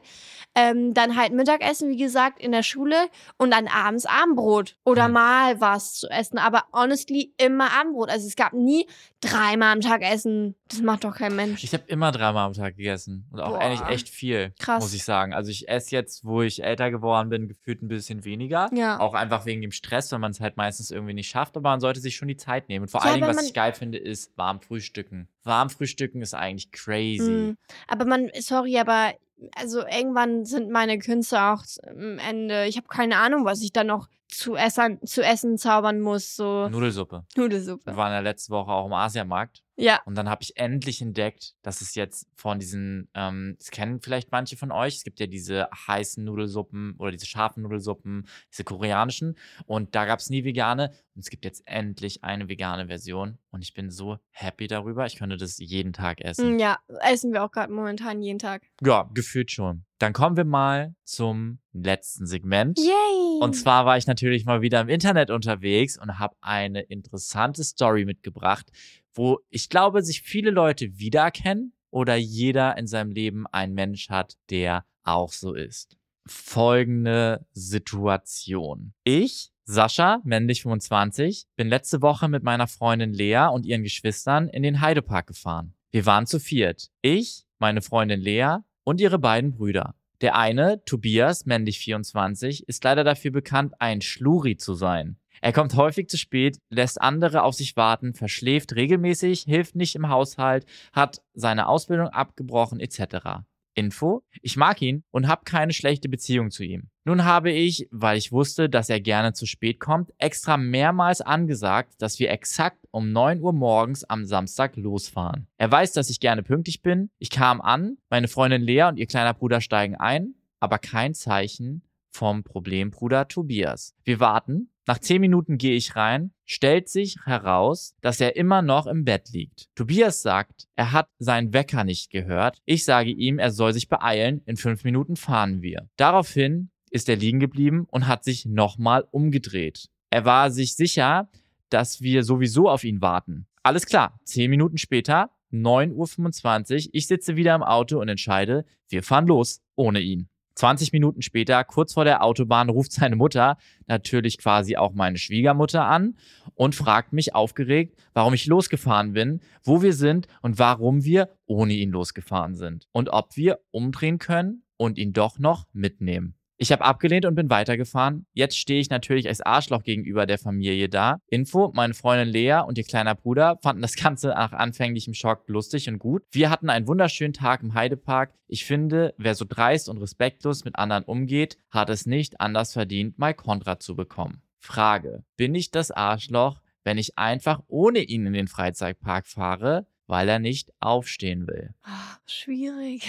Ähm, 0.55 0.93
dann 0.93 1.15
halt 1.15 1.33
Mittagessen, 1.33 1.89
wie 1.89 1.97
gesagt, 1.97 2.39
in 2.41 2.51
der 2.51 2.63
Schule 2.63 2.95
und 3.37 3.51
dann 3.51 3.67
abends 3.67 4.05
Abendbrot 4.05 4.75
oder 4.85 5.07
mal 5.07 5.59
was 5.59 5.95
zu 5.95 6.09
essen. 6.09 6.37
Aber 6.37 6.63
honestly 6.73 7.33
immer 7.37 7.71
Abendbrot. 7.73 8.09
Also 8.09 8.27
es 8.27 8.35
gab 8.35 8.53
nie 8.53 8.87
dreimal 9.23 9.73
am 9.73 9.81
Tag 9.81 10.01
Essen. 10.01 10.55
Das 10.67 10.81
macht 10.81 11.03
doch 11.03 11.15
kein 11.15 11.35
Mensch. 11.35 11.63
Ich 11.63 11.73
habe 11.73 11.83
immer 11.87 12.11
dreimal 12.11 12.47
am 12.47 12.53
Tag 12.53 12.75
gegessen. 12.77 13.27
Und 13.31 13.39
auch 13.39 13.49
Boah. 13.51 13.59
eigentlich 13.59 13.87
echt 13.89 14.09
viel, 14.09 14.53
Krass. 14.59 14.83
muss 14.83 14.93
ich 14.93 15.03
sagen. 15.03 15.33
Also 15.33 15.51
ich 15.51 15.67
esse 15.69 15.91
jetzt, 15.91 16.25
wo 16.25 16.41
ich 16.41 16.63
älter 16.63 16.91
geworden 16.91 17.29
bin, 17.29 17.47
gefühlt 17.47 17.81
ein 17.81 17.87
bisschen 17.87 18.25
weniger. 18.25 18.69
Ja. 18.73 18.99
Auch 18.99 19.13
einfach 19.13 19.45
wegen 19.45 19.61
dem 19.61 19.71
Stress, 19.71 20.11
weil 20.11 20.19
man 20.19 20.31
es 20.31 20.39
halt 20.39 20.57
meistens 20.57 20.91
irgendwie 20.91 21.13
nicht 21.13 21.29
schafft. 21.29 21.55
Aber 21.57 21.69
man 21.69 21.79
sollte 21.79 21.99
sich 21.99 22.15
schon 22.15 22.27
die 22.27 22.37
Zeit 22.37 22.69
nehmen. 22.69 22.83
Und 22.83 22.89
vor 22.89 23.01
Ja, 23.01 23.07
allen 23.11 23.21
Dingen, 23.21 23.35
was 23.35 23.45
ich 23.45 23.53
geil 23.53 23.73
finde, 23.73 23.97
ist 23.97 24.37
warm 24.37 24.59
frühstücken. 24.61 25.27
Warm 25.43 25.69
frühstücken 25.69 26.21
ist 26.21 26.33
eigentlich 26.33 26.71
crazy. 26.71 27.29
Mm. 27.29 27.57
Aber 27.87 28.05
man, 28.05 28.29
sorry, 28.39 28.77
aber 28.77 29.13
also 29.55 29.85
irgendwann 29.85 30.45
sind 30.45 30.69
meine 30.69 30.99
Künste 30.99 31.41
auch 31.41 31.63
am 31.87 32.19
Ende. 32.19 32.65
Ich 32.67 32.77
habe 32.77 32.87
keine 32.87 33.17
Ahnung, 33.17 33.45
was 33.45 33.61
ich 33.61 33.73
da 33.73 33.83
noch 33.83 34.07
zu 34.33 34.55
essen, 34.55 34.99
zu 35.05 35.23
essen 35.23 35.57
zaubern 35.57 36.01
muss. 36.01 36.35
So 36.35 36.67
Nudelsuppe. 36.69 37.25
Nudelsuppe. 37.35 37.91
Wir 37.91 37.97
waren 37.97 38.11
ja 38.11 38.19
letzte 38.19 38.51
Woche 38.51 38.71
auch 38.71 38.85
im 38.85 38.93
Asiamarkt. 38.93 39.61
Ja. 39.75 40.01
Und 40.05 40.15
dann 40.15 40.29
habe 40.29 40.43
ich 40.43 40.55
endlich 40.55 41.01
entdeckt, 41.01 41.55
dass 41.63 41.81
es 41.81 41.95
jetzt 41.95 42.27
von 42.35 42.59
diesen, 42.59 43.09
ähm, 43.15 43.55
das 43.57 43.71
kennen 43.71 44.01
vielleicht 44.01 44.31
manche 44.31 44.55
von 44.55 44.71
euch, 44.71 44.97
es 44.97 45.03
gibt 45.03 45.19
ja 45.19 45.25
diese 45.25 45.67
heißen 45.87 46.23
Nudelsuppen 46.23 46.95
oder 46.99 47.09
diese 47.11 47.25
scharfen 47.25 47.63
Nudelsuppen, 47.63 48.27
diese 48.51 48.63
koreanischen. 48.63 49.35
Und 49.65 49.95
da 49.95 50.05
gab 50.05 50.19
es 50.19 50.29
nie 50.29 50.43
vegane. 50.43 50.91
Und 51.15 51.21
es 51.21 51.29
gibt 51.29 51.43
jetzt 51.45 51.63
endlich 51.65 52.23
eine 52.23 52.49
vegane 52.49 52.87
Version. 52.87 53.39
Und 53.49 53.63
ich 53.63 53.73
bin 53.73 53.89
so 53.89 54.17
happy 54.29 54.67
darüber. 54.67 55.05
Ich 55.07 55.15
könnte 55.17 55.37
das 55.37 55.57
jeden 55.57 55.93
Tag 55.93 56.21
essen. 56.21 56.55
Mm, 56.55 56.59
Ja, 56.59 56.77
essen 57.01 57.33
wir 57.33 57.43
auch 57.43 57.51
gerade 57.51 57.71
momentan 57.73 58.21
jeden 58.21 58.39
Tag. 58.39 58.63
Ja, 58.81 59.09
gefühlt 59.13 59.51
schon. 59.51 59.85
Dann 60.03 60.11
kommen 60.11 60.35
wir 60.35 60.43
mal 60.43 60.95
zum 61.05 61.59
letzten 61.71 62.25
Segment. 62.25 62.77
Yay! 62.77 63.39
Und 63.39 63.53
zwar 63.53 63.85
war 63.85 63.97
ich 63.97 64.05
natürlich 64.05 64.43
mal 64.43 64.61
wieder 64.61 64.81
im 64.81 64.89
Internet 64.89 65.29
unterwegs 65.29 65.97
und 65.97 66.19
habe 66.19 66.35
eine 66.41 66.81
interessante 66.81 67.63
Story 67.63 68.03
mitgebracht, 68.03 68.69
wo 69.13 69.39
ich 69.49 69.69
glaube, 69.69 70.01
sich 70.01 70.21
viele 70.21 70.51
Leute 70.51 70.99
wiedererkennen 70.99 71.71
oder 71.89 72.17
jeder 72.17 72.77
in 72.77 72.85
seinem 72.85 73.11
Leben 73.11 73.47
einen 73.47 73.75
Mensch 73.75 74.09
hat, 74.09 74.35
der 74.49 74.83
auch 75.05 75.31
so 75.31 75.53
ist. 75.53 75.95
Folgende 76.27 77.45
Situation. 77.53 78.93
Ich, 79.05 79.53
Sascha, 79.63 80.19
männlich 80.25 80.63
25, 80.63 81.45
bin 81.55 81.69
letzte 81.69 82.01
Woche 82.01 82.27
mit 82.27 82.43
meiner 82.43 82.67
Freundin 82.67 83.13
Lea 83.13 83.47
und 83.53 83.65
ihren 83.65 83.83
Geschwistern 83.83 84.49
in 84.49 84.63
den 84.63 84.81
Heidepark 84.81 85.27
gefahren. 85.27 85.75
Wir 85.91 86.05
waren 86.05 86.27
zu 86.27 86.41
viert. 86.41 86.89
Ich, 87.01 87.45
meine 87.57 87.81
Freundin 87.81 88.19
Lea 88.19 88.57
und 88.83 89.01
ihre 89.01 89.19
beiden 89.19 89.53
Brüder. 89.53 89.95
Der 90.21 90.37
eine, 90.37 90.83
Tobias, 90.85 91.45
männlich 91.45 91.79
24, 91.79 92.67
ist 92.67 92.83
leider 92.83 93.03
dafür 93.03 93.31
bekannt, 93.31 93.73
ein 93.79 94.01
Schluri 94.01 94.55
zu 94.57 94.73
sein. 94.73 95.17
Er 95.41 95.51
kommt 95.51 95.75
häufig 95.75 96.07
zu 96.07 96.17
spät, 96.17 96.59
lässt 96.69 97.01
andere 97.01 97.43
auf 97.43 97.55
sich 97.55 97.75
warten, 97.75 98.13
verschläft 98.13 98.75
regelmäßig, 98.75 99.41
hilft 99.41 99.75
nicht 99.75 99.95
im 99.95 100.07
Haushalt, 100.07 100.65
hat 100.93 101.21
seine 101.33 101.67
Ausbildung 101.67 102.07
abgebrochen 102.07 102.79
etc. 102.79 103.43
Info, 103.75 104.23
ich 104.41 104.57
mag 104.57 104.81
ihn 104.81 105.03
und 105.11 105.27
habe 105.27 105.43
keine 105.45 105.73
schlechte 105.73 106.09
Beziehung 106.09 106.51
zu 106.51 106.63
ihm. 106.63 106.89
Nun 107.05 107.25
habe 107.25 107.51
ich, 107.51 107.87
weil 107.91 108.17
ich 108.17 108.31
wusste, 108.31 108.69
dass 108.69 108.89
er 108.89 109.01
gerne 109.01 109.33
zu 109.33 109.45
spät 109.45 109.79
kommt, 109.79 110.11
extra 110.17 110.57
mehrmals 110.57 111.21
angesagt, 111.21 112.01
dass 112.01 112.19
wir 112.19 112.31
exakt 112.31 112.87
um 112.91 113.11
9 113.11 113.41
Uhr 113.41 113.53
morgens 113.53 114.03
am 114.03 114.25
Samstag 114.25 114.77
losfahren. 114.77 115.47
Er 115.57 115.71
weiß, 115.71 115.93
dass 115.93 116.09
ich 116.09 116.19
gerne 116.19 116.43
pünktlich 116.43 116.81
bin. 116.81 117.09
Ich 117.17 117.29
kam 117.29 117.59
an, 117.59 117.97
meine 118.09 118.27
Freundin 118.27 118.61
Lea 118.61 118.83
und 118.83 118.97
ihr 118.97 119.07
kleiner 119.07 119.33
Bruder 119.33 119.59
steigen 119.59 119.95
ein, 119.95 120.35
aber 120.59 120.77
kein 120.77 121.13
Zeichen 121.13 121.83
vom 122.09 122.43
Problembruder 122.43 123.27
Tobias. 123.27 123.95
Wir 124.03 124.19
warten, 124.19 124.69
Nach 124.85 124.99
zehn 124.99 125.21
Minuten 125.21 125.57
gehe 125.57 125.75
ich 125.75 125.95
rein, 125.95 126.33
stellt 126.43 126.89
sich 126.89 127.17
heraus, 127.25 127.95
dass 128.01 128.19
er 128.19 128.35
immer 128.35 128.61
noch 128.61 128.85
im 128.85 129.05
Bett 129.05 129.29
liegt. 129.31 129.69
Tobias 129.75 130.21
sagt, 130.21 130.67
er 130.75 130.91
hat 130.91 131.07
seinen 131.19 131.53
Wecker 131.53 131.85
nicht 131.85 132.09
gehört. 132.09 132.61
Ich 132.65 132.83
sage 132.83 133.11
ihm, 133.11 133.39
er 133.39 133.51
soll 133.51 133.71
sich 133.71 133.87
beeilen, 133.87 134.41
in 134.45 134.57
fünf 134.57 134.83
Minuten 134.83 135.15
fahren 135.15 135.61
wir. 135.61 135.89
Daraufhin 135.95 136.69
ist 136.89 137.07
er 137.07 137.15
liegen 137.15 137.39
geblieben 137.39 137.87
und 137.89 138.07
hat 138.07 138.25
sich 138.25 138.45
nochmal 138.45 139.07
umgedreht. 139.09 139.87
Er 140.09 140.25
war 140.25 140.51
sich 140.51 140.75
sicher, 140.75 141.29
dass 141.69 142.01
wir 142.01 142.23
sowieso 142.23 142.69
auf 142.69 142.83
ihn 142.83 143.01
warten. 143.01 143.47
Alles 143.63 143.85
klar, 143.85 144.19
zehn 144.25 144.49
Minuten 144.49 144.77
später, 144.77 145.31
9.25 145.53 146.87
Uhr, 146.87 146.89
ich 146.91 147.07
sitze 147.07 147.35
wieder 147.37 147.55
im 147.55 147.63
Auto 147.63 147.99
und 148.01 148.09
entscheide, 148.09 148.65
wir 148.89 149.01
fahren 149.01 149.27
los, 149.27 149.61
ohne 149.75 150.01
ihn. 150.01 150.27
20 150.55 150.91
Minuten 150.91 151.21
später, 151.21 151.63
kurz 151.63 151.93
vor 151.93 152.05
der 152.05 152.23
Autobahn, 152.23 152.69
ruft 152.69 152.91
seine 152.91 153.15
Mutter, 153.15 153.57
natürlich 153.87 154.37
quasi 154.37 154.77
auch 154.77 154.93
meine 154.93 155.17
Schwiegermutter 155.17 155.85
an 155.85 156.15
und 156.55 156.75
fragt 156.75 157.13
mich 157.13 157.35
aufgeregt, 157.35 157.97
warum 158.13 158.33
ich 158.33 158.45
losgefahren 158.45 159.13
bin, 159.13 159.41
wo 159.63 159.81
wir 159.81 159.93
sind 159.93 160.27
und 160.41 160.59
warum 160.59 161.03
wir 161.03 161.29
ohne 161.45 161.73
ihn 161.73 161.91
losgefahren 161.91 162.55
sind 162.55 162.87
und 162.91 163.09
ob 163.09 163.35
wir 163.35 163.59
umdrehen 163.71 164.19
können 164.19 164.63
und 164.77 164.97
ihn 164.97 165.13
doch 165.13 165.39
noch 165.39 165.65
mitnehmen. 165.73 166.35
Ich 166.57 166.71
habe 166.71 166.83
abgelehnt 166.83 167.25
und 167.25 167.35
bin 167.35 167.49
weitergefahren. 167.49 168.25
Jetzt 168.33 168.57
stehe 168.57 168.79
ich 168.79 168.89
natürlich 168.89 169.27
als 169.27 169.41
Arschloch 169.41 169.83
gegenüber 169.83 170.25
der 170.25 170.37
Familie 170.37 170.87
da. 170.87 171.17
Info, 171.27 171.71
meine 171.73 171.93
Freundin 171.93 172.29
Lea 172.29 172.61
und 172.65 172.77
ihr 172.77 172.83
kleiner 172.83 173.15
Bruder 173.15 173.57
fanden 173.63 173.81
das 173.81 173.95
Ganze 173.95 174.27
nach 174.27 174.53
anfänglichem 174.53 175.13
Schock 175.13 175.43
lustig 175.47 175.89
und 175.89 175.99
gut. 175.99 176.23
Wir 176.31 176.49
hatten 176.49 176.69
einen 176.69 176.87
wunderschönen 176.87 177.33
Tag 177.33 177.63
im 177.63 177.73
Heidepark. 177.73 178.33
Ich 178.47 178.65
finde, 178.65 179.13
wer 179.17 179.35
so 179.35 179.45
dreist 179.47 179.89
und 179.89 179.97
respektlos 179.97 180.63
mit 180.63 180.77
anderen 180.77 181.03
umgeht, 181.03 181.57
hat 181.71 181.89
es 181.89 182.05
nicht 182.05 182.39
anders 182.39 182.73
verdient, 182.73 183.17
mal 183.17 183.33
Kontra 183.33 183.79
zu 183.79 183.95
bekommen. 183.95 184.41
Frage, 184.59 185.23
bin 185.35 185.55
ich 185.55 185.71
das 185.71 185.91
Arschloch, 185.91 186.61
wenn 186.83 186.97
ich 186.97 187.17
einfach 187.17 187.61
ohne 187.67 187.99
ihn 187.99 188.25
in 188.25 188.33
den 188.33 188.47
Freizeitpark 188.47 189.27
fahre, 189.27 189.87
weil 190.07 190.29
er 190.29 190.39
nicht 190.39 190.71
aufstehen 190.79 191.47
will? 191.47 191.73
Oh, 191.85 192.15
schwierig. 192.25 193.07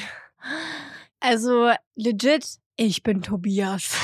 Also 1.20 1.70
legit, 1.94 2.58
ich 2.76 3.02
bin 3.02 3.22
Tobias. 3.22 3.94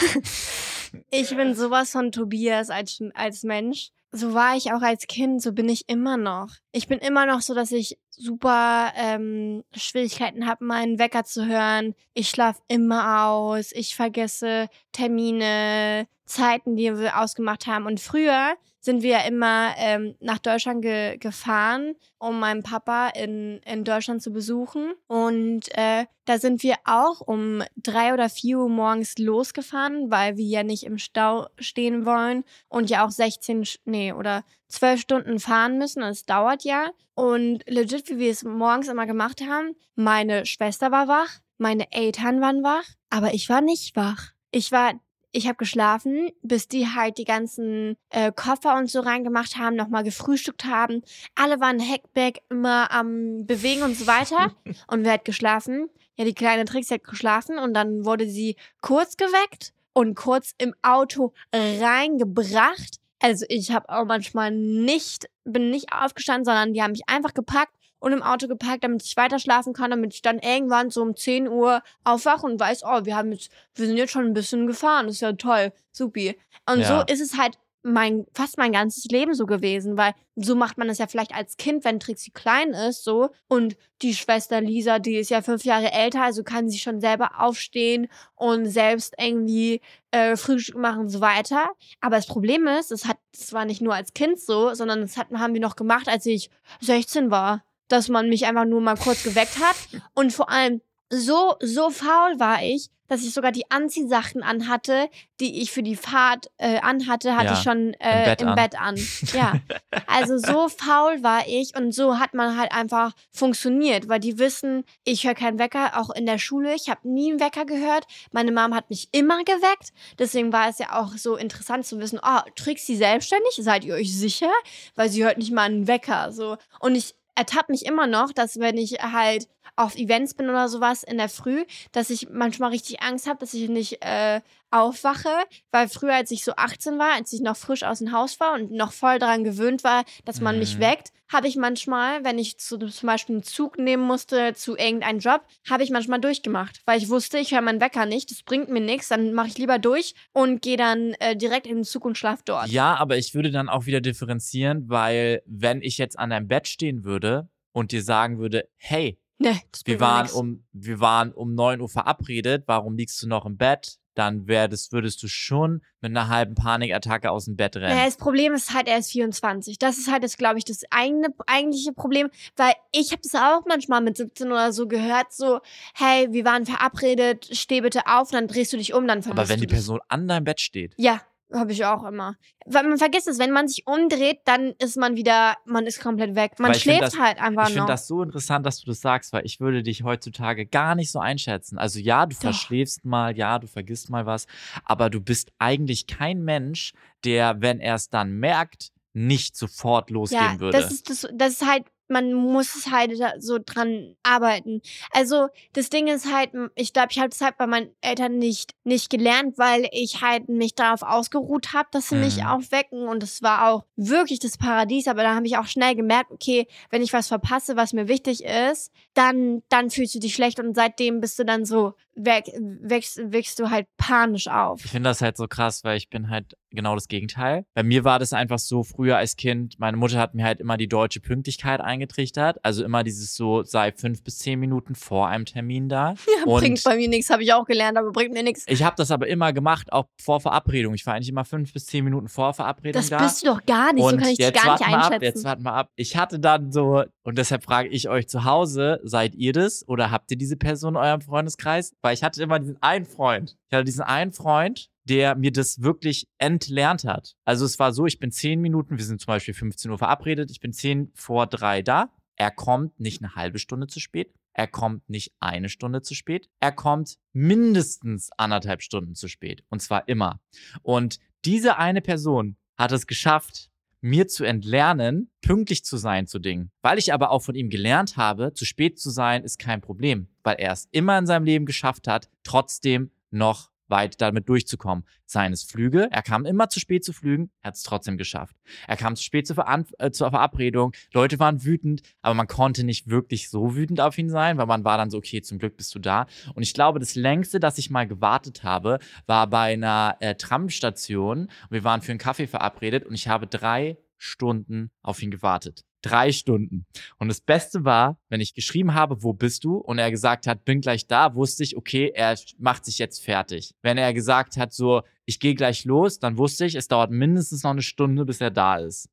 ich 1.10 1.34
bin 1.34 1.54
sowas 1.54 1.92
von 1.92 2.12
Tobias 2.12 2.70
als, 2.70 3.02
als 3.14 3.42
Mensch. 3.42 3.90
So 4.12 4.34
war 4.34 4.56
ich 4.56 4.72
auch 4.72 4.82
als 4.82 5.06
Kind, 5.06 5.40
so 5.40 5.52
bin 5.52 5.68
ich 5.68 5.88
immer 5.88 6.16
noch. 6.16 6.56
Ich 6.72 6.88
bin 6.88 6.98
immer 6.98 7.26
noch 7.26 7.40
so, 7.40 7.54
dass 7.54 7.70
ich 7.70 7.96
super 8.20 8.92
ähm, 8.96 9.64
Schwierigkeiten 9.74 10.46
habe, 10.46 10.64
meinen 10.64 10.98
Wecker 10.98 11.24
zu 11.24 11.46
hören. 11.46 11.94
Ich 12.14 12.28
schlafe 12.28 12.60
immer 12.68 13.26
aus. 13.26 13.72
Ich 13.72 13.96
vergesse 13.96 14.68
Termine, 14.92 16.06
Zeiten, 16.26 16.76
die 16.76 16.96
wir 16.96 17.18
ausgemacht 17.18 17.66
haben. 17.66 17.86
Und 17.86 17.98
früher 17.98 18.54
sind 18.80 19.02
wir 19.02 19.24
immer 19.24 19.74
ähm, 19.76 20.14
nach 20.20 20.38
Deutschland 20.38 20.82
ge 20.82 21.18
gefahren, 21.18 21.94
um 22.18 22.38
meinen 22.38 22.62
Papa 22.62 23.08
in, 23.08 23.60
in 23.64 23.84
Deutschland 23.84 24.22
zu 24.22 24.32
besuchen. 24.32 24.94
Und 25.06 25.68
äh, 25.76 26.06
da 26.24 26.38
sind 26.38 26.62
wir 26.62 26.76
auch 26.84 27.20
um 27.20 27.62
drei 27.76 28.14
oder 28.14 28.30
vier 28.30 28.58
Uhr 28.58 28.68
morgens 28.68 29.18
losgefahren, 29.18 30.10
weil 30.10 30.36
wir 30.36 30.46
ja 30.46 30.62
nicht 30.62 30.84
im 30.84 30.98
Stau 30.98 31.48
stehen 31.58 32.06
wollen 32.06 32.44
und 32.68 32.88
ja 32.88 33.04
auch 33.04 33.10
16, 33.10 33.64
nee, 33.84 34.12
oder 34.12 34.44
12 34.70 35.00
Stunden 35.00 35.38
fahren 35.38 35.78
müssen. 35.78 36.00
Das 36.00 36.24
dauert 36.24 36.64
ja. 36.64 36.90
Und 37.14 37.62
legit, 37.66 38.08
wie 38.08 38.18
wir 38.18 38.30
es 38.30 38.44
morgens 38.44 38.88
immer 38.88 39.06
gemacht 39.06 39.42
haben, 39.42 39.76
meine 39.94 40.46
Schwester 40.46 40.90
war 40.90 41.08
wach, 41.08 41.40
meine 41.58 41.92
Eltern 41.92 42.40
waren 42.40 42.62
wach, 42.62 42.84
aber 43.10 43.34
ich 43.34 43.48
war 43.48 43.60
nicht 43.60 43.94
wach. 43.96 44.32
Ich 44.50 44.72
war 44.72 44.94
ich 45.32 45.46
habe 45.46 45.56
geschlafen, 45.56 46.30
bis 46.42 46.66
die 46.66 46.88
halt 46.88 47.18
die 47.18 47.24
ganzen 47.24 47.96
äh, 48.10 48.32
Koffer 48.32 48.76
und 48.76 48.90
so 48.90 49.00
reingemacht 49.00 49.56
haben, 49.56 49.76
nochmal 49.76 50.02
gefrühstückt 50.02 50.64
haben. 50.64 51.02
Alle 51.34 51.60
waren 51.60 51.80
Hackback 51.80 52.40
immer 52.48 52.90
am 52.90 53.46
Bewegen 53.46 53.82
und 53.82 53.96
so 53.96 54.06
weiter. 54.06 54.52
und 54.88 55.04
wer 55.04 55.12
hat 55.12 55.24
geschlafen? 55.24 55.88
Ja, 56.16 56.24
die 56.24 56.34
kleine 56.34 56.64
Trixie 56.64 56.94
hat 56.94 57.04
geschlafen 57.04 57.58
und 57.58 57.74
dann 57.74 58.04
wurde 58.04 58.28
sie 58.28 58.56
kurz 58.80 59.16
geweckt 59.16 59.72
und 59.92 60.16
kurz 60.16 60.54
im 60.58 60.74
Auto 60.82 61.32
reingebracht. 61.54 62.99
Also 63.20 63.44
ich 63.48 63.70
habe 63.70 63.88
auch 63.88 64.04
manchmal 64.04 64.50
nicht, 64.50 65.28
bin 65.44 65.70
nicht 65.70 65.92
aufgestanden, 65.92 66.44
sondern 66.44 66.72
die 66.72 66.82
haben 66.82 66.92
mich 66.92 67.08
einfach 67.08 67.34
gepackt 67.34 67.74
und 67.98 68.12
im 68.12 68.22
Auto 68.22 68.48
gepackt, 68.48 68.82
damit 68.82 69.02
ich 69.04 69.16
weiter 69.16 69.38
schlafen 69.38 69.74
kann, 69.74 69.90
damit 69.90 70.14
ich 70.14 70.22
dann 70.22 70.38
irgendwann 70.38 70.90
so 70.90 71.02
um 71.02 71.14
10 71.14 71.48
Uhr 71.48 71.82
aufwache 72.02 72.46
und 72.46 72.58
weiß, 72.58 72.82
oh, 72.84 73.04
wir 73.04 73.14
haben 73.14 73.30
jetzt, 73.32 73.52
wir 73.74 73.86
sind 73.86 73.98
jetzt 73.98 74.10
schon 74.10 74.24
ein 74.24 74.32
bisschen 74.32 74.66
gefahren, 74.66 75.08
ist 75.08 75.20
ja 75.20 75.32
toll, 75.34 75.72
supi. 75.92 76.36
Und 76.68 76.80
ja. 76.80 76.86
so 77.06 77.12
ist 77.12 77.20
es 77.20 77.36
halt 77.38 77.58
mein, 77.82 78.26
fast 78.34 78.58
mein 78.58 78.72
ganzes 78.72 79.04
Leben 79.06 79.34
so 79.34 79.46
gewesen, 79.46 79.96
weil 79.96 80.12
so 80.36 80.54
macht 80.54 80.78
man 80.78 80.88
das 80.88 80.98
ja 80.98 81.06
vielleicht 81.06 81.34
als 81.34 81.56
Kind, 81.56 81.84
wenn 81.84 82.00
Trixie 82.00 82.30
klein 82.30 82.70
ist, 82.70 83.04
so. 83.04 83.30
Und 83.48 83.76
die 84.02 84.14
Schwester 84.14 84.60
Lisa, 84.60 84.98
die 84.98 85.16
ist 85.16 85.30
ja 85.30 85.42
fünf 85.42 85.64
Jahre 85.64 85.92
älter, 85.92 86.22
also 86.22 86.42
kann 86.42 86.68
sie 86.68 86.78
schon 86.78 87.00
selber 87.00 87.40
aufstehen 87.40 88.08
und 88.34 88.66
selbst 88.66 89.14
irgendwie 89.18 89.80
äh, 90.10 90.36
Frühstück 90.36 90.76
machen 90.76 91.00
und 91.00 91.08
so 91.08 91.20
weiter. 91.20 91.70
Aber 92.00 92.16
das 92.16 92.26
Problem 92.26 92.66
ist, 92.66 92.92
es 92.92 93.06
hat, 93.06 93.18
es 93.32 93.52
war 93.52 93.64
nicht 93.64 93.80
nur 93.80 93.94
als 93.94 94.12
Kind 94.12 94.40
so, 94.40 94.74
sondern 94.74 95.00
das 95.00 95.16
hat, 95.16 95.28
haben 95.32 95.54
wir 95.54 95.60
noch 95.60 95.76
gemacht, 95.76 96.08
als 96.08 96.26
ich 96.26 96.50
16 96.80 97.30
war 97.30 97.62
dass 97.90 98.08
man 98.08 98.28
mich 98.28 98.46
einfach 98.46 98.64
nur 98.64 98.80
mal 98.80 98.96
kurz 98.96 99.24
geweckt 99.24 99.58
hat. 99.58 99.74
Und 100.14 100.32
vor 100.32 100.48
allem 100.48 100.80
so, 101.10 101.56
so 101.60 101.90
faul 101.90 102.38
war 102.38 102.62
ich, 102.62 102.88
dass 103.10 103.22
ich 103.24 103.34
sogar 103.34 103.50
die 103.50 103.68
Anziehsachen 103.70 104.44
anhatte, 104.44 105.10
die 105.40 105.60
ich 105.60 105.72
für 105.72 105.82
die 105.82 105.96
Fahrt 105.96 106.48
äh, 106.58 106.78
anhatte, 106.78 107.36
hatte 107.36 107.46
ja, 107.46 107.52
ich 107.54 107.58
schon 107.58 107.92
äh, 107.94 108.20
im, 108.20 108.24
Bett, 108.24 108.42
im 108.42 108.48
an. 108.48 108.54
Bett 108.54 108.80
an. 108.80 108.96
Ja. 109.34 109.52
Also 110.06 110.38
so 110.38 110.68
faul 110.68 111.22
war 111.22 111.46
ich 111.46 111.76
und 111.76 111.92
so 111.92 112.18
hat 112.18 112.34
man 112.34 112.56
halt 112.58 112.72
einfach 112.72 113.12
funktioniert, 113.32 114.08
weil 114.08 114.18
die 114.18 114.38
wissen, 114.38 114.84
ich 115.04 115.24
höre 115.24 115.34
keinen 115.34 115.58
Wecker, 115.58 115.98
auch 116.00 116.10
in 116.10 116.26
der 116.26 116.38
Schule. 116.38 116.74
Ich 116.74 116.88
habe 116.88 117.08
nie 117.08 117.30
einen 117.30 117.40
Wecker 117.40 117.64
gehört. 117.64 118.06
Meine 118.32 118.52
Mom 118.52 118.74
hat 118.74 118.90
mich 118.90 119.08
immer 119.12 119.42
geweckt. 119.44 119.92
Deswegen 120.18 120.52
war 120.52 120.68
es 120.68 120.78
ja 120.78 121.00
auch 121.00 121.16
so 121.16 121.36
interessant 121.36 121.86
zu 121.86 121.98
wissen, 121.98 122.20
oh, 122.22 122.40
trägt 122.56 122.80
sie 122.80 122.96
selbstständig? 122.96 123.58
Seid 123.58 123.84
ihr 123.84 123.94
euch 123.94 124.16
sicher? 124.16 124.50
Weil 124.94 125.08
sie 125.08 125.24
hört 125.24 125.38
nicht 125.38 125.52
mal 125.52 125.62
einen 125.62 125.86
Wecker. 125.86 126.32
So. 126.32 126.56
Und 126.80 126.94
ich 126.94 127.14
ertappt 127.34 127.70
mich 127.70 127.86
immer 127.86 128.06
noch, 128.06 128.32
dass 128.32 128.58
wenn 128.58 128.76
ich 128.76 129.02
halt 129.02 129.48
auf 129.80 129.96
Events 129.96 130.34
bin 130.34 130.50
oder 130.50 130.68
sowas 130.68 131.02
in 131.02 131.16
der 131.16 131.30
Früh, 131.30 131.64
dass 131.92 132.10
ich 132.10 132.28
manchmal 132.30 132.70
richtig 132.70 133.02
Angst 133.02 133.26
habe, 133.26 133.38
dass 133.38 133.54
ich 133.54 133.68
nicht 133.70 134.04
äh, 134.04 134.42
aufwache, 134.70 135.30
weil 135.72 135.88
früher, 135.88 136.14
als 136.14 136.30
ich 136.30 136.44
so 136.44 136.52
18 136.54 136.98
war, 136.98 137.14
als 137.14 137.32
ich 137.32 137.40
noch 137.40 137.56
frisch 137.56 137.82
aus 137.82 137.98
dem 137.98 138.12
Haus 138.12 138.38
war 138.40 138.54
und 138.54 138.70
noch 138.72 138.92
voll 138.92 139.18
daran 139.18 139.42
gewöhnt 139.42 139.82
war, 139.82 140.04
dass 140.26 140.40
man 140.40 140.56
mhm. 140.56 140.60
mich 140.60 140.78
weckt, 140.78 141.12
habe 141.32 141.48
ich 141.48 141.56
manchmal, 141.56 142.24
wenn 142.24 142.38
ich 142.38 142.58
zu, 142.58 142.76
zum 142.76 143.06
Beispiel 143.06 143.36
einen 143.36 143.42
Zug 143.42 143.78
nehmen 143.78 144.02
musste 144.02 144.52
zu 144.54 144.76
irgendeinem 144.76 145.20
Job, 145.20 145.42
habe 145.68 145.82
ich 145.82 145.90
manchmal 145.90 146.20
durchgemacht, 146.20 146.82
weil 146.84 146.98
ich 146.98 147.08
wusste, 147.08 147.38
ich 147.38 147.52
höre 147.52 147.62
meinen 147.62 147.80
Wecker 147.80 148.04
nicht, 148.04 148.30
das 148.30 148.42
bringt 148.42 148.68
mir 148.68 148.80
nichts, 148.80 149.08
dann 149.08 149.32
mache 149.32 149.48
ich 149.48 149.58
lieber 149.58 149.78
durch 149.78 150.14
und 150.32 150.60
gehe 150.60 150.76
dann 150.76 151.14
äh, 151.20 151.36
direkt 151.36 151.66
in 151.66 151.76
den 151.76 151.84
Zug 151.84 152.04
und 152.04 152.18
schlaf 152.18 152.42
dort. 152.42 152.68
Ja, 152.68 152.96
aber 152.96 153.16
ich 153.16 153.34
würde 153.34 153.50
dann 153.50 153.70
auch 153.70 153.86
wieder 153.86 154.02
differenzieren, 154.02 154.90
weil 154.90 155.42
wenn 155.46 155.80
ich 155.80 155.96
jetzt 155.96 156.18
an 156.18 156.30
deinem 156.30 156.48
Bett 156.48 156.68
stehen 156.68 157.04
würde 157.04 157.48
und 157.72 157.92
dir 157.92 158.02
sagen 158.02 158.38
würde, 158.38 158.68
hey, 158.76 159.18
Nee, 159.42 159.58
wir 159.86 160.00
waren 160.00 160.28
um 160.30 160.64
wir 160.72 161.00
waren 161.00 161.32
um 161.32 161.54
9 161.54 161.80
Uhr 161.80 161.88
verabredet, 161.88 162.64
warum 162.66 162.94
liegst 162.94 163.22
du 163.22 163.26
noch 163.26 163.46
im 163.46 163.56
Bett? 163.56 163.96
Dann 164.14 164.46
wär 164.46 164.68
das, 164.68 164.92
würdest 164.92 165.22
du 165.22 165.28
schon 165.28 165.80
mit 166.02 166.10
einer 166.10 166.28
halben 166.28 166.54
Panikattacke 166.54 167.30
aus 167.30 167.46
dem 167.46 167.56
Bett 167.56 167.76
rennen. 167.76 167.96
Ja, 167.96 168.04
das 168.04 168.18
Problem 168.18 168.52
ist 168.52 168.74
halt, 168.74 168.86
er 168.86 168.98
ist 168.98 169.12
24. 169.12 169.78
Das 169.78 169.96
ist 169.96 170.12
halt, 170.12 170.24
das 170.24 170.36
glaube 170.36 170.58
ich, 170.58 170.64
das 170.66 170.82
eigene, 170.90 171.28
eigentliche 171.46 171.94
Problem, 171.94 172.28
weil 172.56 172.74
ich 172.92 173.12
habe 173.12 173.22
das 173.22 173.34
auch 173.34 173.64
manchmal 173.66 174.02
mit 174.02 174.18
17 174.18 174.48
oder 174.48 174.74
so 174.74 174.88
gehört, 174.88 175.32
so, 175.32 175.60
hey, 175.94 176.28
wir 176.32 176.44
waren 176.44 176.66
verabredet, 176.66 177.48
steh 177.52 177.80
bitte 177.80 178.08
auf, 178.08 178.30
dann 178.30 178.46
drehst 178.46 178.74
du 178.74 178.76
dich 178.76 178.92
um, 178.92 179.06
dann 179.06 179.24
Aber 179.24 179.48
wenn 179.48 179.60
die 179.60 179.66
Person 179.66 180.00
an 180.08 180.28
deinem 180.28 180.44
Bett 180.44 180.60
steht. 180.60 180.92
Ja, 180.98 181.22
habe 181.52 181.72
ich 181.72 181.84
auch 181.84 182.04
immer. 182.04 182.36
Weil 182.66 182.84
man 182.84 182.98
vergisst 182.98 183.28
es, 183.28 183.38
wenn 183.38 183.50
man 183.50 183.68
sich 183.68 183.86
umdreht, 183.86 184.40
dann 184.44 184.74
ist 184.78 184.96
man 184.96 185.16
wieder, 185.16 185.56
man 185.64 185.86
ist 185.86 186.00
komplett 186.00 186.34
weg. 186.34 186.52
Man 186.58 186.74
schläft 186.74 187.02
das, 187.02 187.18
halt 187.18 187.40
einfach 187.40 187.68
Ich 187.68 187.74
finde 187.74 187.86
das 187.86 188.06
so 188.06 188.22
interessant, 188.22 188.64
dass 188.66 188.80
du 188.80 188.86
das 188.86 189.00
sagst, 189.00 189.32
weil 189.32 189.44
ich 189.44 189.60
würde 189.60 189.82
dich 189.82 190.02
heutzutage 190.04 190.66
gar 190.66 190.94
nicht 190.94 191.10
so 191.10 191.18
einschätzen. 191.18 191.78
Also 191.78 191.98
ja, 191.98 192.26
du 192.26 192.34
Doch. 192.34 192.42
verschläfst 192.42 193.04
mal, 193.04 193.36
ja, 193.36 193.58
du 193.58 193.66
vergisst 193.66 194.10
mal 194.10 194.26
was, 194.26 194.46
aber 194.84 195.10
du 195.10 195.20
bist 195.20 195.52
eigentlich 195.58 196.06
kein 196.06 196.42
Mensch, 196.42 196.92
der, 197.24 197.60
wenn 197.60 197.80
er 197.80 197.96
es 197.96 198.10
dann 198.10 198.32
merkt, 198.32 198.92
nicht 199.12 199.56
sofort 199.56 200.10
losgehen 200.10 200.54
ja, 200.54 200.60
würde. 200.60 200.78
Das 200.78 200.92
ist, 200.92 201.10
das, 201.10 201.28
das 201.34 201.52
ist 201.54 201.66
halt 201.66 201.84
man 202.10 202.32
muss 202.32 202.74
es 202.74 202.90
halt 202.90 203.12
so 203.38 203.58
dran 203.64 204.16
arbeiten. 204.22 204.82
Also 205.12 205.48
das 205.72 205.90
Ding 205.90 206.08
ist 206.08 206.32
halt, 206.32 206.50
ich 206.74 206.92
glaube, 206.92 207.08
ich 207.10 207.18
habe 207.18 207.28
es 207.28 207.40
halt 207.40 207.56
bei 207.56 207.66
meinen 207.66 207.94
Eltern 208.00 208.38
nicht 208.38 208.74
nicht 208.84 209.10
gelernt, 209.10 209.56
weil 209.58 209.88
ich 209.92 210.20
halt 210.20 210.48
mich 210.48 210.74
darauf 210.74 211.02
ausgeruht 211.02 211.72
habe, 211.72 211.88
dass 211.92 212.08
sie 212.08 212.16
mhm. 212.16 212.22
mich 212.22 212.44
aufwecken 212.44 213.08
und 213.08 213.22
es 213.22 213.42
war 213.42 213.68
auch 213.68 213.84
wirklich 213.96 214.40
das 214.40 214.58
Paradies. 214.58 215.08
Aber 215.08 215.22
da 215.22 215.34
habe 215.34 215.46
ich 215.46 215.56
auch 215.56 215.66
schnell 215.66 215.94
gemerkt, 215.94 216.30
okay, 216.30 216.66
wenn 216.90 217.02
ich 217.02 217.12
was 217.12 217.28
verpasse, 217.28 217.76
was 217.76 217.92
mir 217.92 218.08
wichtig 218.08 218.44
ist, 218.44 218.92
dann 219.14 219.62
dann 219.68 219.90
fühlst 219.90 220.14
du 220.14 220.18
dich 220.18 220.34
schlecht 220.34 220.60
und 220.60 220.74
seitdem 220.74 221.20
bist 221.20 221.38
du 221.38 221.44
dann 221.44 221.64
so 221.64 221.94
wächst, 222.14 223.20
wächst 223.32 223.58
du 223.58 223.70
halt 223.70 223.86
panisch 223.96 224.48
auf. 224.48 224.84
Ich 224.84 224.90
finde 224.90 225.08
das 225.10 225.20
halt 225.22 225.36
so 225.36 225.46
krass, 225.48 225.84
weil 225.84 225.96
ich 225.96 226.08
bin 226.10 226.28
halt 226.30 226.56
genau 226.72 226.94
das 226.94 227.08
Gegenteil. 227.08 227.64
Bei 227.74 227.82
mir 227.82 228.04
war 228.04 228.18
das 228.18 228.32
einfach 228.32 228.58
so 228.58 228.84
früher 228.84 229.16
als 229.16 229.36
Kind, 229.36 229.78
meine 229.78 229.96
Mutter 229.96 230.18
hat 230.18 230.34
mir 230.34 230.44
halt 230.44 230.60
immer 230.60 230.76
die 230.76 230.86
deutsche 230.88 231.20
Pünktlichkeit 231.20 231.80
eingetrichtert. 231.80 232.64
Also 232.64 232.84
immer 232.84 233.02
dieses 233.02 233.34
so, 233.34 233.62
sei 233.64 233.92
fünf 233.92 234.22
bis 234.22 234.38
zehn 234.38 234.60
Minuten 234.60 234.94
vor 234.94 235.28
einem 235.28 235.44
Termin 235.44 235.88
da. 235.88 236.14
Ja, 236.38 236.44
Und 236.46 236.60
bringt 236.60 236.82
bei 236.84 236.96
mir 236.96 237.08
nichts, 237.08 237.28
habe 237.30 237.42
ich 237.42 237.52
auch 237.52 237.64
gelernt, 237.64 237.98
aber 237.98 238.12
bringt 238.12 238.32
mir 238.32 238.42
nichts. 238.44 238.64
ich 238.68 238.82
habe 238.84 238.94
das 238.96 239.10
aber 239.10 239.26
immer 239.26 239.52
gemacht, 239.52 239.92
auch 239.92 240.06
vor 240.20 240.40
Verabredung. 240.40 240.94
Ich 240.94 241.04
war 241.04 241.14
eigentlich 241.14 241.28
immer 241.28 241.44
fünf 241.44 241.72
bis 241.72 241.86
zehn 241.86 242.04
Minuten 242.04 242.28
vor 242.28 242.54
Verabredung 242.54 243.00
Das 243.00 243.10
da. 243.10 243.18
bist 243.18 243.42
du 243.42 243.46
doch 243.48 243.64
gar 243.66 243.92
nicht, 243.92 244.04
so 244.08 244.16
kann 244.16 244.28
ich 244.28 244.36
dich 244.38 244.52
gar 244.52 244.72
nicht 244.78 244.86
wir 244.86 244.96
ab, 244.96 245.04
einschätzen. 245.04 245.24
jetzt 245.24 245.44
warten 245.44 245.62
wir 245.64 245.72
ab. 245.74 245.88
Ich 245.96 246.16
hatte 246.16 246.38
dann 246.38 246.70
so, 246.70 247.02
und 247.24 247.36
deshalb 247.38 247.64
frage 247.64 247.88
ich 247.88 248.08
euch 248.08 248.28
zu 248.28 248.44
Hause, 248.44 249.00
seid 249.02 249.34
ihr 249.34 249.52
das 249.52 249.86
oder 249.88 250.10
habt 250.10 250.30
ihr 250.30 250.38
diese 250.38 250.56
Person 250.56 250.94
in 250.94 251.00
eurem 251.00 251.20
Freundeskreis? 251.20 251.94
Weil 252.00 252.09
ich 252.12 252.22
hatte 252.22 252.42
immer 252.42 252.58
diesen 252.58 252.80
einen 252.82 253.04
Freund. 253.04 253.58
Ich 253.68 253.74
hatte 253.74 253.84
diesen 253.84 254.02
einen 254.02 254.32
Freund, 254.32 254.90
der 255.04 255.34
mir 255.34 255.52
das 255.52 255.82
wirklich 255.82 256.28
entlernt 256.38 257.04
hat. 257.04 257.34
Also 257.44 257.64
es 257.64 257.78
war 257.78 257.92
so, 257.92 258.06
ich 258.06 258.18
bin 258.18 258.30
zehn 258.30 258.60
Minuten, 258.60 258.96
wir 258.96 259.04
sind 259.04 259.20
zum 259.20 259.32
Beispiel 259.32 259.54
15 259.54 259.90
Uhr 259.90 259.98
verabredet, 259.98 260.50
ich 260.50 260.60
bin 260.60 260.72
zehn 260.72 261.10
vor 261.14 261.46
drei 261.46 261.82
da. 261.82 262.10
Er 262.36 262.50
kommt 262.50 262.98
nicht 263.00 263.22
eine 263.22 263.34
halbe 263.34 263.58
Stunde 263.58 263.86
zu 263.86 264.00
spät. 264.00 264.32
Er 264.52 264.66
kommt 264.66 265.08
nicht 265.08 265.32
eine 265.40 265.68
Stunde 265.68 266.02
zu 266.02 266.14
spät. 266.14 266.48
Er 266.58 266.72
kommt 266.72 267.16
mindestens 267.32 268.30
anderthalb 268.36 268.82
Stunden 268.82 269.14
zu 269.14 269.28
spät. 269.28 269.64
Und 269.68 269.80
zwar 269.80 270.08
immer. 270.08 270.40
Und 270.82 271.18
diese 271.44 271.76
eine 271.76 272.00
Person 272.00 272.56
hat 272.76 272.92
es 272.92 273.06
geschafft, 273.06 273.69
mir 274.00 274.28
zu 274.28 274.44
entlernen, 274.44 275.30
pünktlich 275.42 275.84
zu 275.84 275.96
sein 275.96 276.26
zu 276.26 276.38
Dingen. 276.38 276.70
Weil 276.82 276.98
ich 276.98 277.12
aber 277.12 277.30
auch 277.30 277.42
von 277.42 277.54
ihm 277.54 277.70
gelernt 277.70 278.16
habe, 278.16 278.52
zu 278.54 278.64
spät 278.64 278.98
zu 278.98 279.10
sein 279.10 279.44
ist 279.44 279.58
kein 279.58 279.80
Problem. 279.80 280.28
Weil 280.42 280.56
er 280.58 280.72
es 280.72 280.88
immer 280.90 281.18
in 281.18 281.26
seinem 281.26 281.44
Leben 281.44 281.66
geschafft 281.66 282.08
hat, 282.08 282.28
trotzdem 282.42 283.10
noch 283.30 283.69
weit 283.90 284.20
damit 284.20 284.48
durchzukommen. 284.48 285.04
Seien 285.26 285.52
es 285.52 285.62
Flüge, 285.62 286.08
er 286.10 286.22
kam 286.22 286.46
immer 286.46 286.68
zu 286.68 286.80
spät 286.80 287.04
zu 287.04 287.12
Flügen, 287.12 287.50
er 287.62 287.68
hat 287.68 287.74
es 287.76 287.82
trotzdem 287.82 288.16
geschafft. 288.16 288.56
Er 288.86 288.96
kam 288.96 289.16
zu 289.16 289.22
spät 289.22 289.46
zur, 289.46 289.56
Veran 289.56 289.86
äh, 289.98 290.10
zur 290.10 290.30
Verabredung, 290.30 290.92
Leute 291.12 291.38
waren 291.38 291.64
wütend, 291.64 292.02
aber 292.22 292.34
man 292.34 292.46
konnte 292.46 292.84
nicht 292.84 293.08
wirklich 293.08 293.50
so 293.50 293.76
wütend 293.76 294.00
auf 294.00 294.18
ihn 294.18 294.30
sein, 294.30 294.58
weil 294.58 294.66
man 294.66 294.84
war 294.84 294.96
dann 294.96 295.10
so, 295.10 295.18
okay, 295.18 295.42
zum 295.42 295.58
Glück 295.58 295.76
bist 295.76 295.94
du 295.94 295.98
da. 295.98 296.26
Und 296.54 296.62
ich 296.62 296.74
glaube, 296.74 296.98
das 296.98 297.14
längste, 297.14 297.60
dass 297.60 297.78
ich 297.78 297.90
mal 297.90 298.06
gewartet 298.06 298.62
habe, 298.62 298.98
war 299.26 299.46
bei 299.48 299.72
einer 299.72 300.16
äh, 300.20 300.34
Tramstation. 300.34 301.50
Wir 301.70 301.84
waren 301.84 302.02
für 302.02 302.12
einen 302.12 302.18
Kaffee 302.18 302.46
verabredet 302.46 303.06
und 303.06 303.14
ich 303.14 303.28
habe 303.28 303.46
drei 303.46 303.96
Stunden 304.18 304.90
auf 305.02 305.22
ihn 305.22 305.30
gewartet. 305.30 305.84
Drei 306.02 306.32
Stunden. 306.32 306.86
Und 307.18 307.28
das 307.28 307.40
Beste 307.40 307.84
war, 307.84 308.18
wenn 308.28 308.40
ich 308.40 308.54
geschrieben 308.54 308.94
habe, 308.94 309.22
wo 309.22 309.32
bist 309.32 309.64
du? 309.64 309.76
Und 309.76 309.98
er 309.98 310.10
gesagt 310.10 310.46
hat, 310.46 310.64
bin 310.64 310.80
gleich 310.80 311.06
da, 311.06 311.34
wusste 311.34 311.62
ich, 311.62 311.76
okay, 311.76 312.10
er 312.14 312.36
macht 312.58 312.84
sich 312.84 312.98
jetzt 312.98 313.22
fertig. 313.22 313.74
Wenn 313.82 313.98
er 313.98 314.14
gesagt 314.14 314.56
hat, 314.56 314.72
so, 314.72 315.02
ich 315.26 315.40
gehe 315.40 315.54
gleich 315.54 315.84
los, 315.84 316.18
dann 316.18 316.38
wusste 316.38 316.64
ich, 316.64 316.74
es 316.74 316.88
dauert 316.88 317.10
mindestens 317.10 317.62
noch 317.62 317.72
eine 317.72 317.82
Stunde, 317.82 318.24
bis 318.24 318.40
er 318.40 318.50
da 318.50 318.76
ist. 318.76 319.08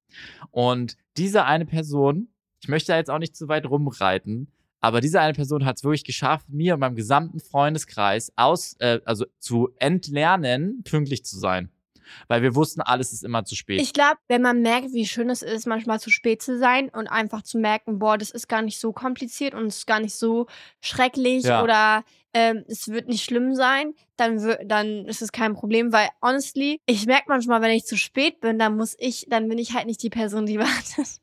Und 0.51 0.97
diese 1.17 1.45
eine 1.45 1.65
Person, 1.65 2.29
ich 2.61 2.69
möchte 2.69 2.91
da 2.91 2.97
jetzt 2.97 3.09
auch 3.09 3.19
nicht 3.19 3.35
zu 3.35 3.47
weit 3.47 3.65
rumreiten, 3.65 4.51
aber 4.79 5.01
diese 5.01 5.19
eine 5.19 5.33
Person 5.33 5.65
hat 5.65 5.77
es 5.77 5.83
wirklich 5.83 6.03
geschafft, 6.03 6.49
mir 6.49 6.75
und 6.75 6.79
meinem 6.79 6.95
gesamten 6.95 7.39
Freundeskreis 7.39 8.31
aus, 8.35 8.75
äh, 8.79 8.99
also 9.05 9.25
zu 9.39 9.69
entlernen, 9.77 10.83
pünktlich 10.83 11.25
zu 11.25 11.37
sein. 11.37 11.71
Weil 12.27 12.41
wir 12.41 12.55
wussten, 12.55 12.81
alles 12.81 13.13
ist 13.13 13.23
immer 13.23 13.43
zu 13.45 13.55
spät. 13.55 13.81
Ich 13.81 13.93
glaube, 13.93 14.17
wenn 14.27 14.41
man 14.41 14.61
merkt, 14.61 14.93
wie 14.93 15.05
schön 15.05 15.29
es 15.29 15.41
ist, 15.41 15.67
manchmal 15.67 15.99
zu 15.99 16.09
spät 16.09 16.41
zu 16.41 16.57
sein 16.57 16.89
und 16.89 17.07
einfach 17.07 17.41
zu 17.41 17.57
merken, 17.57 17.99
boah, 17.99 18.17
das 18.17 18.31
ist 18.31 18.47
gar 18.47 18.61
nicht 18.61 18.79
so 18.79 18.91
kompliziert 18.93 19.53
und 19.53 19.67
es 19.67 19.77
ist 19.79 19.87
gar 19.87 19.99
nicht 19.99 20.15
so 20.15 20.47
schrecklich 20.81 21.43
Ja. 21.45 21.63
oder 21.63 22.03
ähm, 22.33 22.63
es 22.67 22.87
wird 22.89 23.07
nicht 23.07 23.23
schlimm 23.23 23.55
sein, 23.55 23.93
dann, 24.17 24.55
dann 24.65 25.05
ist 25.05 25.21
es 25.21 25.31
kein 25.31 25.53
Problem, 25.53 25.91
weil 25.93 26.07
honestly, 26.21 26.79
ich 26.85 27.05
merke 27.05 27.25
manchmal, 27.29 27.61
wenn 27.61 27.71
ich 27.71 27.85
zu 27.85 27.97
spät 27.97 28.39
bin, 28.41 28.59
dann 28.59 28.77
muss 28.77 28.95
ich, 28.99 29.25
dann 29.29 29.47
bin 29.49 29.57
ich 29.57 29.73
halt 29.73 29.87
nicht 29.87 30.03
die 30.03 30.09
Person, 30.09 30.45
die 30.45 30.59
wartet. 30.59 31.19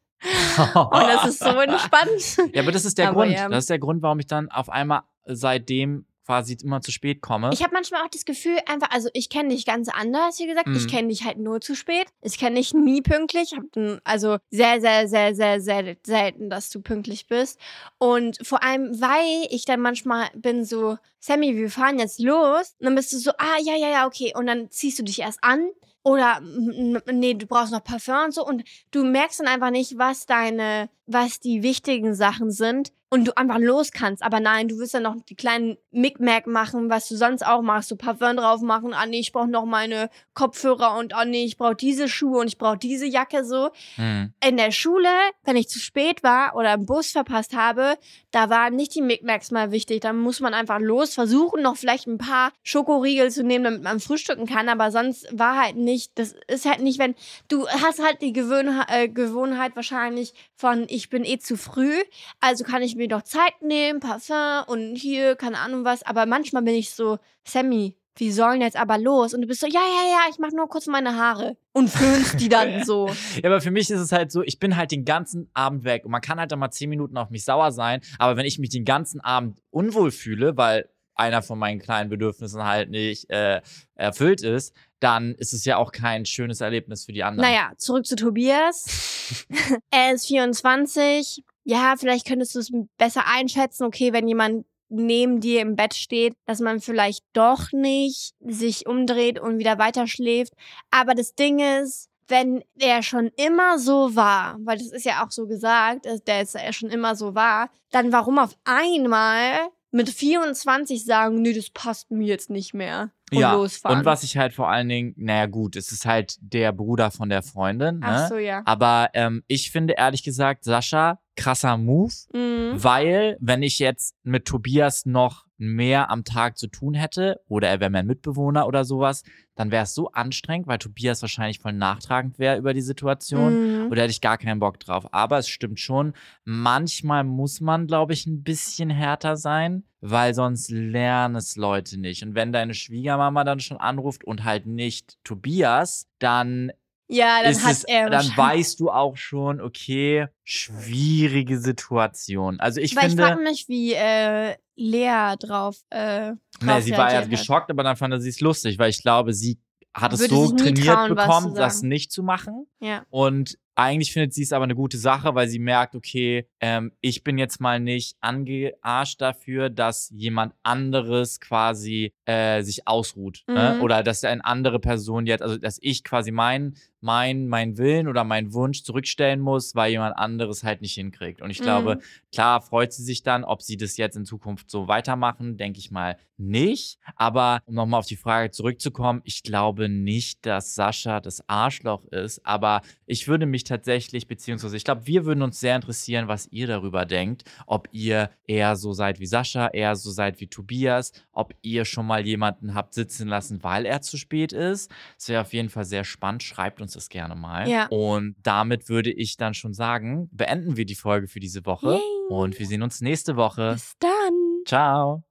Und 0.74 1.02
das 1.06 1.26
ist 1.26 1.38
so 1.40 1.50
entspannt. 1.60 2.52
Ja, 2.54 2.62
aber 2.62 2.72
das 2.72 2.84
ist 2.84 2.96
der 2.98 3.10
Aber 3.10 3.24
Grund. 3.24 3.32
ja. 3.36 3.48
Das 3.48 3.64
ist 3.64 3.70
der 3.70 3.78
Grund, 3.78 4.02
warum 4.02 4.18
ich 4.20 4.26
dann 4.26 4.50
auf 4.50 4.70
einmal 4.70 5.02
seitdem 5.26 6.06
quasi 6.24 6.56
immer 6.62 6.80
zu 6.80 6.90
spät 6.90 7.20
komme. 7.20 7.50
Ich 7.52 7.62
habe 7.62 7.72
manchmal 7.74 8.02
auch 8.02 8.08
das 8.08 8.24
Gefühl, 8.24 8.56
einfach, 8.66 8.90
also 8.90 9.08
ich 9.12 9.28
kenne 9.28 9.50
dich 9.50 9.66
ganz 9.66 9.88
anders, 9.88 10.38
wie 10.38 10.46
gesagt. 10.46 10.68
Ich 10.74 10.84
Mhm. 10.84 10.88
kenne 10.88 11.08
dich 11.08 11.24
halt 11.24 11.38
nur 11.38 11.60
zu 11.60 11.74
spät. 11.74 12.06
Ich 12.22 12.38
kenne 12.38 12.56
dich 12.56 12.72
nie 12.74 13.02
pünktlich. 13.02 13.50
Ich 13.52 13.56
hab, 13.58 13.76
n- 13.76 14.00
also 14.04 14.38
sehr, 14.50 14.80
sehr, 14.80 15.06
sehr, 15.08 15.34
sehr, 15.34 15.60
sehr 15.60 15.96
selten, 16.04 16.48
dass 16.50 16.70
du 16.70 16.80
pünktlich 16.80 17.26
bist. 17.26 17.58
Und 17.98 18.38
vor 18.46 18.62
allem, 18.62 19.00
weil 19.00 19.46
ich 19.50 19.64
dann 19.64 19.80
manchmal 19.80 20.28
bin 20.34 20.64
so, 20.64 20.96
Sammy, 21.20 21.56
wir 21.56 21.70
fahren 21.70 21.98
jetzt 21.98 22.20
los. 22.20 22.74
Und 22.80 22.86
dann 22.86 22.94
bist 22.94 23.12
du 23.12 23.18
so, 23.18 23.30
ah, 23.38 23.58
ja, 23.62 23.76
ja, 23.76 23.88
ja, 23.88 24.06
okay. 24.06 24.32
Und 24.34 24.46
dann 24.46 24.70
ziehst 24.70 24.98
du 24.98 25.02
dich 25.02 25.20
erst 25.20 25.38
an. 25.42 25.68
Oder, 26.06 26.40
mm, 26.42 26.92
mm, 27.06 27.18
nee, 27.18 27.32
du 27.34 27.46
brauchst 27.46 27.72
noch 27.72 27.82
Parfum 27.82 28.24
und 28.26 28.34
so. 28.34 28.46
Und 28.46 28.62
du 28.90 29.04
merkst 29.04 29.40
dann 29.40 29.46
einfach 29.48 29.70
nicht, 29.70 29.96
was 29.96 30.26
deine, 30.26 30.90
was 31.06 31.40
die 31.40 31.62
wichtigen 31.62 32.14
Sachen 32.14 32.50
sind. 32.50 32.92
Und 33.14 33.28
du 33.28 33.36
einfach 33.36 33.58
los 33.58 33.92
kannst. 33.92 34.24
Aber 34.24 34.40
nein, 34.40 34.66
du 34.66 34.76
willst 34.76 34.92
dann 34.92 35.04
noch 35.04 35.14
die 35.28 35.36
kleinen 35.36 35.76
Mickmack 35.92 36.48
machen, 36.48 36.90
was 36.90 37.08
du 37.08 37.14
sonst 37.14 37.46
auch 37.46 37.62
machst. 37.62 37.88
So 37.88 37.94
Parfum 37.94 38.36
drauf 38.36 38.60
machen. 38.60 38.92
Ah, 38.92 39.06
nee, 39.06 39.20
ich 39.20 39.30
brauche 39.30 39.46
noch 39.46 39.66
meine 39.66 40.10
Kopfhörer 40.34 40.96
und 40.98 41.14
ah, 41.14 41.24
nee, 41.24 41.44
ich 41.44 41.56
brauche 41.56 41.76
diese 41.76 42.08
Schuhe 42.08 42.40
und 42.40 42.48
ich 42.48 42.58
brauche 42.58 42.76
diese 42.76 43.06
Jacke 43.06 43.44
so. 43.44 43.70
Hm. 43.94 44.32
In 44.44 44.56
der 44.56 44.72
Schule, 44.72 45.08
wenn 45.44 45.54
ich 45.54 45.68
zu 45.68 45.78
spät 45.78 46.24
war 46.24 46.56
oder 46.56 46.72
einen 46.72 46.86
Bus 46.86 47.12
verpasst 47.12 47.54
habe, 47.54 47.96
da 48.32 48.50
waren 48.50 48.74
nicht 48.74 48.96
die 48.96 49.00
Mickmacks 49.00 49.52
mal 49.52 49.70
wichtig. 49.70 50.00
Da 50.00 50.12
muss 50.12 50.40
man 50.40 50.52
einfach 50.52 50.80
los, 50.80 51.14
versuchen, 51.14 51.62
noch 51.62 51.76
vielleicht 51.76 52.08
ein 52.08 52.18
paar 52.18 52.50
Schokoriegel 52.64 53.30
zu 53.30 53.44
nehmen, 53.44 53.62
damit 53.62 53.84
man 53.84 54.00
frühstücken 54.00 54.46
kann. 54.46 54.68
Aber 54.68 54.90
sonst 54.90 55.28
war 55.30 55.62
halt 55.62 55.76
nicht, 55.76 56.18
das 56.18 56.34
ist 56.48 56.64
halt 56.64 56.80
nicht, 56.80 56.98
wenn 56.98 57.14
du 57.46 57.68
hast 57.68 58.02
halt 58.02 58.22
die 58.22 58.32
Gewöhnheit, 58.32 58.88
äh, 58.90 59.08
Gewohnheit 59.08 59.76
wahrscheinlich 59.76 60.34
von, 60.56 60.86
ich 60.88 61.10
bin 61.10 61.24
eh 61.24 61.38
zu 61.38 61.56
früh, 61.56 61.94
also 62.40 62.64
kann 62.64 62.82
ich 62.82 62.96
mir 62.96 63.03
doch 63.08 63.22
Zeit 63.22 63.60
nehmen, 63.62 64.00
Parfum 64.00 64.62
und 64.66 64.96
hier, 64.96 65.36
keine 65.36 65.58
Ahnung 65.58 65.84
was. 65.84 66.02
Aber 66.02 66.26
manchmal 66.26 66.62
bin 66.62 66.74
ich 66.74 66.90
so, 66.90 67.18
Sammy, 67.44 67.96
wir 68.16 68.32
sollen 68.32 68.60
jetzt 68.60 68.76
aber 68.76 68.98
los. 68.98 69.34
Und 69.34 69.42
du 69.42 69.46
bist 69.46 69.60
so, 69.60 69.66
ja, 69.66 69.80
ja, 69.80 70.10
ja, 70.10 70.20
ich 70.30 70.38
mach 70.38 70.52
nur 70.52 70.68
kurz 70.68 70.86
meine 70.86 71.16
Haare. 71.16 71.56
Und 71.72 71.88
föhnst 71.88 72.40
die 72.40 72.48
dann 72.48 72.84
so. 72.84 73.08
Ja, 73.42 73.50
aber 73.50 73.60
für 73.60 73.70
mich 73.70 73.90
ist 73.90 74.00
es 74.00 74.12
halt 74.12 74.30
so, 74.30 74.42
ich 74.42 74.58
bin 74.58 74.76
halt 74.76 74.92
den 74.92 75.04
ganzen 75.04 75.50
Abend 75.54 75.84
weg 75.84 76.04
und 76.04 76.10
man 76.10 76.20
kann 76.20 76.38
halt 76.38 76.52
dann 76.52 76.58
mal 76.58 76.70
zehn 76.70 76.88
Minuten 76.88 77.16
auf 77.16 77.30
mich 77.30 77.44
sauer 77.44 77.72
sein, 77.72 78.00
aber 78.18 78.36
wenn 78.36 78.46
ich 78.46 78.58
mich 78.58 78.70
den 78.70 78.84
ganzen 78.84 79.20
Abend 79.20 79.60
unwohl 79.70 80.10
fühle, 80.10 80.56
weil 80.56 80.88
einer 81.16 81.42
von 81.42 81.58
meinen 81.58 81.80
kleinen 81.80 82.10
Bedürfnissen 82.10 82.64
halt 82.64 82.90
nicht 82.90 83.30
äh, 83.30 83.62
erfüllt 83.94 84.42
ist, 84.42 84.74
dann 85.00 85.34
ist 85.34 85.52
es 85.52 85.64
ja 85.64 85.76
auch 85.76 85.92
kein 85.92 86.26
schönes 86.26 86.60
Erlebnis 86.60 87.04
für 87.04 87.12
die 87.12 87.22
anderen. 87.22 87.48
Naja, 87.48 87.72
zurück 87.76 88.06
zu 88.06 88.16
Tobias. 88.16 89.46
er 89.90 90.14
ist 90.14 90.26
24. 90.26 91.44
Ja, 91.64 91.94
vielleicht 91.98 92.26
könntest 92.26 92.54
du 92.54 92.60
es 92.60 92.70
besser 92.98 93.24
einschätzen. 93.26 93.84
Okay, 93.84 94.12
wenn 94.12 94.28
jemand 94.28 94.66
neben 94.88 95.40
dir 95.40 95.60
im 95.60 95.76
Bett 95.76 95.94
steht, 95.94 96.34
dass 96.46 96.60
man 96.60 96.80
vielleicht 96.80 97.24
doch 97.32 97.72
nicht 97.72 98.34
sich 98.40 98.86
umdreht 98.86 99.38
und 99.40 99.58
wieder 99.58 99.78
weiterschläft. 99.78 100.52
Aber 100.90 101.14
das 101.14 101.34
Ding 101.34 101.58
ist, 101.58 102.10
wenn 102.28 102.62
er 102.78 103.02
schon 103.02 103.30
immer 103.36 103.78
so 103.78 104.14
war, 104.14 104.56
weil 104.60 104.78
das 104.78 104.92
ist 104.92 105.04
ja 105.04 105.24
auch 105.24 105.30
so 105.30 105.46
gesagt, 105.46 106.06
dass 106.06 106.22
der 106.24 106.38
jetzt 106.38 106.54
ja 106.54 106.72
schon 106.72 106.90
immer 106.90 107.16
so 107.16 107.34
war, 107.34 107.70
dann 107.90 108.12
warum 108.12 108.38
auf 108.38 108.56
einmal 108.64 109.68
mit 109.90 110.08
24 110.10 111.04
sagen, 111.04 111.40
nö, 111.42 111.52
das 111.52 111.70
passt 111.70 112.10
mir 112.10 112.26
jetzt 112.26 112.50
nicht 112.50 112.74
mehr 112.74 113.10
und 113.30 113.38
ja, 113.38 113.54
losfahren. 113.54 113.98
und 113.98 114.04
was 114.04 114.22
ich 114.22 114.36
halt 114.36 114.52
vor 114.52 114.68
allen 114.68 114.88
Dingen, 114.88 115.14
naja 115.16 115.46
gut, 115.46 115.76
es 115.76 115.92
ist 115.92 116.04
halt 116.04 116.36
der 116.40 116.72
Bruder 116.72 117.10
von 117.10 117.28
der 117.28 117.42
Freundin, 117.42 118.00
ne? 118.00 118.06
Ach 118.06 118.28
so, 118.28 118.36
ja. 118.36 118.62
Aber 118.64 119.10
ähm, 119.14 119.44
ich 119.46 119.70
finde 119.70 119.94
ehrlich 119.96 120.24
gesagt, 120.24 120.64
Sascha, 120.64 121.20
krasser 121.36 121.76
Move, 121.76 122.12
Mhm. 122.32 122.82
weil 122.82 123.36
wenn 123.40 123.62
ich 123.62 123.78
jetzt 123.78 124.14
mit 124.22 124.44
Tobias 124.44 125.04
noch 125.06 125.44
mehr 125.56 126.10
am 126.10 126.24
Tag 126.24 126.58
zu 126.58 126.66
tun 126.66 126.94
hätte 126.94 127.40
oder 127.48 127.68
er 127.68 127.78
wäre 127.80 127.90
mein 127.90 128.06
Mitbewohner 128.06 128.66
oder 128.66 128.84
sowas, 128.84 129.22
dann 129.54 129.70
wäre 129.70 129.84
es 129.84 129.94
so 129.94 130.10
anstrengend, 130.10 130.66
weil 130.66 130.78
Tobias 130.78 131.22
wahrscheinlich 131.22 131.60
voll 131.60 131.72
nachtragend 131.72 132.38
wäre 132.40 132.58
über 132.58 132.74
die 132.74 132.80
Situation 132.82 133.54
Mhm. 133.54 133.90
oder 133.90 134.02
hätte 134.02 134.10
ich 134.10 134.20
gar 134.20 134.36
keinen 134.36 134.58
Bock 134.58 134.80
drauf. 134.80 135.06
Aber 135.12 135.38
es 135.38 135.48
stimmt 135.48 135.78
schon, 135.78 136.12
manchmal 136.44 137.24
muss 137.24 137.60
man, 137.60 137.86
glaube 137.86 138.12
ich, 138.12 138.26
ein 138.26 138.42
bisschen 138.42 138.90
härter 138.90 139.36
sein, 139.36 139.84
weil 140.00 140.34
sonst 140.34 140.70
lernen 140.70 141.36
es 141.36 141.56
Leute 141.56 141.98
nicht. 141.98 142.22
Und 142.24 142.34
wenn 142.34 142.52
deine 142.52 142.74
Schwiegermama 142.74 143.44
dann 143.44 143.60
schon 143.60 143.76
anruft 143.78 144.24
und 144.24 144.44
halt 144.44 144.66
nicht 144.66 145.18
Tobias, 145.24 146.08
dann 146.18 146.72
Ja, 147.08 147.42
dann 147.42 147.62
hat 147.62 147.72
es, 147.72 147.84
er 147.84 148.08
dann 148.08 148.26
weißt 148.34 148.80
du 148.80 148.90
auch 148.90 149.16
schon, 149.16 149.60
okay, 149.60 150.26
schwierige 150.42 151.58
Situation. 151.58 152.60
Also 152.60 152.80
ich 152.80 152.96
Weil 152.96 153.08
ich 153.08 153.16
frage 153.16 153.36
finde, 153.36 153.50
mich, 153.50 153.68
wie 153.68 153.92
äh, 153.92 154.56
Lea 154.76 155.34
drauf. 155.38 155.76
Äh, 155.90 156.30
ne, 156.30 156.38
drauf 156.60 156.82
sie 156.82 156.92
war 156.92 157.12
ja 157.12 157.24
geschockt, 157.26 157.70
aber 157.70 157.82
dann 157.82 157.96
fand 157.96 158.20
sie 158.22 158.30
es 158.30 158.40
lustig, 158.40 158.78
weil 158.78 158.90
ich 158.90 159.02
glaube, 159.02 159.34
sie 159.34 159.58
hat 159.94 160.12
es 160.12 160.26
so 160.26 160.50
trainiert 160.50 160.86
trauen, 160.86 161.14
bekommen, 161.14 161.54
das 161.54 161.82
nicht 161.82 162.10
zu 162.10 162.22
machen. 162.22 162.66
Ja. 162.80 163.04
Und 163.10 163.58
eigentlich 163.76 164.12
findet 164.12 164.34
sie 164.34 164.42
es 164.42 164.52
aber 164.52 164.64
eine 164.64 164.74
gute 164.74 164.98
Sache, 164.98 165.34
weil 165.34 165.48
sie 165.48 165.58
merkt, 165.58 165.94
okay, 165.94 166.48
ähm, 166.60 166.92
ich 167.00 167.24
bin 167.24 167.38
jetzt 167.38 167.60
mal 167.60 167.80
nicht 167.80 168.16
angearscht 168.20 169.20
dafür, 169.20 169.70
dass 169.70 170.10
jemand 170.10 170.54
anderes 170.62 171.40
quasi 171.40 172.12
äh, 172.24 172.62
sich 172.62 172.86
ausruht. 172.86 173.42
Ne? 173.46 173.74
Mhm. 173.76 173.82
Oder 173.82 174.02
dass 174.02 174.24
eine 174.24 174.44
andere 174.44 174.78
Person 174.78 175.26
jetzt, 175.26 175.42
also 175.42 175.58
dass 175.58 175.78
ich 175.80 176.04
quasi 176.04 176.30
meinen 176.30 176.76
mein, 177.04 177.46
mein 177.46 177.76
Willen 177.78 178.08
oder 178.08 178.24
meinen 178.24 178.52
Wunsch 178.52 178.82
zurückstellen 178.82 179.40
muss, 179.40 179.74
weil 179.74 179.92
jemand 179.92 180.16
anderes 180.16 180.64
halt 180.64 180.80
nicht 180.80 180.94
hinkriegt. 180.94 181.40
Und 181.42 181.50
ich 181.50 181.60
glaube, 181.60 181.96
Mhm. 181.96 182.00
klar 182.32 182.60
freut 182.60 182.92
sie 182.92 183.04
sich 183.04 183.22
dann, 183.22 183.44
ob 183.44 183.62
sie 183.62 183.76
das 183.76 183.96
jetzt 183.96 184.16
in 184.16 184.24
Zukunft 184.24 184.70
so 184.70 184.88
weitermachen, 184.88 185.56
denke 185.56 185.78
ich 185.78 185.90
mal 185.90 186.16
nicht. 186.36 186.98
Aber 187.14 187.60
um 187.66 187.74
nochmal 187.74 188.00
auf 188.00 188.06
die 188.06 188.16
Frage 188.16 188.50
zurückzukommen, 188.50 189.20
ich 189.24 189.44
glaube 189.44 189.88
nicht, 189.88 190.44
dass 190.46 190.74
Sascha 190.74 191.20
das 191.20 191.48
Arschloch 191.48 192.06
ist. 192.06 192.44
Aber 192.44 192.80
ich 193.06 193.28
würde 193.28 193.46
mich 193.46 193.62
tatsächlich, 193.62 194.26
beziehungsweise 194.26 194.76
ich 194.76 194.82
glaube, 194.84 195.06
wir 195.06 195.26
würden 195.26 195.42
uns 195.42 195.60
sehr 195.60 195.76
interessieren, 195.76 196.26
was 196.26 196.48
ihr 196.48 196.66
darüber 196.66 197.04
denkt. 197.04 197.44
Ob 197.66 197.88
ihr 197.92 198.30
eher 198.48 198.74
so 198.74 198.92
seid 198.92 199.20
wie 199.20 199.26
Sascha, 199.26 199.68
eher 199.68 199.94
so 199.94 200.10
seid 200.10 200.40
wie 200.40 200.48
Tobias, 200.48 201.12
ob 201.32 201.54
ihr 201.62 201.84
schon 201.84 202.06
mal 202.06 202.26
jemanden 202.26 202.74
habt 202.74 202.94
sitzen 202.94 203.28
lassen, 203.28 203.62
weil 203.62 203.86
er 203.86 204.00
zu 204.00 204.16
spät 204.16 204.52
ist. 204.52 204.90
Das 205.16 205.28
wäre 205.28 205.42
auf 205.42 205.52
jeden 205.52 205.68
Fall 205.68 205.84
sehr 205.84 206.04
spannend. 206.04 206.42
Schreibt 206.42 206.80
uns 206.80 206.93
das 206.94 207.08
gerne 207.08 207.34
mal. 207.34 207.68
Ja. 207.68 207.86
Und 207.86 208.36
damit 208.42 208.88
würde 208.88 209.10
ich 209.10 209.36
dann 209.36 209.54
schon 209.54 209.72
sagen, 209.72 210.28
beenden 210.32 210.76
wir 210.76 210.86
die 210.86 210.94
Folge 210.94 211.28
für 211.28 211.40
diese 211.40 211.64
Woche 211.66 211.92
Yay. 211.92 212.00
und 212.28 212.58
wir 212.58 212.66
sehen 212.66 212.82
uns 212.82 213.00
nächste 213.00 213.36
Woche. 213.36 213.72
Bis 213.72 213.94
dann. 213.98 214.62
Ciao. 214.66 215.24